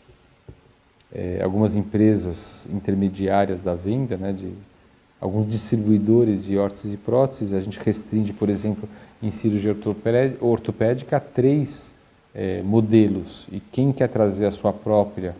é, 1.13 1.43
algumas 1.43 1.75
empresas 1.75 2.65
intermediárias 2.73 3.61
da 3.61 3.75
venda, 3.75 4.17
né, 4.17 4.33
de 4.33 4.51
alguns 5.19 5.47
distribuidores 5.47 6.43
de 6.43 6.57
órteses 6.57 6.95
e 6.95 6.97
próteses. 6.97 7.53
A 7.53 7.61
gente 7.61 7.79
restringe, 7.79 8.33
por 8.33 8.49
exemplo, 8.49 8.89
em 9.21 9.29
cirurgia 9.29 9.77
ortopédica 10.39 11.17
a 11.17 11.19
três 11.19 11.93
é, 12.33 12.63
modelos 12.63 13.45
e 13.51 13.59
quem 13.59 13.93
quer 13.93 14.07
trazer 14.07 14.47
a 14.47 14.51
sua 14.51 14.73
própria 14.73 15.35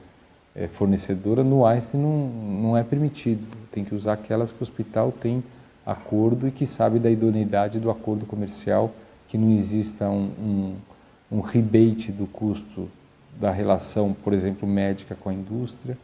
é, 0.56 0.68
fornecedora, 0.68 1.44
no 1.44 1.66
Einstein 1.66 2.02
não, 2.02 2.28
não 2.28 2.78
é 2.78 2.84
permitido. 2.84 3.46
Tem 3.72 3.84
que 3.84 3.96
usar 3.96 4.14
aquelas 4.14 4.52
que 4.52 4.62
o 4.62 4.64
hospital 4.64 5.12
tem 5.12 5.44
acordo 5.86 6.48
e 6.48 6.52
que 6.52 6.68
sabe 6.68 7.00
da 7.00 7.10
idoneidade 7.10 7.80
do 7.80 7.90
acordo 7.90 8.26
comercial, 8.26 8.92
que 9.28 9.38
não 9.38 9.52
exista 9.52 10.10
um, 10.10 10.76
um, 11.32 11.38
um 11.38 11.40
rebate 11.40 12.12
do 12.12 12.26
custo 12.28 12.90
da 13.40 13.50
relação, 13.50 14.14
por 14.14 14.34
exemplo, 14.34 14.68
médica 14.68 15.16
com 15.16 15.30
a 15.30 15.34
indústria. 15.34 15.98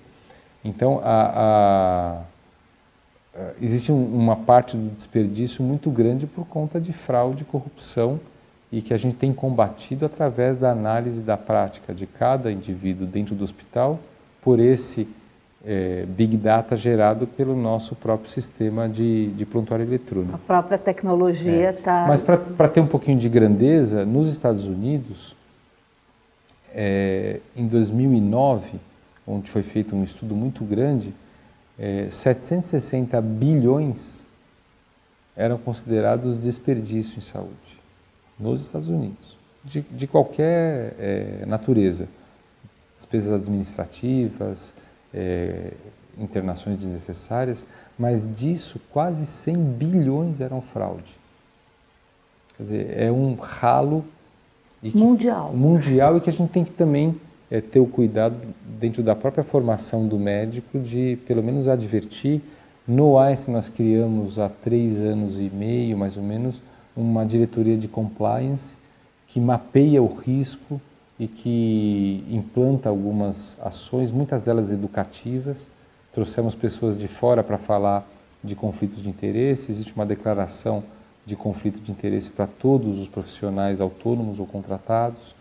Então, 0.63 1.01
a, 1.03 2.23
a, 3.35 3.51
existe 3.61 3.91
um, 3.91 4.05
uma 4.15 4.37
parte 4.37 4.77
do 4.77 4.89
desperdício 4.95 5.63
muito 5.63 5.91
grande 5.91 6.25
por 6.25 6.45
conta 6.45 6.79
de 6.79 6.93
fraude 6.93 7.43
e 7.43 7.45
corrupção 7.45 8.19
e 8.71 8.81
que 8.81 8.93
a 8.93 8.97
gente 8.97 9.15
tem 9.15 9.33
combatido 9.33 10.05
através 10.05 10.57
da 10.57 10.71
análise 10.71 11.21
da 11.21 11.37
prática 11.37 11.93
de 11.93 12.05
cada 12.05 12.51
indivíduo 12.51 13.05
dentro 13.05 13.35
do 13.35 13.43
hospital 13.43 13.99
por 14.47 14.61
esse 14.61 15.05
é, 15.65 16.05
Big 16.05 16.37
Data 16.37 16.73
gerado 16.73 17.27
pelo 17.27 17.53
nosso 17.53 17.93
próprio 17.97 18.31
sistema 18.31 18.87
de, 18.87 19.27
de 19.33 19.45
prontuário 19.45 19.85
eletrônico. 19.85 20.35
A 20.35 20.37
própria 20.37 20.77
tecnologia 20.77 21.71
está. 21.71 22.05
É. 22.05 22.07
Mas 22.07 22.23
para 22.23 22.69
ter 22.69 22.79
um 22.79 22.87
pouquinho 22.87 23.19
de 23.19 23.27
grandeza, 23.27 24.05
nos 24.05 24.31
Estados 24.31 24.65
Unidos, 24.65 25.35
é, 26.73 27.41
em 27.57 27.67
2009, 27.67 28.79
onde 29.27 29.51
foi 29.51 29.63
feito 29.63 29.93
um 29.93 30.01
estudo 30.01 30.33
muito 30.33 30.63
grande, 30.63 31.13
é, 31.77 32.07
760 32.09 33.19
bilhões 33.19 34.25
eram 35.35 35.57
considerados 35.57 36.37
desperdício 36.37 37.17
em 37.17 37.21
saúde 37.21 37.51
nos 38.39 38.61
Estados 38.61 38.87
Unidos, 38.87 39.35
de, 39.65 39.81
de 39.81 40.07
qualquer 40.07 40.95
é, 40.97 41.45
natureza, 41.45 42.07
despesas 42.97 43.31
administrativas, 43.31 44.73
é, 45.13 45.71
internações 46.17 46.77
desnecessárias, 46.77 47.65
mas 47.97 48.27
disso 48.35 48.79
quase 48.91 49.25
100 49.25 49.57
bilhões 49.57 50.41
eram 50.41 50.61
fraude. 50.61 51.15
Quer 52.57 52.63
dizer, 52.63 52.97
é 52.97 53.11
um 53.11 53.35
ralo 53.35 54.03
que, 54.81 54.95
mundial. 54.97 55.53
mundial 55.53 56.17
e 56.17 56.21
que 56.21 56.29
a 56.29 56.33
gente 56.33 56.49
tem 56.49 56.63
que 56.63 56.71
também 56.71 57.15
é, 57.49 57.61
ter 57.61 57.79
o 57.79 57.85
cuidado 57.85 58.35
dentro 58.79 59.03
da 59.03 59.15
própria 59.15 59.43
formação 59.43 60.07
do 60.07 60.17
médico 60.17 60.79
de 60.79 61.17
pelo 61.27 61.43
menos 61.43 61.67
advertir. 61.67 62.41
No 62.87 63.17
Einstein 63.17 63.53
nós 63.53 63.69
criamos 63.69 64.39
há 64.39 64.49
três 64.49 64.99
anos 64.99 65.39
e 65.39 65.49
meio, 65.49 65.97
mais 65.97 66.17
ou 66.17 66.23
menos, 66.23 66.61
uma 66.95 67.25
diretoria 67.25 67.77
de 67.77 67.87
compliance 67.87 68.75
que 69.27 69.39
mapeia 69.39 70.01
o 70.01 70.07
risco 70.07 70.81
e 71.19 71.27
que 71.27 72.23
implanta 72.29 72.89
algumas 72.89 73.55
ações, 73.61 74.11
muitas 74.11 74.43
delas 74.43 74.71
educativas. 74.71 75.67
Trouxemos 76.13 76.55
pessoas 76.55 76.97
de 76.97 77.07
fora 77.07 77.43
para 77.43 77.57
falar 77.57 78.07
de 78.43 78.55
conflitos 78.55 79.01
de 79.01 79.09
interesse. 79.09 79.71
Existe 79.71 79.93
uma 79.93 80.05
declaração 80.05 80.83
de 81.25 81.35
conflito 81.35 81.79
de 81.79 81.91
interesse 81.91 82.29
para 82.29 82.47
todos 82.47 82.99
os 82.99 83.07
profissionais 83.07 83.81
autônomos 83.81 84.39
ou 84.39 84.45
contratados 84.45 85.37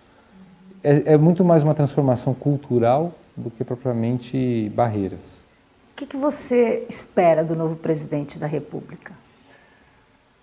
é, 0.87 1.15
é 1.15 1.17
muito 1.17 1.45
mais 1.45 1.65
uma 1.65 1.75
transformação 1.75 2.33
cultural 2.33 3.13
do 3.37 3.51
que 3.51 3.65
propriamente 3.65 4.71
barreiras. 4.71 5.45
O 5.93 5.97
que, 5.97 6.07
que 6.07 6.17
você 6.17 6.87
espera 6.89 7.43
do 7.43 7.57
novo 7.57 7.75
presidente 7.75 8.39
da 8.39 8.47
República? 8.47 9.13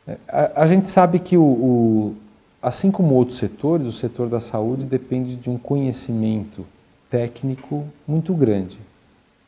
É, 0.05 0.17
a, 0.27 0.63
a 0.63 0.67
gente 0.67 0.87
sabe 0.87 1.19
que, 1.19 1.37
o, 1.37 1.43
o, 1.43 2.15
assim 2.63 2.89
como 2.89 3.13
outros 3.13 3.37
setores, 3.37 3.85
o 3.85 3.91
setor 3.91 4.29
da 4.29 4.39
saúde 4.39 4.85
depende 4.85 5.35
de 5.35 5.49
um 5.49 5.57
conhecimento 5.57 6.65
técnico 7.09 7.85
muito 8.07 8.33
grande 8.33 8.79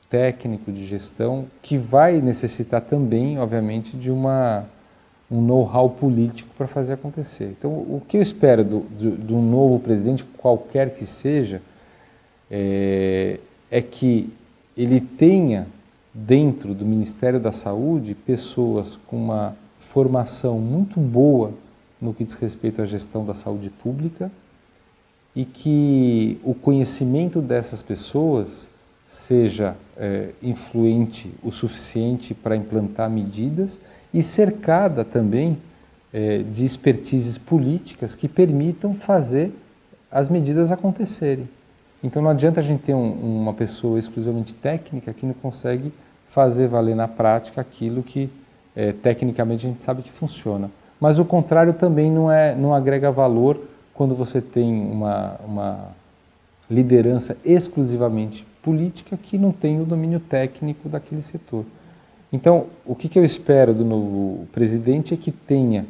técnico 0.09 0.71
de 0.71 0.85
gestão 0.85 1.45
que 1.61 1.77
vai 1.77 2.21
necessitar 2.21 2.81
também, 2.81 3.39
obviamente, 3.39 3.97
de 3.97 4.09
uma 4.09 4.65
um 5.29 5.41
know-how 5.41 5.89
político 5.89 6.53
para 6.55 6.67
fazer 6.67 6.93
acontecer. 6.93 7.55
Então, 7.57 7.71
o 7.71 8.01
que 8.07 8.15
eu 8.15 8.21
espero 8.21 8.63
do, 8.63 8.81
do, 8.81 9.37
novo 9.37 9.79
presidente, 9.79 10.23
qualquer 10.23 10.93
que 10.93 11.05
seja, 11.05 11.63
é, 12.49 13.39
é 13.71 13.81
que 13.81 14.31
ele 14.77 15.01
tenha 15.01 15.67
dentro 16.13 16.75
do 16.75 16.85
Ministério 16.85 17.39
da 17.39 17.51
Saúde 17.51 18.13
pessoas 18.13 18.99
com 19.07 19.17
uma 19.17 19.57
formação 19.79 20.59
muito 20.59 20.99
boa 20.99 21.51
no 22.05 22.13
que 22.13 22.23
diz 22.23 22.33
respeito 22.35 22.81
à 22.81 22.85
gestão 22.85 23.25
da 23.25 23.33
saúde 23.33 23.69
pública 23.69 24.31
e 25.35 25.43
que 25.43 26.39
o 26.43 26.53
conhecimento 26.53 27.41
dessas 27.41 27.81
pessoas 27.81 28.69
seja 29.05 29.75
é, 29.97 30.29
influente 30.41 31.31
o 31.43 31.51
suficiente 31.51 32.33
para 32.33 32.55
implantar 32.55 33.09
medidas 33.09 33.79
e 34.13 34.23
cercada 34.23 35.03
também 35.03 35.57
é, 36.13 36.39
de 36.39 36.63
expertises 36.63 37.37
políticas 37.37 38.15
que 38.15 38.27
permitam 38.27 38.93
fazer 38.93 39.51
as 40.09 40.29
medidas 40.29 40.71
acontecerem. 40.71 41.49
Então 42.01 42.21
não 42.21 42.29
adianta 42.29 42.59
a 42.59 42.63
gente 42.63 42.83
ter 42.83 42.93
um, 42.93 43.41
uma 43.41 43.53
pessoa 43.53 43.99
exclusivamente 43.99 44.53
técnica 44.53 45.13
que 45.13 45.25
não 45.25 45.33
consegue 45.33 45.91
fazer 46.27 46.67
valer 46.67 46.95
na 46.95 47.07
prática 47.07 47.59
aquilo 47.59 48.01
que 48.01 48.29
é, 48.75 48.91
tecnicamente 48.91 49.65
a 49.65 49.69
gente 49.69 49.81
sabe 49.81 50.01
que 50.01 50.11
funciona. 50.11 50.69
Mas 50.99 51.19
o 51.19 51.25
contrário 51.25 51.73
também 51.73 52.11
não, 52.11 52.31
é, 52.31 52.55
não 52.55 52.73
agrega 52.73 53.11
valor 53.11 53.59
quando 53.93 54.15
você 54.15 54.41
tem 54.41 54.73
uma, 54.89 55.39
uma 55.45 55.87
liderança 56.69 57.37
exclusivamente 57.43 58.45
política 58.61 59.17
que 59.17 59.37
não 59.37 59.51
tem 59.51 59.81
o 59.81 59.85
domínio 59.85 60.19
técnico 60.19 60.89
daquele 60.89 61.21
setor. 61.21 61.65
Então, 62.33 62.67
o 62.85 62.95
que, 62.95 63.07
que 63.07 63.19
eu 63.19 63.23
espero 63.23 63.73
do 63.73 63.85
novo 63.85 64.47
presidente 64.51 65.13
é 65.13 65.17
que 65.17 65.31
tenha, 65.31 65.85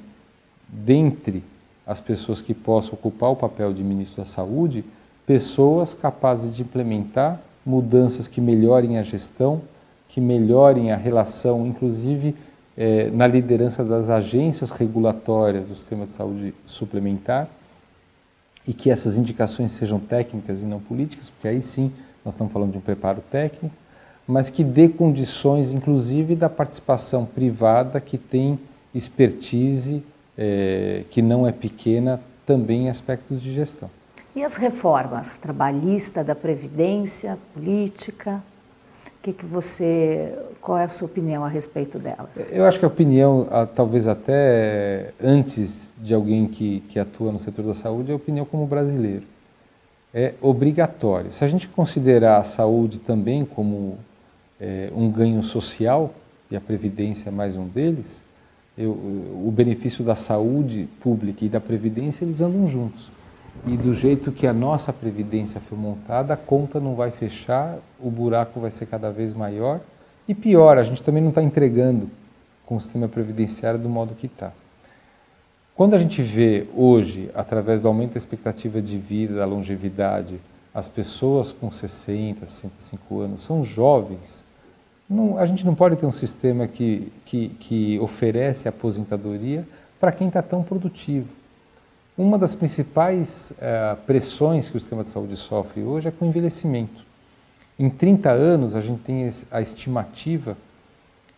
dentre 0.68 1.43
as 1.88 2.01
pessoas 2.01 2.41
que 2.41 2.53
possam 2.53 2.93
ocupar 2.93 3.32
o 3.32 3.36
papel 3.36 3.74
de 3.74 3.84
ministro 3.84 4.18
da 4.18 4.26
Saúde, 4.26 4.84
pessoas 5.26 5.93
capazes 5.93 6.53
de 6.53 6.62
implementar 6.62 7.39
mudanças 7.66 8.28
que 8.28 8.41
melhorem 8.41 8.97
a 8.97 9.03
gestão, 9.03 9.62
que 10.08 10.22
melhorem 10.22 10.91
a 10.91 10.95
relação, 10.95 11.66
inclusive 11.66 12.36
eh, 12.78 13.10
na 13.12 13.28
liderança 13.28 13.84
das 13.84 14.10
agências 14.10 14.72
regulatórias 14.72 15.68
do 15.68 15.76
sistema 15.76 16.06
de 16.06 16.14
saúde 16.14 16.54
suplementar, 16.66 17.48
e 18.68 18.74
que 18.74 18.90
essas 18.90 19.18
indicações 19.18 19.72
sejam 19.72 20.00
técnicas 20.00 20.62
e 20.62 20.66
não 20.66 20.80
políticas, 20.80 21.30
porque 21.30 21.48
aí 21.48 21.62
sim 21.62 21.92
nós 22.24 22.34
estamos 22.34 22.52
falando 22.52 22.72
de 22.72 22.78
um 22.78 22.82
preparo 22.82 23.22
técnico 23.30 23.76
mas 24.28 24.50
que 24.50 24.64
dê 24.64 24.90
condições, 24.90 25.72
inclusive, 25.72 26.36
da 26.36 26.50
participação 26.50 27.26
privada 27.26 28.02
que 28.02 28.18
tem 28.18 28.60
expertise, 28.94 30.04
é, 30.38 31.04
que 31.12 31.22
não 31.22 31.46
é 31.46 31.52
pequena, 31.52 32.20
também 32.46 32.86
em 32.86 32.90
aspectos 32.90 33.42
de 33.42 33.54
gestão. 33.54 33.90
E 34.36 34.44
as 34.44 34.58
reformas 34.58 35.38
trabalhista, 35.38 36.24
da 36.24 36.36
previdência, 36.36 37.38
política? 37.54 38.44
Que 39.26 39.34
que 39.34 39.46
você, 39.48 40.38
qual 40.62 40.78
é 40.78 40.84
a 40.84 40.88
sua 40.88 41.08
opinião 41.08 41.44
a 41.44 41.48
respeito 41.48 41.98
delas? 41.98 42.52
Eu 42.52 42.64
acho 42.64 42.78
que 42.78 42.86
a 42.86 42.88
opinião, 42.88 43.48
talvez 43.74 44.08
até 44.08 45.14
antes 45.20 45.92
de 45.98 46.14
alguém 46.14 46.48
que, 46.48 46.82
que 46.82 47.00
atua 47.00 47.32
no 47.32 47.40
setor 47.40 47.66
da 47.66 47.74
saúde, 47.74 48.12
é 48.12 48.14
a 48.14 48.18
opinião 48.18 48.46
como 48.46 48.68
brasileiro. 48.68 49.24
É 50.14 50.36
obrigatória. 50.40 51.32
Se 51.32 51.44
a 51.44 51.48
gente 51.48 51.68
considerar 51.68 52.38
a 52.38 52.44
saúde 52.44 53.00
também 53.00 53.44
como 53.44 53.98
é, 54.62 54.92
um 54.96 55.10
ganho 55.10 55.42
social, 55.42 56.14
e 56.52 56.56
a 56.56 56.62
Previdência 56.62 57.30
é 57.30 57.32
mais 57.32 57.56
um 57.56 57.68
deles, 57.68 58.22
eu, 58.78 58.92
o 58.92 59.52
benefício 59.52 60.06
da 60.06 60.14
saúde 60.14 60.88
pública 61.00 61.44
e 61.44 61.50
da 61.50 61.60
Previdência, 61.60 62.24
eles 62.24 62.42
andam 62.42 62.68
juntos. 62.68 63.10
E 63.66 63.76
do 63.78 63.93
jeito 63.93 64.32
que 64.32 64.45
a 64.45 64.53
nossa 64.53 64.93
Previdência 64.93 65.60
foi 65.60 65.78
montada, 65.78 66.34
a 66.34 66.38
conta 66.38 66.80
não 66.80 66.95
vai 66.95 67.12
fechar, 67.12 67.78
o 67.99 68.12
buraco 68.12 68.60
vai 68.60 68.72
ser 68.72 68.86
cada 68.86 69.12
vez 69.12 69.34
maior. 69.34 69.80
E 70.28 70.36
pior, 70.36 70.78
a 70.78 70.84
gente 70.84 71.01
também 71.01 71.22
não 71.22 71.30
está 71.30 71.41
entregando 71.41 72.10
com 72.66 72.76
o 72.76 72.82
sistema 72.82 73.08
previdenciário 73.08 73.80
do 73.80 73.89
modo 73.89 74.16
que 74.16 74.26
está. 74.28 74.51
Quando 75.76 75.93
a 75.93 75.99
gente 75.99 76.22
vê 76.22 76.68
hoje, 76.76 77.30
através 77.36 77.82
do 77.82 77.88
aumento 77.88 78.14
da 78.14 78.18
expectativa 78.18 78.82
de 78.82 78.97
vida, 78.97 79.36
da 79.36 79.45
longevidade, 79.45 80.39
as 80.74 80.88
pessoas 80.88 81.51
com 81.51 81.72
60, 81.72 82.45
65 82.45 83.20
anos 83.20 83.43
são 83.43 83.64
jovens, 83.64 84.43
não, 85.10 85.38
a 85.38 85.45
gente 85.45 85.66
não 85.66 85.76
pode 85.76 85.95
ter 85.97 86.06
um 86.06 86.12
sistema 86.12 86.68
que, 86.68 87.12
que, 87.26 87.49
que 87.49 87.99
oferece 87.99 88.68
aposentadoria 88.68 89.68
para 89.99 90.12
quem 90.12 90.28
está 90.28 90.41
tão 90.41 90.64
produtivo. 90.64 91.28
Uma 92.18 92.38
das 92.38 92.55
principais 92.55 93.51
uh, 93.51 93.97
pressões 94.05 94.70
que 94.70 94.78
o 94.78 94.80
sistema 94.80 95.03
de 95.03 95.09
saúde 95.09 95.36
sofre 95.36 95.84
hoje 95.84 96.07
é 96.07 96.11
com 96.11 96.24
o 96.24 96.28
envelhecimento. 96.30 97.03
Em 97.78 97.89
30 97.89 98.32
anos, 98.32 98.74
a 98.74 98.80
gente 98.80 99.01
tem 99.01 99.30
a 99.51 99.59
estimativa 99.59 100.55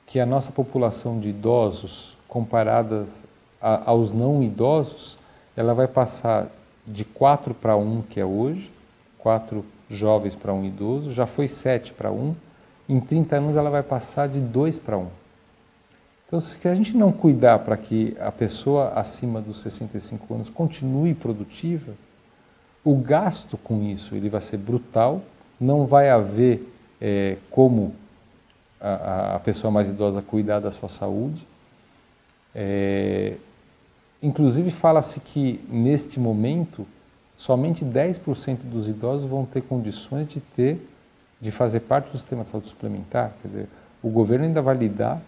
que 0.05 0.19
a 0.19 0.25
nossa 0.25 0.51
população 0.51 1.19
de 1.19 1.29
idosos, 1.29 2.15
comparadas 2.27 3.23
a, 3.59 3.89
aos 3.89 4.13
não 4.13 4.43
idosos, 4.43 5.17
ela 5.55 5.73
vai 5.73 5.87
passar 5.87 6.47
de 6.85 7.03
4 7.03 7.55
para 7.55 7.75
1, 7.75 8.03
que 8.03 8.19
é 8.19 8.25
hoje, 8.25 8.71
4 9.17 9.65
jovens 9.89 10.35
para 10.35 10.53
1 10.53 10.65
idoso, 10.65 11.11
já 11.11 11.25
foi 11.25 11.47
7 11.47 11.91
para 11.91 12.11
1, 12.11 12.35
em 12.87 12.99
30 12.99 13.35
anos 13.35 13.57
ela 13.57 13.71
vai 13.71 13.81
passar 13.81 14.29
de 14.29 14.39
2 14.39 14.77
para 14.77 14.95
1. 14.95 15.07
Então, 16.27 16.41
se 16.41 16.67
a 16.67 16.75
gente 16.75 16.95
não 16.95 17.09
cuidar 17.09 17.59
para 17.59 17.77
que 17.77 18.15
a 18.19 18.31
pessoa 18.31 18.89
acima 18.89 19.39
dos 19.39 19.61
65 19.61 20.33
anos 20.33 20.49
continue 20.49 21.13
produtiva, 21.13 21.93
o 22.83 22.95
gasto 22.95 23.57
com 23.57 23.81
isso 23.83 24.13
ele 24.13 24.29
vai 24.29 24.41
ser 24.41 24.57
brutal, 24.57 25.21
não 25.59 25.85
vai 25.85 26.09
haver 26.09 26.67
é, 26.99 27.37
como 27.49 27.95
a, 28.79 29.35
a 29.35 29.39
pessoa 29.39 29.71
mais 29.71 29.89
idosa 29.89 30.21
cuidar 30.21 30.59
da 30.59 30.69
sua 30.69 30.89
saúde. 30.89 31.47
É, 32.53 33.37
inclusive, 34.21 34.69
fala-se 34.69 35.21
que 35.21 35.61
neste 35.69 36.19
momento 36.19 36.85
somente 37.37 37.85
10% 37.85 38.57
dos 38.63 38.89
idosos 38.89 39.29
vão 39.29 39.45
ter 39.45 39.61
condições 39.61 40.27
de 40.27 40.41
ter, 40.41 40.85
de 41.39 41.51
fazer 41.51 41.81
parte 41.81 42.11
do 42.11 42.17
sistema 42.17 42.43
de 42.43 42.49
saúde 42.49 42.67
suplementar. 42.67 43.31
Quer 43.41 43.47
dizer, 43.47 43.69
o 44.03 44.09
governo 44.09 44.43
ainda 44.43 44.61
vai 44.61 44.75
lidar 44.75 45.21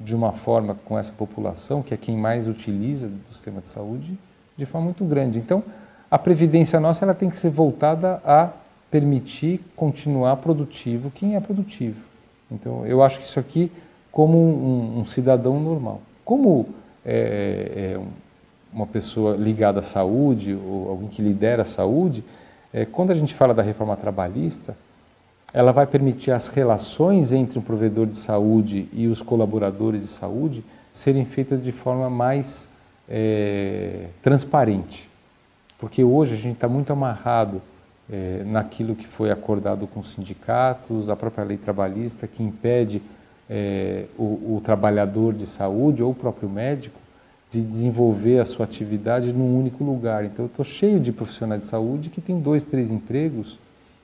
de 0.00 0.14
uma 0.14 0.32
forma 0.32 0.76
com 0.84 0.98
essa 0.98 1.12
população, 1.12 1.82
que 1.82 1.92
é 1.92 1.96
quem 1.96 2.16
mais 2.16 2.46
utiliza 2.46 3.08
do 3.08 3.32
sistema 3.34 3.60
de 3.60 3.68
saúde, 3.68 4.18
de 4.56 4.66
forma 4.66 4.86
muito 4.86 5.04
grande. 5.04 5.38
Então, 5.38 5.62
a 6.10 6.18
previdência 6.18 6.78
nossa 6.80 7.04
ela 7.04 7.14
tem 7.14 7.28
que 7.28 7.36
ser 7.36 7.50
voltada 7.50 8.22
a 8.24 8.50
permitir 8.90 9.60
continuar 9.76 10.36
produtivo 10.36 11.10
quem 11.10 11.36
é 11.36 11.40
produtivo. 11.40 12.00
Então, 12.50 12.86
eu 12.86 13.02
acho 13.02 13.18
que 13.20 13.26
isso 13.26 13.38
aqui, 13.38 13.70
como 14.10 14.38
um, 14.38 15.00
um 15.00 15.06
cidadão 15.06 15.60
normal, 15.60 16.00
como 16.24 16.66
é, 17.04 17.94
é, 17.96 18.00
uma 18.72 18.86
pessoa 18.86 19.36
ligada 19.36 19.80
à 19.80 19.82
saúde 19.82 20.54
ou 20.54 20.88
alguém 20.88 21.08
que 21.08 21.20
lidera 21.20 21.62
a 21.62 21.66
saúde, 21.66 22.24
é, 22.72 22.84
quando 22.84 23.10
a 23.10 23.14
gente 23.14 23.34
fala 23.34 23.52
da 23.52 23.62
reforma 23.62 23.96
trabalhista, 23.96 24.76
ela 25.52 25.72
vai 25.72 25.86
permitir 25.86 26.30
as 26.30 26.48
relações 26.48 27.32
entre 27.32 27.58
o 27.58 27.62
provedor 27.62 28.06
de 28.06 28.18
saúde 28.18 28.88
e 28.92 29.06
os 29.06 29.22
colaboradores 29.22 30.02
de 30.02 30.08
saúde 30.08 30.62
serem 30.92 31.24
feitas 31.24 31.62
de 31.62 31.72
forma 31.72 32.10
mais 32.10 32.68
é, 33.08 34.08
transparente. 34.22 35.08
Porque 35.78 36.04
hoje 36.04 36.34
a 36.34 36.36
gente 36.36 36.54
está 36.54 36.68
muito 36.68 36.92
amarrado 36.92 37.62
é, 38.10 38.42
naquilo 38.44 38.94
que 38.94 39.06
foi 39.06 39.30
acordado 39.30 39.86
com 39.86 40.00
os 40.00 40.10
sindicatos, 40.10 41.08
a 41.08 41.16
própria 41.16 41.44
lei 41.44 41.56
trabalhista 41.56 42.26
que 42.26 42.42
impede 42.42 43.00
é, 43.48 44.04
o, 44.18 44.56
o 44.56 44.60
trabalhador 44.62 45.32
de 45.32 45.46
saúde 45.46 46.02
ou 46.02 46.10
o 46.10 46.14
próprio 46.14 46.48
médico 46.48 46.98
de 47.50 47.62
desenvolver 47.62 48.40
a 48.40 48.44
sua 48.44 48.66
atividade 48.66 49.32
num 49.32 49.58
único 49.58 49.82
lugar. 49.82 50.24
Então, 50.24 50.44
eu 50.44 50.48
estou 50.48 50.64
cheio 50.64 51.00
de 51.00 51.10
profissionais 51.12 51.62
de 51.62 51.66
saúde 51.66 52.10
que 52.10 52.20
tem 52.20 52.38
dois, 52.38 52.62
três 52.64 52.90
empregos 52.90 53.58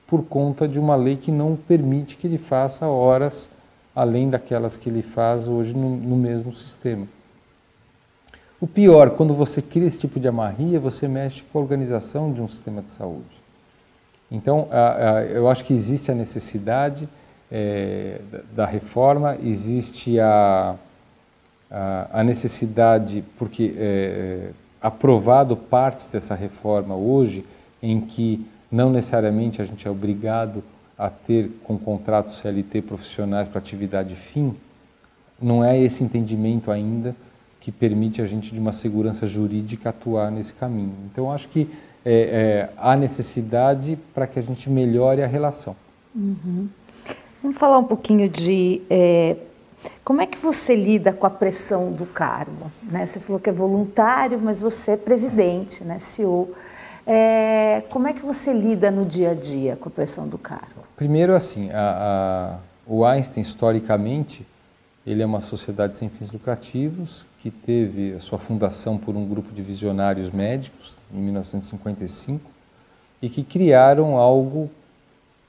por 0.07 0.23
conta 0.23 0.67
de 0.67 0.79
uma 0.79 0.95
lei 0.95 1.17
que 1.17 1.31
não 1.31 1.55
permite 1.55 2.15
que 2.15 2.27
ele 2.27 2.37
faça 2.37 2.85
horas 2.85 3.49
além 3.95 4.29
daquelas 4.29 4.75
que 4.75 4.89
ele 4.89 5.01
faz 5.01 5.47
hoje 5.47 5.73
no, 5.73 5.89
no 5.95 6.15
mesmo 6.15 6.53
sistema. 6.53 7.07
O 8.59 8.67
pior, 8.67 9.11
quando 9.11 9.33
você 9.33 9.61
cria 9.61 9.87
esse 9.87 9.99
tipo 9.99 10.19
de 10.19 10.27
amarria, 10.27 10.79
você 10.79 11.07
mexe 11.07 11.43
com 11.43 11.59
a 11.59 11.61
organização 11.61 12.33
de 12.33 12.41
um 12.41 12.47
sistema 12.47 12.81
de 12.81 12.91
saúde. 12.91 13.43
Então, 14.29 14.67
a, 14.71 15.17
a, 15.17 15.23
eu 15.25 15.49
acho 15.49 15.63
que 15.63 15.73
existe 15.73 16.11
a 16.11 16.15
necessidade 16.15 17.07
é, 17.51 18.19
da, 18.53 18.65
reforma, 18.65 19.37
existe 19.41 20.19
a, 20.19 20.75
a, 21.69 22.23
necessidade, 22.23 23.23
porque 23.37 23.75
é, 23.77 24.49
aprovado 24.81 25.55
partes 25.55 26.09
dessa 26.11 26.33
reforma 26.33 26.95
hoje, 26.95 27.45
em 27.81 28.01
que 28.01 28.45
não 28.71 28.89
necessariamente 28.89 29.61
a 29.61 29.65
gente 29.65 29.87
é 29.87 29.91
obrigado 29.91 30.63
a 30.97 31.09
ter 31.09 31.51
com 31.63 31.77
contratos 31.77 32.37
CLT 32.37 32.81
profissionais 32.81 33.47
para 33.47 33.59
atividade 33.59 34.15
fim, 34.15 34.55
não 35.41 35.63
é 35.63 35.77
esse 35.79 36.03
entendimento 36.03 36.71
ainda 36.71 37.15
que 37.59 37.71
permite 37.71 38.21
a 38.21 38.25
gente 38.25 38.53
de 38.53 38.59
uma 38.59 38.71
segurança 38.71 39.25
jurídica 39.25 39.89
atuar 39.89 40.31
nesse 40.31 40.53
caminho. 40.53 40.95
Então 41.11 41.31
acho 41.31 41.49
que 41.49 41.69
é, 42.05 42.13
é, 42.13 42.69
há 42.77 42.95
necessidade 42.95 43.97
para 44.13 44.27
que 44.27 44.39
a 44.39 44.41
gente 44.41 44.69
melhore 44.69 45.21
a 45.21 45.27
relação. 45.27 45.75
Uhum. 46.15 46.69
Vamos 47.41 47.57
falar 47.57 47.79
um 47.79 47.83
pouquinho 47.83 48.29
de 48.29 48.81
é, 48.89 49.35
como 50.03 50.21
é 50.21 50.25
que 50.25 50.37
você 50.37 50.75
lida 50.75 51.11
com 51.11 51.25
a 51.25 51.29
pressão 51.29 51.91
do 51.91 52.05
cargo? 52.05 52.71
Né? 52.83 53.05
Você 53.05 53.19
falou 53.19 53.39
que 53.39 53.49
é 53.49 53.53
voluntário, 53.53 54.39
mas 54.41 54.61
você 54.61 54.91
é 54.91 54.97
presidente, 54.97 55.83
né, 55.83 55.99
CEO. 55.99 56.53
É, 57.07 57.83
como 57.89 58.07
é 58.07 58.13
que 58.13 58.21
você 58.21 58.51
lida 58.51 58.89
no 58.89 59.05
dia 59.05 59.31
a 59.31 59.33
dia 59.35 59.75
com 59.75 59.89
a 59.89 59.91
pressão 59.91 60.27
do 60.27 60.37
cargo? 60.37 60.83
Primeiro, 60.95 61.35
assim, 61.35 61.69
a, 61.71 62.57
a, 62.57 62.57
o 62.87 63.05
Einstein, 63.05 63.43
historicamente, 63.43 64.45
ele 65.05 65.21
é 65.21 65.25
uma 65.25 65.41
sociedade 65.41 65.97
sem 65.97 66.09
fins 66.09 66.31
lucrativos 66.31 67.23
que 67.39 67.51
teve 67.51 68.13
a 68.13 68.19
sua 68.19 68.39
fundação 68.39 68.97
por 68.97 69.15
um 69.15 69.27
grupo 69.27 69.53
de 69.53 69.61
visionários 69.61 70.31
médicos 70.31 70.95
em 71.13 71.17
1955 71.17 72.41
e 73.21 73.29
que 73.29 73.43
criaram 73.43 74.17
algo 74.17 74.69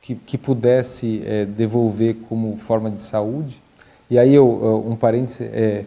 que, 0.03 0.15
que 0.15 0.37
pudesse 0.37 1.23
é, 1.25 1.47
devolver 1.47 2.17
como 2.29 2.55
forma 2.59 2.91
de 2.91 3.01
saúde. 3.01 3.63
E 4.11 4.19
aí, 4.19 4.35
eu, 4.35 4.85
um 4.87 4.95
parênteses, 4.95 5.41
é, 5.41 5.87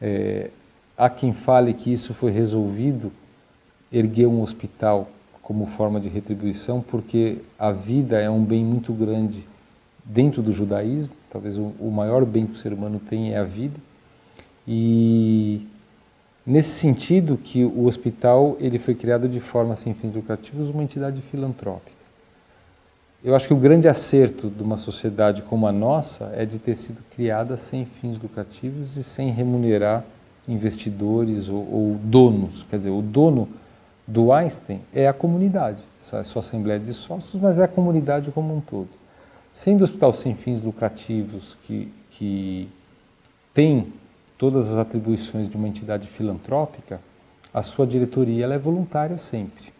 é, 0.00 0.50
há 0.96 1.10
quem 1.10 1.34
fale 1.34 1.74
que 1.74 1.92
isso 1.92 2.14
foi 2.14 2.30
resolvido 2.30 3.12
erguer 3.92 4.26
um 4.26 4.42
hospital 4.42 5.08
como 5.42 5.66
forma 5.66 6.00
de 6.00 6.08
retribuição, 6.08 6.80
porque 6.80 7.38
a 7.58 7.72
vida 7.72 8.18
é 8.18 8.30
um 8.30 8.44
bem 8.44 8.64
muito 8.64 8.92
grande 8.92 9.44
dentro 10.04 10.42
do 10.42 10.52
judaísmo, 10.52 11.12
talvez 11.30 11.56
o 11.56 11.90
maior 11.90 12.24
bem 12.24 12.46
que 12.46 12.52
o 12.52 12.56
ser 12.56 12.72
humano 12.72 13.00
tem 13.00 13.32
é 13.32 13.38
a 13.38 13.44
vida. 13.44 13.78
E 14.66 15.66
nesse 16.46 16.70
sentido 16.70 17.36
que 17.36 17.64
o 17.64 17.86
hospital 17.86 18.56
ele 18.60 18.78
foi 18.78 18.94
criado 18.94 19.28
de 19.28 19.40
forma 19.40 19.74
sem 19.74 19.94
fins 19.94 20.14
lucrativos, 20.14 20.70
uma 20.70 20.82
entidade 20.82 21.20
filantrópica. 21.22 22.00
Eu 23.22 23.34
acho 23.34 23.46
que 23.46 23.52
o 23.52 23.56
grande 23.56 23.86
acerto 23.86 24.48
de 24.48 24.62
uma 24.62 24.78
sociedade 24.78 25.42
como 25.42 25.66
a 25.66 25.72
nossa 25.72 26.30
é 26.34 26.46
de 26.46 26.58
ter 26.58 26.74
sido 26.74 26.98
criada 27.14 27.58
sem 27.58 27.84
fins 27.84 28.20
lucrativos 28.20 28.96
e 28.96 29.04
sem 29.04 29.30
remunerar 29.30 30.04
investidores 30.48 31.48
ou, 31.48 31.68
ou 31.70 32.00
donos. 32.02 32.64
Quer 32.70 32.78
dizer, 32.78 32.90
o 32.90 33.02
dono 33.02 33.46
do 34.10 34.32
Einstein 34.32 34.80
é 34.92 35.06
a 35.06 35.12
comunidade, 35.12 35.84
é 36.12 36.24
sua 36.24 36.40
assembleia 36.40 36.80
de 36.80 36.92
sócios, 36.92 37.40
mas 37.40 37.60
é 37.60 37.64
a 37.64 37.68
comunidade 37.68 38.32
como 38.32 38.54
um 38.54 38.60
todo. 38.60 38.88
Sendo 39.52 39.84
hospital 39.84 40.12
sem 40.12 40.34
fins 40.34 40.62
lucrativos, 40.62 41.56
que, 41.62 41.92
que 42.10 42.68
tem 43.54 43.92
todas 44.36 44.72
as 44.72 44.78
atribuições 44.78 45.48
de 45.48 45.56
uma 45.56 45.68
entidade 45.68 46.08
filantrópica, 46.08 47.00
a 47.54 47.62
sua 47.62 47.86
diretoria 47.86 48.46
é 48.46 48.58
voluntária 48.58 49.16
sempre. 49.16 49.72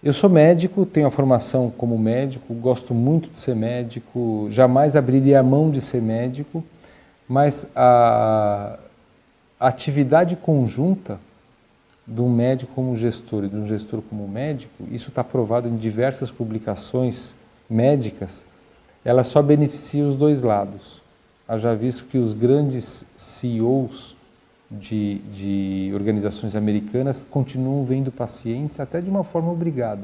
Eu 0.00 0.12
sou 0.12 0.30
médico, 0.30 0.86
tenho 0.86 1.08
a 1.08 1.10
formação 1.10 1.72
como 1.76 1.98
médico, 1.98 2.54
gosto 2.54 2.94
muito 2.94 3.30
de 3.30 3.38
ser 3.40 3.56
médico, 3.56 4.46
jamais 4.48 4.94
abriria 4.94 5.40
a 5.40 5.42
mão 5.42 5.72
de 5.72 5.80
ser 5.80 6.00
médico, 6.00 6.62
mas 7.28 7.66
a 7.74 8.78
atividade 9.58 10.36
conjunta 10.36 11.18
de 12.08 12.22
um 12.22 12.30
médico 12.30 12.72
como 12.74 12.96
gestor 12.96 13.44
e 13.44 13.48
de 13.48 13.56
um 13.56 13.66
gestor 13.66 14.00
como 14.00 14.26
médico, 14.26 14.84
isso 14.90 15.10
está 15.10 15.22
provado 15.22 15.68
em 15.68 15.76
diversas 15.76 16.30
publicações 16.30 17.34
médicas, 17.68 18.46
ela 19.04 19.22
só 19.22 19.42
beneficia 19.42 20.04
os 20.04 20.16
dois 20.16 20.40
lados. 20.40 21.02
Haja 21.46 21.74
visto 21.74 22.04
que 22.04 22.16
os 22.16 22.32
grandes 22.32 23.04
CEOs 23.16 24.16
de, 24.70 25.18
de 25.34 25.90
organizações 25.94 26.56
americanas 26.56 27.24
continuam 27.24 27.84
vendo 27.84 28.10
pacientes 28.10 28.80
até 28.80 29.00
de 29.00 29.08
uma 29.08 29.22
forma 29.22 29.52
obrigada. 29.52 30.02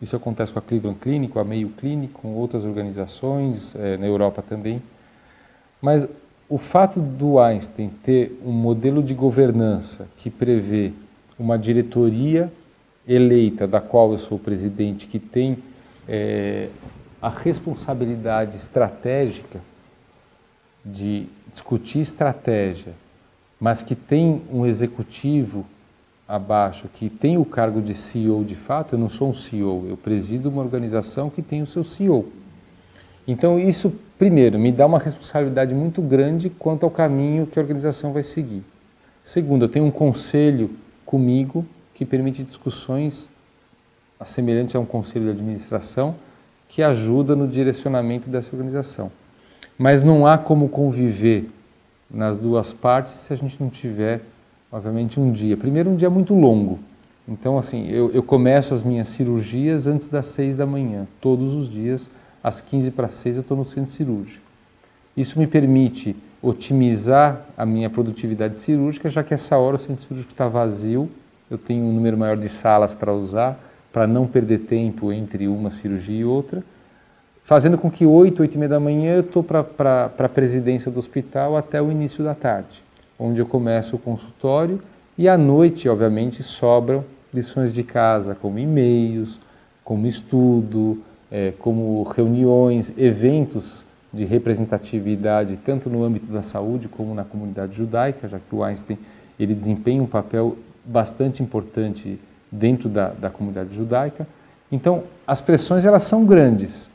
Isso 0.00 0.16
acontece 0.16 0.52
com 0.52 0.58
a 0.58 0.62
Cleveland 0.62 0.98
Clinic, 0.98 1.32
com 1.32 1.38
a 1.38 1.44
Mayo 1.44 1.70
Clinic, 1.70 2.12
com 2.12 2.34
outras 2.34 2.64
organizações, 2.64 3.72
é, 3.76 3.96
na 3.96 4.06
Europa 4.06 4.42
também. 4.42 4.82
Mas 5.80 6.08
o 6.52 6.58
fato 6.58 7.00
do 7.00 7.38
Einstein 7.38 7.88
ter 7.88 8.38
um 8.44 8.52
modelo 8.52 9.02
de 9.02 9.14
governança 9.14 10.06
que 10.18 10.28
prevê 10.28 10.92
uma 11.38 11.58
diretoria 11.58 12.52
eleita, 13.08 13.66
da 13.66 13.80
qual 13.80 14.12
eu 14.12 14.18
sou 14.18 14.38
presidente, 14.38 15.06
que 15.06 15.18
tem 15.18 15.56
é, 16.06 16.68
a 17.22 17.30
responsabilidade 17.30 18.58
estratégica 18.58 19.62
de 20.84 21.26
discutir 21.50 22.00
estratégia, 22.00 22.92
mas 23.58 23.80
que 23.80 23.94
tem 23.94 24.42
um 24.52 24.66
executivo 24.66 25.64
abaixo 26.28 26.86
que 26.92 27.08
tem 27.08 27.38
o 27.38 27.46
cargo 27.46 27.80
de 27.80 27.94
CEO 27.94 28.44
de 28.44 28.56
fato, 28.56 28.94
eu 28.94 28.98
não 28.98 29.08
sou 29.08 29.30
um 29.30 29.34
CEO, 29.34 29.86
eu 29.88 29.96
presido 29.96 30.50
uma 30.50 30.60
organização 30.60 31.30
que 31.30 31.40
tem 31.40 31.62
o 31.62 31.66
seu 31.66 31.82
CEO. 31.82 32.30
Então, 33.26 33.58
isso, 33.58 33.92
primeiro, 34.18 34.58
me 34.58 34.72
dá 34.72 34.86
uma 34.86 34.98
responsabilidade 34.98 35.74
muito 35.74 36.02
grande 36.02 36.50
quanto 36.50 36.84
ao 36.84 36.90
caminho 36.90 37.46
que 37.46 37.58
a 37.58 37.62
organização 37.62 38.12
vai 38.12 38.22
seguir. 38.22 38.62
Segundo, 39.24 39.64
eu 39.64 39.68
tenho 39.68 39.84
um 39.84 39.90
conselho 39.90 40.70
comigo 41.06 41.64
que 41.94 42.04
permite 42.04 42.42
discussões 42.42 43.28
semelhantes 44.24 44.74
a 44.74 44.80
um 44.80 44.84
conselho 44.84 45.26
de 45.26 45.30
administração 45.32 46.14
que 46.68 46.82
ajuda 46.82 47.36
no 47.36 47.46
direcionamento 47.46 48.30
dessa 48.30 48.54
organização. 48.54 49.10
Mas 49.76 50.02
não 50.02 50.26
há 50.26 50.38
como 50.38 50.68
conviver 50.68 51.48
nas 52.10 52.38
duas 52.38 52.72
partes 52.72 53.14
se 53.14 53.32
a 53.32 53.36
gente 53.36 53.60
não 53.60 53.68
tiver, 53.68 54.20
obviamente, 54.70 55.18
um 55.18 55.32
dia. 55.32 55.56
Primeiro, 55.56 55.90
um 55.90 55.96
dia 55.96 56.10
muito 56.10 56.34
longo. 56.34 56.78
Então, 57.26 57.58
assim, 57.58 57.88
eu, 57.88 58.10
eu 58.12 58.22
começo 58.22 58.74
as 58.74 58.82
minhas 58.82 59.08
cirurgias 59.08 59.86
antes 59.86 60.08
das 60.08 60.26
seis 60.26 60.56
da 60.56 60.66
manhã, 60.66 61.06
todos 61.20 61.52
os 61.54 61.70
dias 61.70 62.10
às 62.42 62.60
15 62.60 62.90
para 62.90 63.08
6 63.08 63.36
eu 63.36 63.42
estou 63.42 63.56
no 63.56 63.64
centro 63.64 63.92
cirúrgico. 63.92 64.42
Isso 65.16 65.38
me 65.38 65.46
permite 65.46 66.16
otimizar 66.40 67.42
a 67.56 67.64
minha 67.64 67.88
produtividade 67.88 68.58
cirúrgica, 68.58 69.08
já 69.08 69.22
que 69.22 69.32
essa 69.32 69.56
hora 69.56 69.76
o 69.76 69.78
centro 69.78 70.02
cirúrgico 70.02 70.32
está 70.32 70.48
vazio, 70.48 71.08
eu 71.50 71.58
tenho 71.58 71.84
um 71.84 71.92
número 71.92 72.16
maior 72.16 72.36
de 72.36 72.48
salas 72.48 72.94
para 72.94 73.12
usar, 73.12 73.58
para 73.92 74.06
não 74.06 74.26
perder 74.26 74.60
tempo 74.60 75.12
entre 75.12 75.46
uma 75.46 75.70
cirurgia 75.70 76.20
e 76.20 76.24
outra, 76.24 76.64
fazendo 77.44 77.76
com 77.76 77.90
que 77.90 78.06
8, 78.06 78.40
8 78.40 78.54
e 78.54 78.58
meia 78.58 78.68
da 78.70 78.80
manhã 78.80 79.14
eu 79.14 79.20
estou 79.20 79.44
para 79.44 80.10
a 80.18 80.28
presidência 80.28 80.90
do 80.90 80.98
hospital 80.98 81.56
até 81.56 81.80
o 81.80 81.92
início 81.92 82.24
da 82.24 82.34
tarde, 82.34 82.82
onde 83.18 83.38
eu 83.38 83.46
começo 83.46 83.96
o 83.96 83.98
consultório. 83.98 84.80
E 85.18 85.28
à 85.28 85.36
noite, 85.36 85.88
obviamente, 85.88 86.42
sobram 86.42 87.04
lições 87.32 87.72
de 87.72 87.82
casa, 87.82 88.34
como 88.34 88.58
e-mails, 88.58 89.38
como 89.84 90.06
estudo, 90.06 91.02
é, 91.32 91.52
como 91.58 92.02
reuniões, 92.02 92.92
eventos 92.98 93.82
de 94.12 94.26
representatividade, 94.26 95.56
tanto 95.56 95.88
no 95.88 96.04
âmbito 96.04 96.30
da 96.30 96.42
saúde 96.42 96.86
como 96.86 97.14
na 97.14 97.24
comunidade 97.24 97.74
judaica, 97.74 98.28
já 98.28 98.38
que 98.38 98.54
o 98.54 98.62
Einstein 98.62 98.98
ele 99.40 99.54
desempenha 99.54 100.02
um 100.02 100.06
papel 100.06 100.58
bastante 100.84 101.42
importante 101.42 102.20
dentro 102.50 102.90
da, 102.90 103.08
da 103.08 103.30
comunidade 103.30 103.74
judaica. 103.74 104.26
Então, 104.70 105.04
as 105.26 105.40
pressões 105.40 105.86
elas 105.86 106.02
são 106.02 106.26
grandes. 106.26 106.90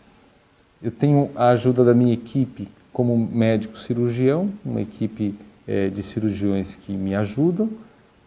Eu 0.84 0.92
tenho 0.92 1.32
a 1.36 1.50
ajuda 1.50 1.84
da 1.84 1.96
minha 1.96 2.14
equipe 2.14 2.68
como 2.94 3.18
médico 3.18 3.80
cirurgião, 3.80 4.52
uma 4.64 4.82
equipe 4.82 5.34
é, 5.68 5.90
de 5.90 6.04
cirurgiões 6.04 6.76
que 6.76 6.94
me 6.94 7.16
ajudam, 7.16 7.70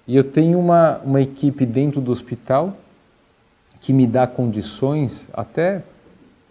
e 0.09 0.17
eu 0.17 0.25
tenho 0.25 0.59
uma, 0.59 0.99
uma 0.99 1.21
equipe 1.21 1.65
dentro 1.65 2.01
do 2.01 2.11
hospital 2.11 2.77
que 3.81 3.93
me 3.93 4.07
dá 4.07 4.27
condições, 4.27 5.27
até 5.33 5.83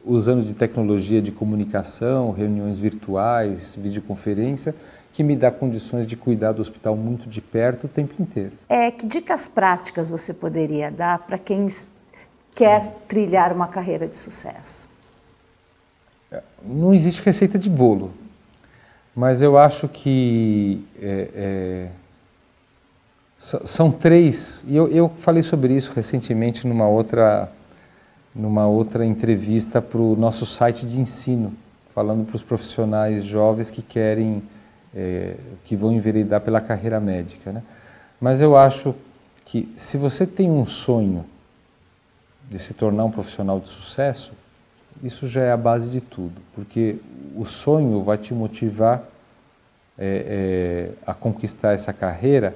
usando 0.10 0.44
de 0.44 0.54
tecnologia 0.54 1.22
de 1.22 1.32
comunicação, 1.32 2.32
reuniões 2.32 2.78
virtuais, 2.78 3.76
videoconferência, 3.76 4.76
que 5.14 5.24
me 5.24 5.36
dá 5.36 5.52
condições 5.52 6.08
de 6.08 6.16
cuidar 6.16 6.54
do 6.54 6.62
hospital 6.62 6.96
muito 6.96 7.30
de 7.30 7.42
perto 7.42 7.86
o 7.86 7.88
tempo 7.88 8.22
inteiro. 8.22 8.52
É, 8.68 8.90
que 8.90 9.06
dicas 9.06 9.48
práticas 9.48 10.10
você 10.10 10.34
poderia 10.34 10.90
dar 10.90 11.20
para 11.20 11.38
quem 11.38 11.68
quer 12.56 12.90
trilhar 13.08 13.54
uma 13.54 13.68
carreira 13.68 14.08
de 14.08 14.16
sucesso? 14.16 14.90
Não 16.64 16.94
existe 16.94 17.22
receita 17.22 17.58
de 17.58 17.70
bolo, 17.70 18.12
mas 19.16 19.42
eu 19.42 19.58
acho 19.58 19.88
que 19.88 20.86
é, 21.02 21.30
é, 21.34 21.88
são 23.38 23.92
três, 23.92 24.64
e 24.68 24.76
eu, 24.76 24.88
eu 24.90 25.10
falei 25.20 25.42
sobre 25.42 25.74
isso 25.74 25.92
recentemente 25.96 26.68
numa 26.68 26.88
outra, 26.88 27.52
numa 28.40 28.66
outra 28.66 29.06
entrevista 29.06 29.82
para 29.82 30.00
o 30.00 30.16
nosso 30.16 30.46
site 30.46 30.86
de 30.86 31.00
ensino, 31.00 31.54
falando 31.94 32.26
para 32.26 32.38
os 32.38 32.42
profissionais 32.42 33.26
jovens 33.26 33.70
que 33.70 33.82
querem, 33.82 34.42
é, 34.96 35.36
que 35.66 35.76
vão 35.76 35.92
enveredar 35.92 36.40
pela 36.40 36.62
carreira 36.62 37.00
médica. 37.00 37.52
Né? 37.52 37.62
Mas 38.20 38.40
eu 38.40 38.56
acho 38.56 38.96
que 39.44 39.72
se 39.76 39.98
você 39.98 40.26
tem 40.26 40.50
um 40.50 40.66
sonho 40.66 41.26
de 42.50 42.58
se 42.58 42.74
tornar 42.74 43.04
um 43.04 43.12
profissional 43.12 43.60
de 43.60 43.68
sucesso, 43.68 44.32
isso 45.04 45.28
já 45.28 45.42
é 45.42 45.52
a 45.52 45.58
base 45.58 45.90
de 45.90 46.00
tudo, 46.00 46.42
porque 46.56 46.98
o 47.36 47.46
sonho 47.46 48.02
vai 48.02 48.18
te 48.18 48.34
motivar 48.34 49.04
é, 49.98 50.88
é, 50.88 50.92
a 51.06 51.14
conquistar 51.14 51.74
essa 51.74 51.92
carreira 51.92 52.56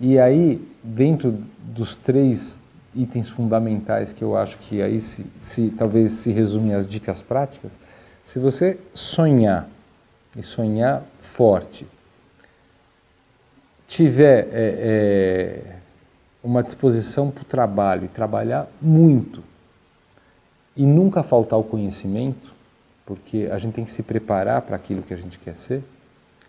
e 0.00 0.18
aí, 0.18 0.60
dentro 0.82 1.38
dos 1.58 1.94
três 1.94 2.58
itens 2.94 3.28
fundamentais 3.28 4.12
que 4.12 4.22
eu 4.22 4.36
acho 4.36 4.58
que 4.58 4.82
aí 4.82 5.00
se, 5.00 5.24
se 5.38 5.70
talvez 5.70 6.12
se 6.12 6.30
resume 6.32 6.74
as 6.74 6.86
dicas 6.86 7.22
práticas, 7.22 7.78
se 8.24 8.38
você 8.38 8.78
sonhar 8.94 9.68
e 10.36 10.42
sonhar 10.42 11.02
forte, 11.20 11.86
tiver 13.86 14.48
é, 14.52 14.52
é, 14.52 15.76
uma 16.42 16.62
disposição 16.62 17.30
para 17.30 17.42
o 17.42 17.44
trabalho 17.44 18.04
e 18.04 18.08
trabalhar 18.08 18.66
muito 18.80 19.42
e 20.76 20.86
nunca 20.86 21.22
faltar 21.22 21.58
o 21.58 21.64
conhecimento, 21.64 22.52
porque 23.04 23.48
a 23.52 23.58
gente 23.58 23.74
tem 23.74 23.84
que 23.84 23.92
se 23.92 24.02
preparar 24.02 24.62
para 24.62 24.76
aquilo 24.76 25.02
que 25.02 25.12
a 25.12 25.16
gente 25.16 25.38
quer 25.38 25.56
ser, 25.56 25.82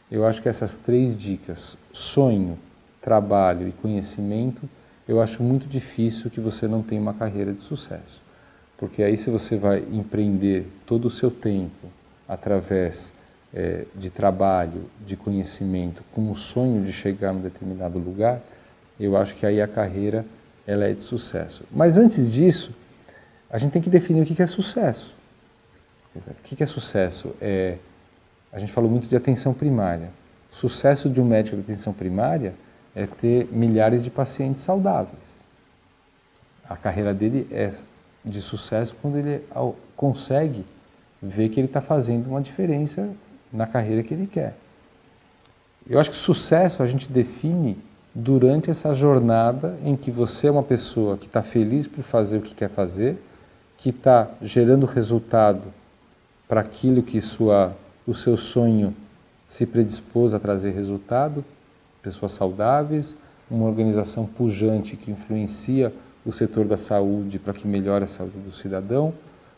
eu 0.09 0.25
acho 0.25 0.41
que 0.41 0.47
essas 0.47 0.75
três 0.75 1.17
dicas, 1.17 1.75
sonho, 1.91 2.57
trabalho 3.01 3.67
e 3.67 3.71
conhecimento, 3.71 4.69
eu 5.07 5.21
acho 5.21 5.43
muito 5.43 5.67
difícil 5.67 6.29
que 6.29 6.39
você 6.39 6.67
não 6.67 6.81
tenha 6.81 7.01
uma 7.01 7.13
carreira 7.13 7.51
de 7.53 7.61
sucesso. 7.61 8.21
Porque 8.77 9.03
aí, 9.03 9.17
se 9.17 9.29
você 9.29 9.55
vai 9.55 9.79
empreender 9.91 10.67
todo 10.85 11.05
o 11.05 11.11
seu 11.11 11.29
tempo 11.29 11.87
através 12.27 13.11
é, 13.53 13.85
de 13.95 14.09
trabalho, 14.09 14.89
de 15.05 15.15
conhecimento, 15.15 16.03
com 16.13 16.31
o 16.31 16.35
sonho 16.35 16.83
de 16.83 16.91
chegar 16.91 17.33
em 17.33 17.37
um 17.37 17.41
determinado 17.41 17.99
lugar, 17.99 18.41
eu 18.99 19.15
acho 19.15 19.35
que 19.35 19.45
aí 19.45 19.61
a 19.61 19.67
carreira 19.67 20.25
ela 20.65 20.85
é 20.85 20.93
de 20.93 21.03
sucesso. 21.03 21.63
Mas 21.71 21.97
antes 21.97 22.31
disso, 22.31 22.71
a 23.49 23.57
gente 23.57 23.71
tem 23.71 23.81
que 23.81 23.89
definir 23.89 24.23
o 24.23 24.25
que 24.25 24.41
é 24.41 24.47
sucesso. 24.47 25.13
O 26.15 26.43
que 26.43 26.63
é 26.63 26.65
sucesso? 26.65 27.35
É, 27.41 27.77
a 28.51 28.59
gente 28.59 28.71
falou 28.71 28.89
muito 28.89 29.07
de 29.07 29.15
atenção 29.15 29.53
primária. 29.53 30.09
O 30.51 30.55
sucesso 30.55 31.09
de 31.09 31.19
um 31.19 31.25
médico 31.25 31.57
de 31.57 31.63
atenção 31.63 31.91
primária 31.91 32.53
é 32.95 33.05
ter 33.05 33.47
milhares 33.51 34.03
de 34.03 34.09
pacientes 34.09 34.61
saudáveis. 34.61 35.23
A 36.67 36.75
carreira 36.75 37.13
dele 37.13 37.47
é 37.51 37.71
de 38.23 38.41
sucesso 38.41 38.95
quando 39.01 39.17
ele 39.17 39.43
consegue 39.95 40.65
ver 41.21 41.49
que 41.49 41.59
ele 41.59 41.67
está 41.67 41.81
fazendo 41.81 42.27
uma 42.27 42.41
diferença 42.41 43.09
na 43.51 43.67
carreira 43.67 44.03
que 44.03 44.13
ele 44.13 44.27
quer. 44.27 44.55
Eu 45.89 45.99
acho 45.99 46.11
que 46.11 46.15
sucesso 46.15 46.81
a 46.81 46.87
gente 46.87 47.11
define 47.11 47.77
durante 48.15 48.69
essa 48.69 48.93
jornada 48.93 49.77
em 49.83 49.95
que 49.95 50.11
você 50.11 50.47
é 50.47 50.51
uma 50.51 50.63
pessoa 50.63 51.17
que 51.17 51.25
está 51.25 51.41
feliz 51.41 51.87
por 51.87 52.03
fazer 52.03 52.37
o 52.37 52.41
que 52.41 52.53
quer 52.53 52.69
fazer, 52.69 53.17
que 53.77 53.89
está 53.89 54.29
gerando 54.41 54.85
resultado 54.85 55.73
para 56.47 56.61
aquilo 56.61 57.01
que 57.01 57.19
sua, 57.19 57.75
o 58.07 58.13
seu 58.13 58.37
sonho 58.37 58.95
se 59.49 59.65
predispôs 59.65 60.33
a 60.33 60.39
trazer 60.39 60.71
resultado, 60.71 61.43
pessoas 62.03 62.33
saudáveis, 62.33 63.15
uma 63.49 63.65
organização 63.65 64.25
pujante 64.25 64.97
que 64.97 65.09
influencia 65.09 65.91
o 66.25 66.31
setor 66.31 66.65
da 66.65 66.77
saúde 66.77 67.39
para 67.39 67.53
que 67.53 67.67
melhore 67.67 68.03
a 68.03 68.07
saúde 68.07 68.37
do 68.39 68.51
cidadão, 68.51 69.13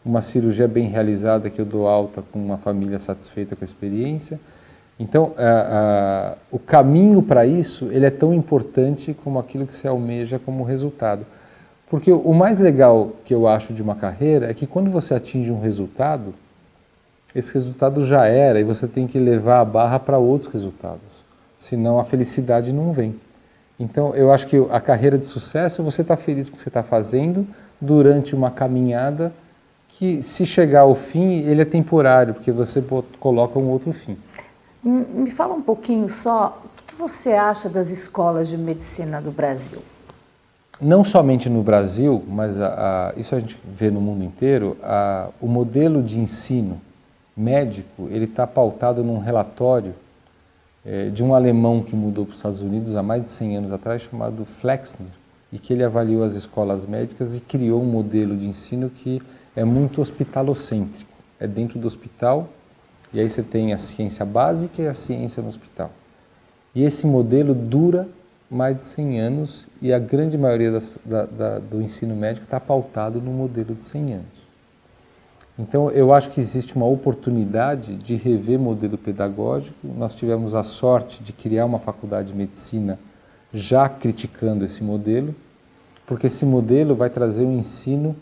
uma 0.06 0.22
cirurgia 0.22 0.68
bem 0.68 0.88
realizada 0.88 1.50
que 1.50 1.60
eu 1.60 1.66
dou 1.66 1.88
alta 1.88 2.22
com 2.32 2.40
uma 2.40 2.58
família 2.58 3.00
satisfeita 3.00 3.56
com 3.56 3.64
a 3.64 3.66
experiência. 3.66 4.40
Então, 5.00 5.34
o 6.52 6.60
caminho 6.60 7.22
para 7.22 7.46
isso 7.46 7.90
ele 7.92 8.06
é 8.06 8.12
tão 8.12 8.34
importante 8.34 9.16
como 9.24 9.40
aquilo 9.40 9.66
que 9.66 9.74
se 9.74 9.88
almeja 9.88 10.40
como 10.40 10.64
resultado. 10.64 11.26
Porque 11.90 12.12
o 12.12 12.34
mais 12.34 12.60
legal 12.60 13.14
que 13.26 13.34
eu 13.34 13.48
acho 13.48 13.74
de 13.74 13.82
uma 13.82 13.96
carreira 13.96 14.50
é 14.50 14.54
que 14.54 14.68
quando 14.68 14.90
você 14.92 15.14
atinge 15.14 15.52
um 15.52 15.60
resultado, 15.60 16.34
esse 17.34 17.54
resultado 17.54 18.06
já 18.06 18.26
era 18.26 18.60
e 18.60 18.64
você 18.64 18.88
tem 18.88 19.08
que 19.08 19.20
levar 19.20 19.60
a 19.60 19.66
barra 19.66 20.00
para 20.00 20.18
outros 20.18 20.52
resultados 20.52 21.25
senão 21.60 22.00
a 22.00 22.06
felicidade 22.06 22.72
não 22.72 22.92
vem. 22.94 23.16
Então, 23.80 24.16
eu 24.16 24.32
acho 24.32 24.48
que 24.48 24.58
a 24.72 24.80
carreira 24.80 25.18
de 25.18 25.26
sucesso 25.26 25.82
é 25.82 25.86
você 25.86 26.02
estar 26.02 26.16
tá 26.16 26.22
feliz 26.22 26.48
com 26.48 26.54
o 26.54 26.58
que 26.58 26.64
você 26.64 26.70
está 26.70 26.84
fazendo 26.84 27.46
durante 27.80 28.34
uma 28.34 28.50
caminhada 28.50 29.34
que, 29.90 30.22
se 30.22 30.46
chegar 30.46 30.82
ao 30.82 30.96
fim, 30.96 31.40
ele 31.40 31.62
é 31.62 31.66
temporário, 31.66 32.34
porque 32.34 32.52
você 32.52 32.84
coloca 33.20 33.60
um 33.60 33.70
outro 33.70 33.92
fim. 33.94 34.18
Me 34.84 35.32
fala 35.32 35.54
um 35.54 35.62
pouquinho 35.62 36.10
só, 36.10 36.62
o 36.64 36.84
que 36.84 36.96
você 36.96 37.34
acha 37.34 37.68
das 37.68 37.92
escolas 37.92 38.48
de 38.48 38.58
medicina 38.58 39.22
do 39.22 39.32
Brasil? 39.32 39.80
Não 40.80 41.04
somente 41.04 41.50
no 41.50 41.64
Brasil, 41.64 42.24
mas 42.28 42.60
a, 42.60 42.68
a, 43.16 43.20
isso 43.20 43.34
a 43.34 43.40
gente 43.40 43.60
vê 43.66 43.90
no 43.90 44.02
mundo 44.02 44.24
inteiro, 44.24 44.78
a, 44.84 45.30
o 45.42 45.48
modelo 45.48 46.04
de 46.04 46.20
ensino 46.20 46.80
médico 47.36 48.08
ele 48.12 48.26
está 48.26 48.46
pautado 48.46 49.04
num 49.04 49.18
relatório 49.18 49.94
é, 50.86 51.10
de 51.10 51.24
um 51.24 51.34
alemão 51.34 51.82
que 51.82 51.96
mudou 51.96 52.26
para 52.26 52.34
os 52.34 52.38
Estados 52.38 52.62
Unidos 52.62 52.96
há 52.96 53.02
mais 53.02 53.24
de 53.24 53.30
100 53.32 53.58
anos 53.58 53.72
atrás, 53.72 54.04
chamado 54.04 54.46
Flexner, 54.46 55.10
e 55.52 55.58
que 55.58 55.74
ele 55.74 55.84
avaliou 55.84 56.24
as 56.24 56.36
escolas 56.36 56.86
médicas 56.86 57.36
e 57.36 57.40
criou 57.40 57.82
um 57.82 57.86
modelo 57.86 58.38
de 58.38 58.46
ensino 58.46 58.90
que 58.90 59.22
é 59.56 59.64
muito 59.64 60.02
hospitalocêntrico. 60.02 61.12
É 61.40 61.48
dentro 61.48 61.80
do 61.80 61.88
hospital, 61.88 62.50
e 63.12 63.20
aí 63.20 63.30
você 63.30 63.42
tem 63.42 63.74
a 63.74 63.78
ciência 63.78 64.26
básica 64.26 64.82
e 64.82 64.88
a 64.88 64.94
ciência 64.94 65.42
no 65.42 65.50
hospital. 65.50 65.92
E 66.74 66.84
esse 66.84 67.08
modelo 67.08 67.56
dura 67.56 68.08
mais 68.50 68.76
de 68.76 68.82
100 68.84 69.22
anos 69.22 69.66
e 69.82 69.92
a 69.92 70.00
grande 70.00 70.38
maioria 70.38 70.72
das, 70.72 70.88
da, 71.04 71.26
da, 71.26 71.60
do 71.60 71.82
ensino 71.82 72.16
médico 72.16 72.46
está 72.46 72.60
pautado 72.60 73.20
no 73.22 73.32
modelo 73.32 73.74
de 73.74 73.86
100 73.86 74.14
anos. 74.14 74.35
Então, 75.58 75.90
eu 75.92 76.14
acho 76.14 76.32
que 76.32 76.42
existe 76.42 76.76
uma 76.76 76.86
oportunidade 76.86 77.96
de 77.96 78.16
rever 78.16 78.60
modelo 78.60 78.98
pedagógico. 78.98 79.76
Nós 79.84 80.14
tivemos 80.14 80.54
a 80.54 80.64
sorte 80.64 81.24
de 81.24 81.32
criar 81.32 81.66
uma 81.66 81.80
faculdade 81.80 82.30
de 82.30 82.38
medicina 82.38 83.00
já 83.54 83.88
criticando 83.88 84.66
esse 84.66 84.84
modelo, 84.84 85.34
porque 86.06 86.28
esse 86.28 86.46
modelo 86.46 86.94
vai 86.94 87.10
trazer 87.10 87.46
um 87.46 87.58
ensino 87.58 88.16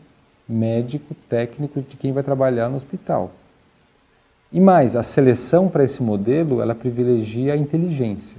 médico, 0.48 1.16
técnico 1.28 1.82
de 1.82 1.98
quem 1.98 2.14
vai 2.14 2.22
trabalhar 2.22 2.70
no 2.70 2.76
hospital. 2.76 3.32
E 4.52 4.60
mais, 4.60 4.96
a 4.96 5.02
seleção 5.02 5.68
para 5.68 5.84
esse 5.84 6.04
modelo, 6.04 6.62
ela 6.62 6.76
privilegia 6.76 7.54
a 7.54 7.58
inteligência. 7.58 8.38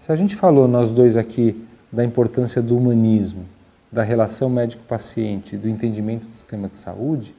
Se 0.00 0.10
a 0.10 0.16
gente 0.16 0.34
falou, 0.34 0.66
nós 0.66 0.90
dois 0.90 1.16
aqui, 1.16 1.64
da 1.92 2.04
importância 2.04 2.60
do 2.60 2.76
humanismo, 2.76 3.44
da 3.92 4.02
relação 4.02 4.50
médico-paciente, 4.50 5.56
do 5.56 5.68
entendimento 5.68 6.26
do 6.26 6.32
sistema 6.32 6.68
de 6.68 6.76
saúde, 6.76 7.32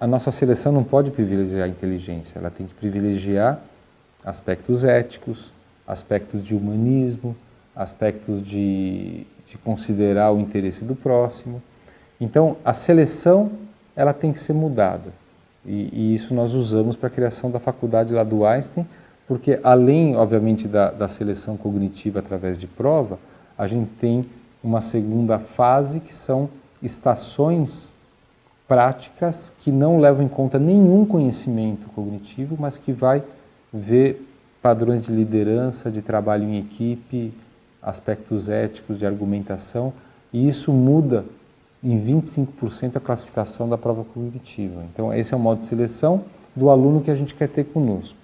a 0.00 0.06
nossa 0.06 0.30
seleção 0.30 0.72
não 0.72 0.84
pode 0.84 1.10
privilegiar 1.10 1.64
a 1.64 1.68
inteligência, 1.68 2.38
ela 2.38 2.50
tem 2.50 2.66
que 2.66 2.74
privilegiar 2.74 3.60
aspectos 4.24 4.84
éticos, 4.84 5.52
aspectos 5.86 6.44
de 6.44 6.54
humanismo, 6.54 7.34
aspectos 7.74 8.44
de, 8.46 9.26
de 9.46 9.58
considerar 9.58 10.32
o 10.32 10.40
interesse 10.40 10.84
do 10.84 10.94
próximo. 10.94 11.62
Então, 12.20 12.56
a 12.64 12.72
seleção 12.72 13.50
ela 13.96 14.12
tem 14.12 14.32
que 14.32 14.38
ser 14.38 14.52
mudada. 14.52 15.12
E, 15.64 15.88
e 15.92 16.14
isso 16.14 16.34
nós 16.34 16.54
usamos 16.54 16.96
para 16.96 17.08
a 17.08 17.10
criação 17.10 17.50
da 17.50 17.58
faculdade 17.58 18.12
lá 18.12 18.22
do 18.22 18.44
Einstein, 18.44 18.86
porque 19.26 19.58
além, 19.62 20.16
obviamente, 20.16 20.66
da, 20.66 20.90
da 20.90 21.08
seleção 21.08 21.56
cognitiva 21.56 22.20
através 22.20 22.58
de 22.58 22.66
prova, 22.66 23.18
a 23.56 23.66
gente 23.66 23.90
tem 23.98 24.24
uma 24.62 24.80
segunda 24.80 25.38
fase 25.38 26.00
que 26.00 26.14
são 26.14 26.48
estações 26.82 27.92
práticas 28.68 29.52
que 29.60 29.72
não 29.72 29.98
levam 29.98 30.22
em 30.22 30.28
conta 30.28 30.58
nenhum 30.58 31.04
conhecimento 31.06 31.88
cognitivo, 31.94 32.56
mas 32.60 32.76
que 32.76 32.92
vai 32.92 33.22
ver 33.72 34.24
padrões 34.62 35.00
de 35.00 35.10
liderança, 35.10 35.90
de 35.90 36.02
trabalho 36.02 36.44
em 36.44 36.58
equipe, 36.58 37.32
aspectos 37.82 38.48
éticos 38.48 38.98
de 38.98 39.06
argumentação, 39.06 39.92
e 40.32 40.46
isso 40.46 40.70
muda 40.70 41.24
em 41.82 41.98
25% 41.98 42.96
a 42.96 43.00
classificação 43.00 43.68
da 43.68 43.78
prova 43.78 44.04
cognitiva. 44.04 44.84
Então, 44.92 45.14
esse 45.14 45.32
é 45.32 45.36
o 45.36 45.40
modo 45.40 45.60
de 45.60 45.66
seleção 45.66 46.24
do 46.54 46.68
aluno 46.68 47.00
que 47.00 47.10
a 47.10 47.14
gente 47.14 47.34
quer 47.34 47.48
ter 47.48 47.64
conosco. 47.64 48.16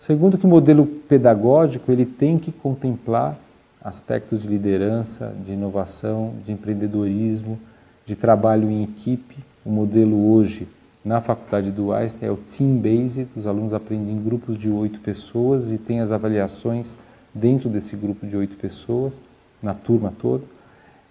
Segundo 0.00 0.36
que 0.36 0.46
o 0.46 0.48
modelo 0.48 0.86
pedagógico, 0.86 1.92
ele 1.92 2.04
tem 2.04 2.38
que 2.38 2.50
contemplar 2.50 3.38
aspectos 3.82 4.42
de 4.42 4.48
liderança, 4.48 5.32
de 5.44 5.52
inovação, 5.52 6.34
de 6.44 6.52
empreendedorismo, 6.52 7.58
de 8.04 8.16
trabalho 8.16 8.70
em 8.70 8.82
equipe. 8.82 9.36
O 9.64 9.70
modelo 9.70 10.32
hoje 10.32 10.68
na 11.04 11.20
faculdade 11.20 11.70
do 11.70 11.92
Einstein 11.92 12.28
é 12.28 12.32
o 12.32 12.36
team-based, 12.36 13.28
os 13.36 13.46
alunos 13.46 13.74
aprendem 13.74 14.14
em 14.14 14.22
grupos 14.22 14.58
de 14.58 14.70
oito 14.70 15.00
pessoas 15.00 15.70
e 15.70 15.78
tem 15.78 16.00
as 16.00 16.12
avaliações 16.12 16.96
dentro 17.32 17.68
desse 17.68 17.94
grupo 17.96 18.26
de 18.26 18.36
oito 18.36 18.56
pessoas, 18.56 19.20
na 19.62 19.74
turma 19.74 20.12
toda. 20.18 20.44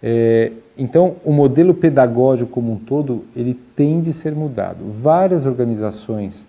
É, 0.02 0.52
então, 0.78 1.16
o 1.24 1.32
modelo 1.32 1.74
pedagógico 1.74 2.52
como 2.52 2.74
um 2.74 2.78
todo, 2.78 3.24
ele 3.36 3.54
tem 3.76 4.02
de 4.02 4.12
ser 4.12 4.36
mudado. 4.36 4.84
Várias 4.90 5.46
organizações 5.46 6.46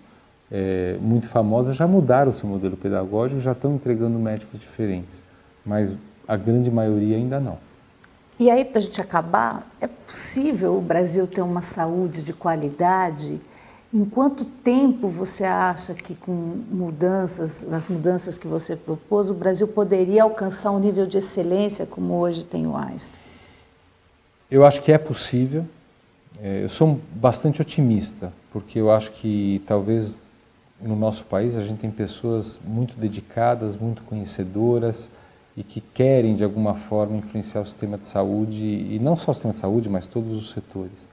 é, 0.51 0.97
muito 1.01 1.27
famosas 1.27 1.75
já 1.75 1.87
mudaram 1.87 2.31
o 2.31 2.33
seu 2.33 2.49
modelo 2.49 2.75
pedagógico, 2.75 3.39
já 3.41 3.51
estão 3.53 3.75
entregando 3.75 4.19
médicos 4.19 4.59
diferentes, 4.59 5.21
mas 5.65 5.93
a 6.27 6.35
grande 6.35 6.69
maioria 6.69 7.15
ainda 7.15 7.39
não. 7.39 7.57
E 8.37 8.49
aí, 8.49 8.65
para 8.65 8.79
a 8.79 8.81
gente 8.81 8.99
acabar, 8.99 9.65
é 9.79 9.87
possível 9.87 10.77
o 10.77 10.81
Brasil 10.81 11.25
ter 11.25 11.41
uma 11.41 11.61
saúde 11.61 12.21
de 12.21 12.33
qualidade? 12.33 13.39
Em 13.93 14.03
quanto 14.03 14.43
tempo 14.43 15.07
você 15.07 15.45
acha 15.45 15.93
que 15.93 16.13
com 16.13 16.31
mudanças, 16.31 17.65
as 17.71 17.87
mudanças 17.87 18.37
que 18.37 18.45
você 18.45 18.75
propôs, 18.75 19.29
o 19.29 19.33
Brasil 19.33 19.69
poderia 19.69 20.23
alcançar 20.23 20.71
um 20.71 20.79
nível 20.79 21.05
de 21.05 21.17
excelência 21.17 21.85
como 21.85 22.15
hoje 22.15 22.43
tem 22.43 22.67
o 22.67 22.75
Einstein? 22.75 23.17
Eu 24.51 24.65
acho 24.65 24.81
que 24.81 24.91
é 24.91 24.97
possível. 24.97 25.65
É, 26.41 26.65
eu 26.65 26.69
sou 26.69 26.99
bastante 27.13 27.61
otimista, 27.61 28.33
porque 28.51 28.77
eu 28.79 28.91
acho 28.91 29.11
que 29.11 29.63
talvez 29.65 30.19
no 30.81 30.97
nosso 30.97 31.23
país 31.23 31.55
a 31.55 31.61
gente 31.61 31.79
tem 31.79 31.89
pessoas 31.89 32.59
muito 32.65 32.97
dedicadas, 32.97 33.77
muito 33.77 34.03
conhecedoras 34.03 35.09
e 35.57 35.63
que 35.63 35.79
querem 35.79 36.35
de 36.35 36.43
alguma 36.43 36.75
forma 36.75 37.17
influenciar 37.17 37.61
o 37.61 37.65
sistema 37.65 37.97
de 37.97 38.07
saúde 38.07 38.63
e 38.63 38.99
não 38.99 39.15
só 39.15 39.31
o 39.31 39.33
sistema 39.33 39.53
de 39.53 39.59
saúde, 39.59 39.89
mas 39.89 40.05
todos 40.05 40.37
os 40.37 40.49
setores. 40.49 41.07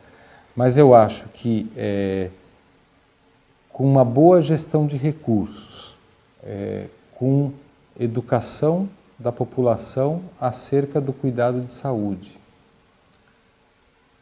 Mas 0.56 0.76
eu 0.76 0.94
acho 0.94 1.28
que 1.28 1.70
é, 1.76 2.30
com 3.72 3.84
uma 3.84 4.04
boa 4.04 4.42
gestão 4.42 4.86
de 4.86 4.96
recursos, 4.96 5.96
é, 6.42 6.86
com 7.14 7.52
educação 7.98 8.88
da 9.18 9.30
população 9.30 10.22
acerca 10.40 11.00
do 11.00 11.12
cuidado 11.12 11.60
de 11.60 11.72
saúde, 11.72 12.38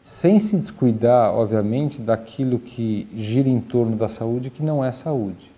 sem 0.03 0.39
se 0.41 0.57
descuidar, 0.57 1.33
obviamente, 1.35 2.01
daquilo 2.01 2.59
que 2.59 3.09
gira 3.15 3.49
em 3.49 3.61
torno 3.61 3.97
da 3.97 4.09
saúde 4.09 4.51
que 4.51 4.63
não 4.63 4.85
é 4.85 4.93
saúde. 4.93 5.51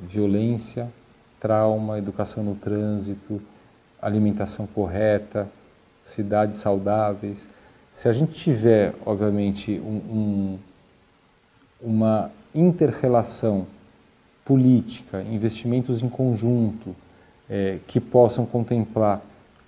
Violência, 0.00 0.90
trauma, 1.38 1.98
educação 1.98 2.42
no 2.42 2.54
trânsito, 2.54 3.40
alimentação 4.00 4.66
correta, 4.66 5.48
cidades 6.04 6.58
saudáveis. 6.58 7.48
Se 7.90 8.08
a 8.08 8.12
gente 8.12 8.32
tiver, 8.32 8.94
obviamente, 9.04 9.80
um, 9.80 9.96
um, 9.96 10.58
uma 11.80 12.30
interrelação 12.54 13.66
política, 14.44 15.22
investimentos 15.22 16.02
em 16.02 16.08
conjunto, 16.08 16.94
é, 17.48 17.78
que 17.86 18.00
possam 18.00 18.46
contemplar 18.46 19.20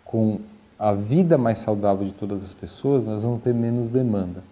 com 0.04 0.40
a 0.78 0.92
vida 0.92 1.38
mais 1.38 1.58
saudável 1.58 2.06
de 2.06 2.12
todas 2.12 2.44
as 2.44 2.54
pessoas, 2.54 3.04
nós 3.04 3.22
vamos 3.22 3.42
ter 3.42 3.54
menos 3.54 3.90
demanda. 3.90 4.42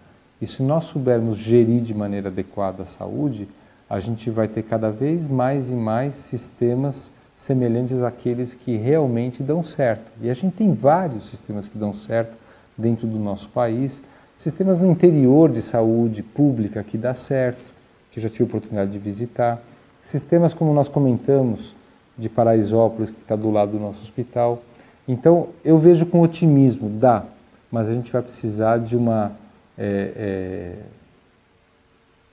E 0.41 0.47
se 0.47 0.63
nós 0.63 0.85
soubermos 0.85 1.37
gerir 1.37 1.81
de 1.81 1.93
maneira 1.93 2.29
adequada 2.29 2.83
a 2.83 2.85
saúde, 2.85 3.47
a 3.89 3.99
gente 3.99 4.29
vai 4.29 4.47
ter 4.47 4.63
cada 4.63 4.89
vez 4.89 5.27
mais 5.27 5.69
e 5.69 5.75
mais 5.75 6.15
sistemas 6.15 7.11
semelhantes 7.41 8.03
àqueles 8.03 8.53
que 8.53 8.77
realmente 8.77 9.41
dão 9.41 9.63
certo. 9.63 10.11
E 10.21 10.29
a 10.29 10.33
gente 10.33 10.53
tem 10.53 10.73
vários 10.75 11.25
sistemas 11.25 11.67
que 11.67 11.75
dão 11.75 11.91
certo 11.91 12.37
dentro 12.77 13.07
do 13.07 13.17
nosso 13.17 13.49
país, 13.49 13.99
sistemas 14.37 14.79
no 14.79 14.91
interior 14.91 15.49
de 15.49 15.59
saúde 15.59 16.21
pública 16.21 16.83
que 16.83 16.99
dá 16.99 17.15
certo, 17.15 17.71
que 18.11 18.19
eu 18.19 18.23
já 18.23 18.29
tive 18.29 18.43
a 18.43 18.45
oportunidade 18.45 18.91
de 18.91 18.99
visitar, 18.99 19.59
sistemas 20.03 20.53
como 20.53 20.71
nós 20.71 20.87
comentamos 20.87 21.75
de 22.15 22.29
Paraisópolis, 22.29 23.09
que 23.09 23.21
está 23.21 23.35
do 23.35 23.49
lado 23.49 23.71
do 23.71 23.79
nosso 23.79 24.03
hospital, 24.03 24.61
então, 25.07 25.49
eu 25.65 25.79
vejo 25.79 26.05
com 26.05 26.21
otimismo, 26.21 26.87
dá, 26.87 27.25
mas 27.71 27.89
a 27.89 27.93
gente 27.93 28.11
vai 28.11 28.21
precisar 28.21 28.77
de 28.77 28.95
uma, 28.95 29.31
é, 29.75 30.13
é, 30.15 30.75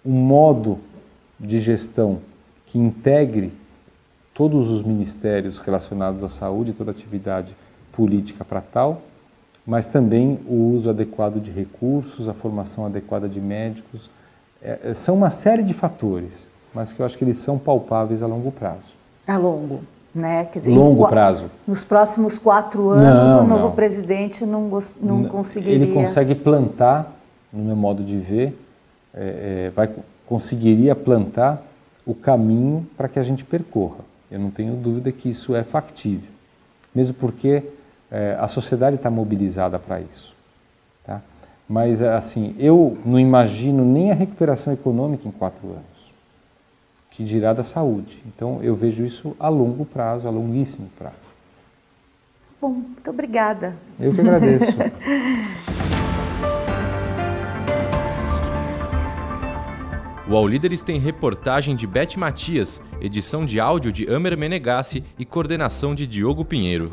um 0.04 0.12
modo 0.12 0.78
de 1.40 1.60
gestão 1.60 2.18
que 2.66 2.78
integre 2.78 3.50
todos 4.38 4.70
os 4.70 4.84
ministérios 4.84 5.58
relacionados 5.58 6.22
à 6.22 6.28
saúde, 6.28 6.72
toda 6.72 6.92
atividade 6.92 7.56
política 7.90 8.44
para 8.44 8.60
tal, 8.60 9.02
mas 9.66 9.88
também 9.88 10.38
o 10.48 10.76
uso 10.76 10.88
adequado 10.88 11.40
de 11.40 11.50
recursos, 11.50 12.28
a 12.28 12.32
formação 12.32 12.86
adequada 12.86 13.28
de 13.28 13.40
médicos. 13.40 14.08
É, 14.62 14.78
é 14.84 14.94
são 14.94 15.16
uma 15.16 15.30
série 15.30 15.64
de 15.64 15.74
fatores, 15.74 16.46
mas 16.72 16.92
que 16.92 17.00
eu 17.00 17.04
acho 17.04 17.18
que 17.18 17.24
eles 17.24 17.38
são 17.38 17.58
palpáveis 17.58 18.22
a 18.22 18.28
longo 18.28 18.52
prazo. 18.52 18.94
A 19.26 19.36
longo. 19.36 19.80
Né? 20.14 20.44
Quer 20.44 20.60
dizer, 20.60 20.70
Longo 20.70 21.08
prazo. 21.08 21.50
Nos 21.66 21.82
próximos 21.82 22.38
quatro 22.38 22.90
anos, 22.90 23.34
não, 23.34 23.44
o 23.44 23.46
novo 23.46 23.64
não. 23.64 23.72
presidente 23.72 24.46
não, 24.46 24.68
não, 24.68 24.80
não 25.00 25.24
conseguiria. 25.24 25.74
Ele 25.74 25.92
consegue 25.92 26.36
plantar, 26.36 27.12
no 27.52 27.64
meu 27.64 27.76
modo 27.76 28.04
de 28.04 28.16
ver, 28.16 28.56
é, 29.12 29.66
é, 29.66 29.72
vai, 29.74 29.90
conseguiria 30.26 30.94
plantar 30.94 31.60
o 32.06 32.14
caminho 32.14 32.86
para 32.96 33.08
que 33.08 33.18
a 33.18 33.22
gente 33.24 33.44
percorra. 33.44 34.07
Eu 34.30 34.38
não 34.38 34.50
tenho 34.50 34.74
dúvida 34.76 35.10
que 35.10 35.30
isso 35.30 35.54
é 35.54 35.62
factível, 35.64 36.28
mesmo 36.94 37.14
porque 37.14 37.62
é, 38.10 38.36
a 38.38 38.48
sociedade 38.48 38.96
está 38.96 39.10
mobilizada 39.10 39.78
para 39.78 40.00
isso. 40.00 40.34
Tá? 41.04 41.20
Mas, 41.68 42.02
assim, 42.02 42.54
eu 42.58 42.96
não 43.04 43.18
imagino 43.18 43.84
nem 43.84 44.10
a 44.10 44.14
recuperação 44.14 44.72
econômica 44.72 45.26
em 45.26 45.30
quatro 45.30 45.68
anos 45.68 45.98
que 47.10 47.24
dirá 47.24 47.52
da 47.52 47.64
saúde. 47.64 48.22
Então, 48.26 48.62
eu 48.62 48.76
vejo 48.76 49.04
isso 49.04 49.34
a 49.40 49.48
longo 49.48 49.84
prazo, 49.84 50.28
a 50.28 50.30
longuíssimo 50.30 50.88
prazo. 50.96 51.16
Bom, 52.60 52.70
muito 52.70 53.10
obrigada. 53.10 53.74
Eu 53.98 54.14
que 54.14 54.20
agradeço. 54.20 54.76
O 60.30 60.36
All 60.36 60.46
Líderes 60.46 60.82
tem 60.82 60.98
reportagem 60.98 61.74
de 61.74 61.86
Beth 61.86 62.18
Matias, 62.18 62.82
edição 63.00 63.46
de 63.46 63.58
áudio 63.58 63.90
de 63.90 64.06
Amer 64.12 64.36
Menegassi 64.36 65.02
e 65.18 65.24
coordenação 65.24 65.94
de 65.94 66.06
Diogo 66.06 66.44
Pinheiro. 66.44 66.90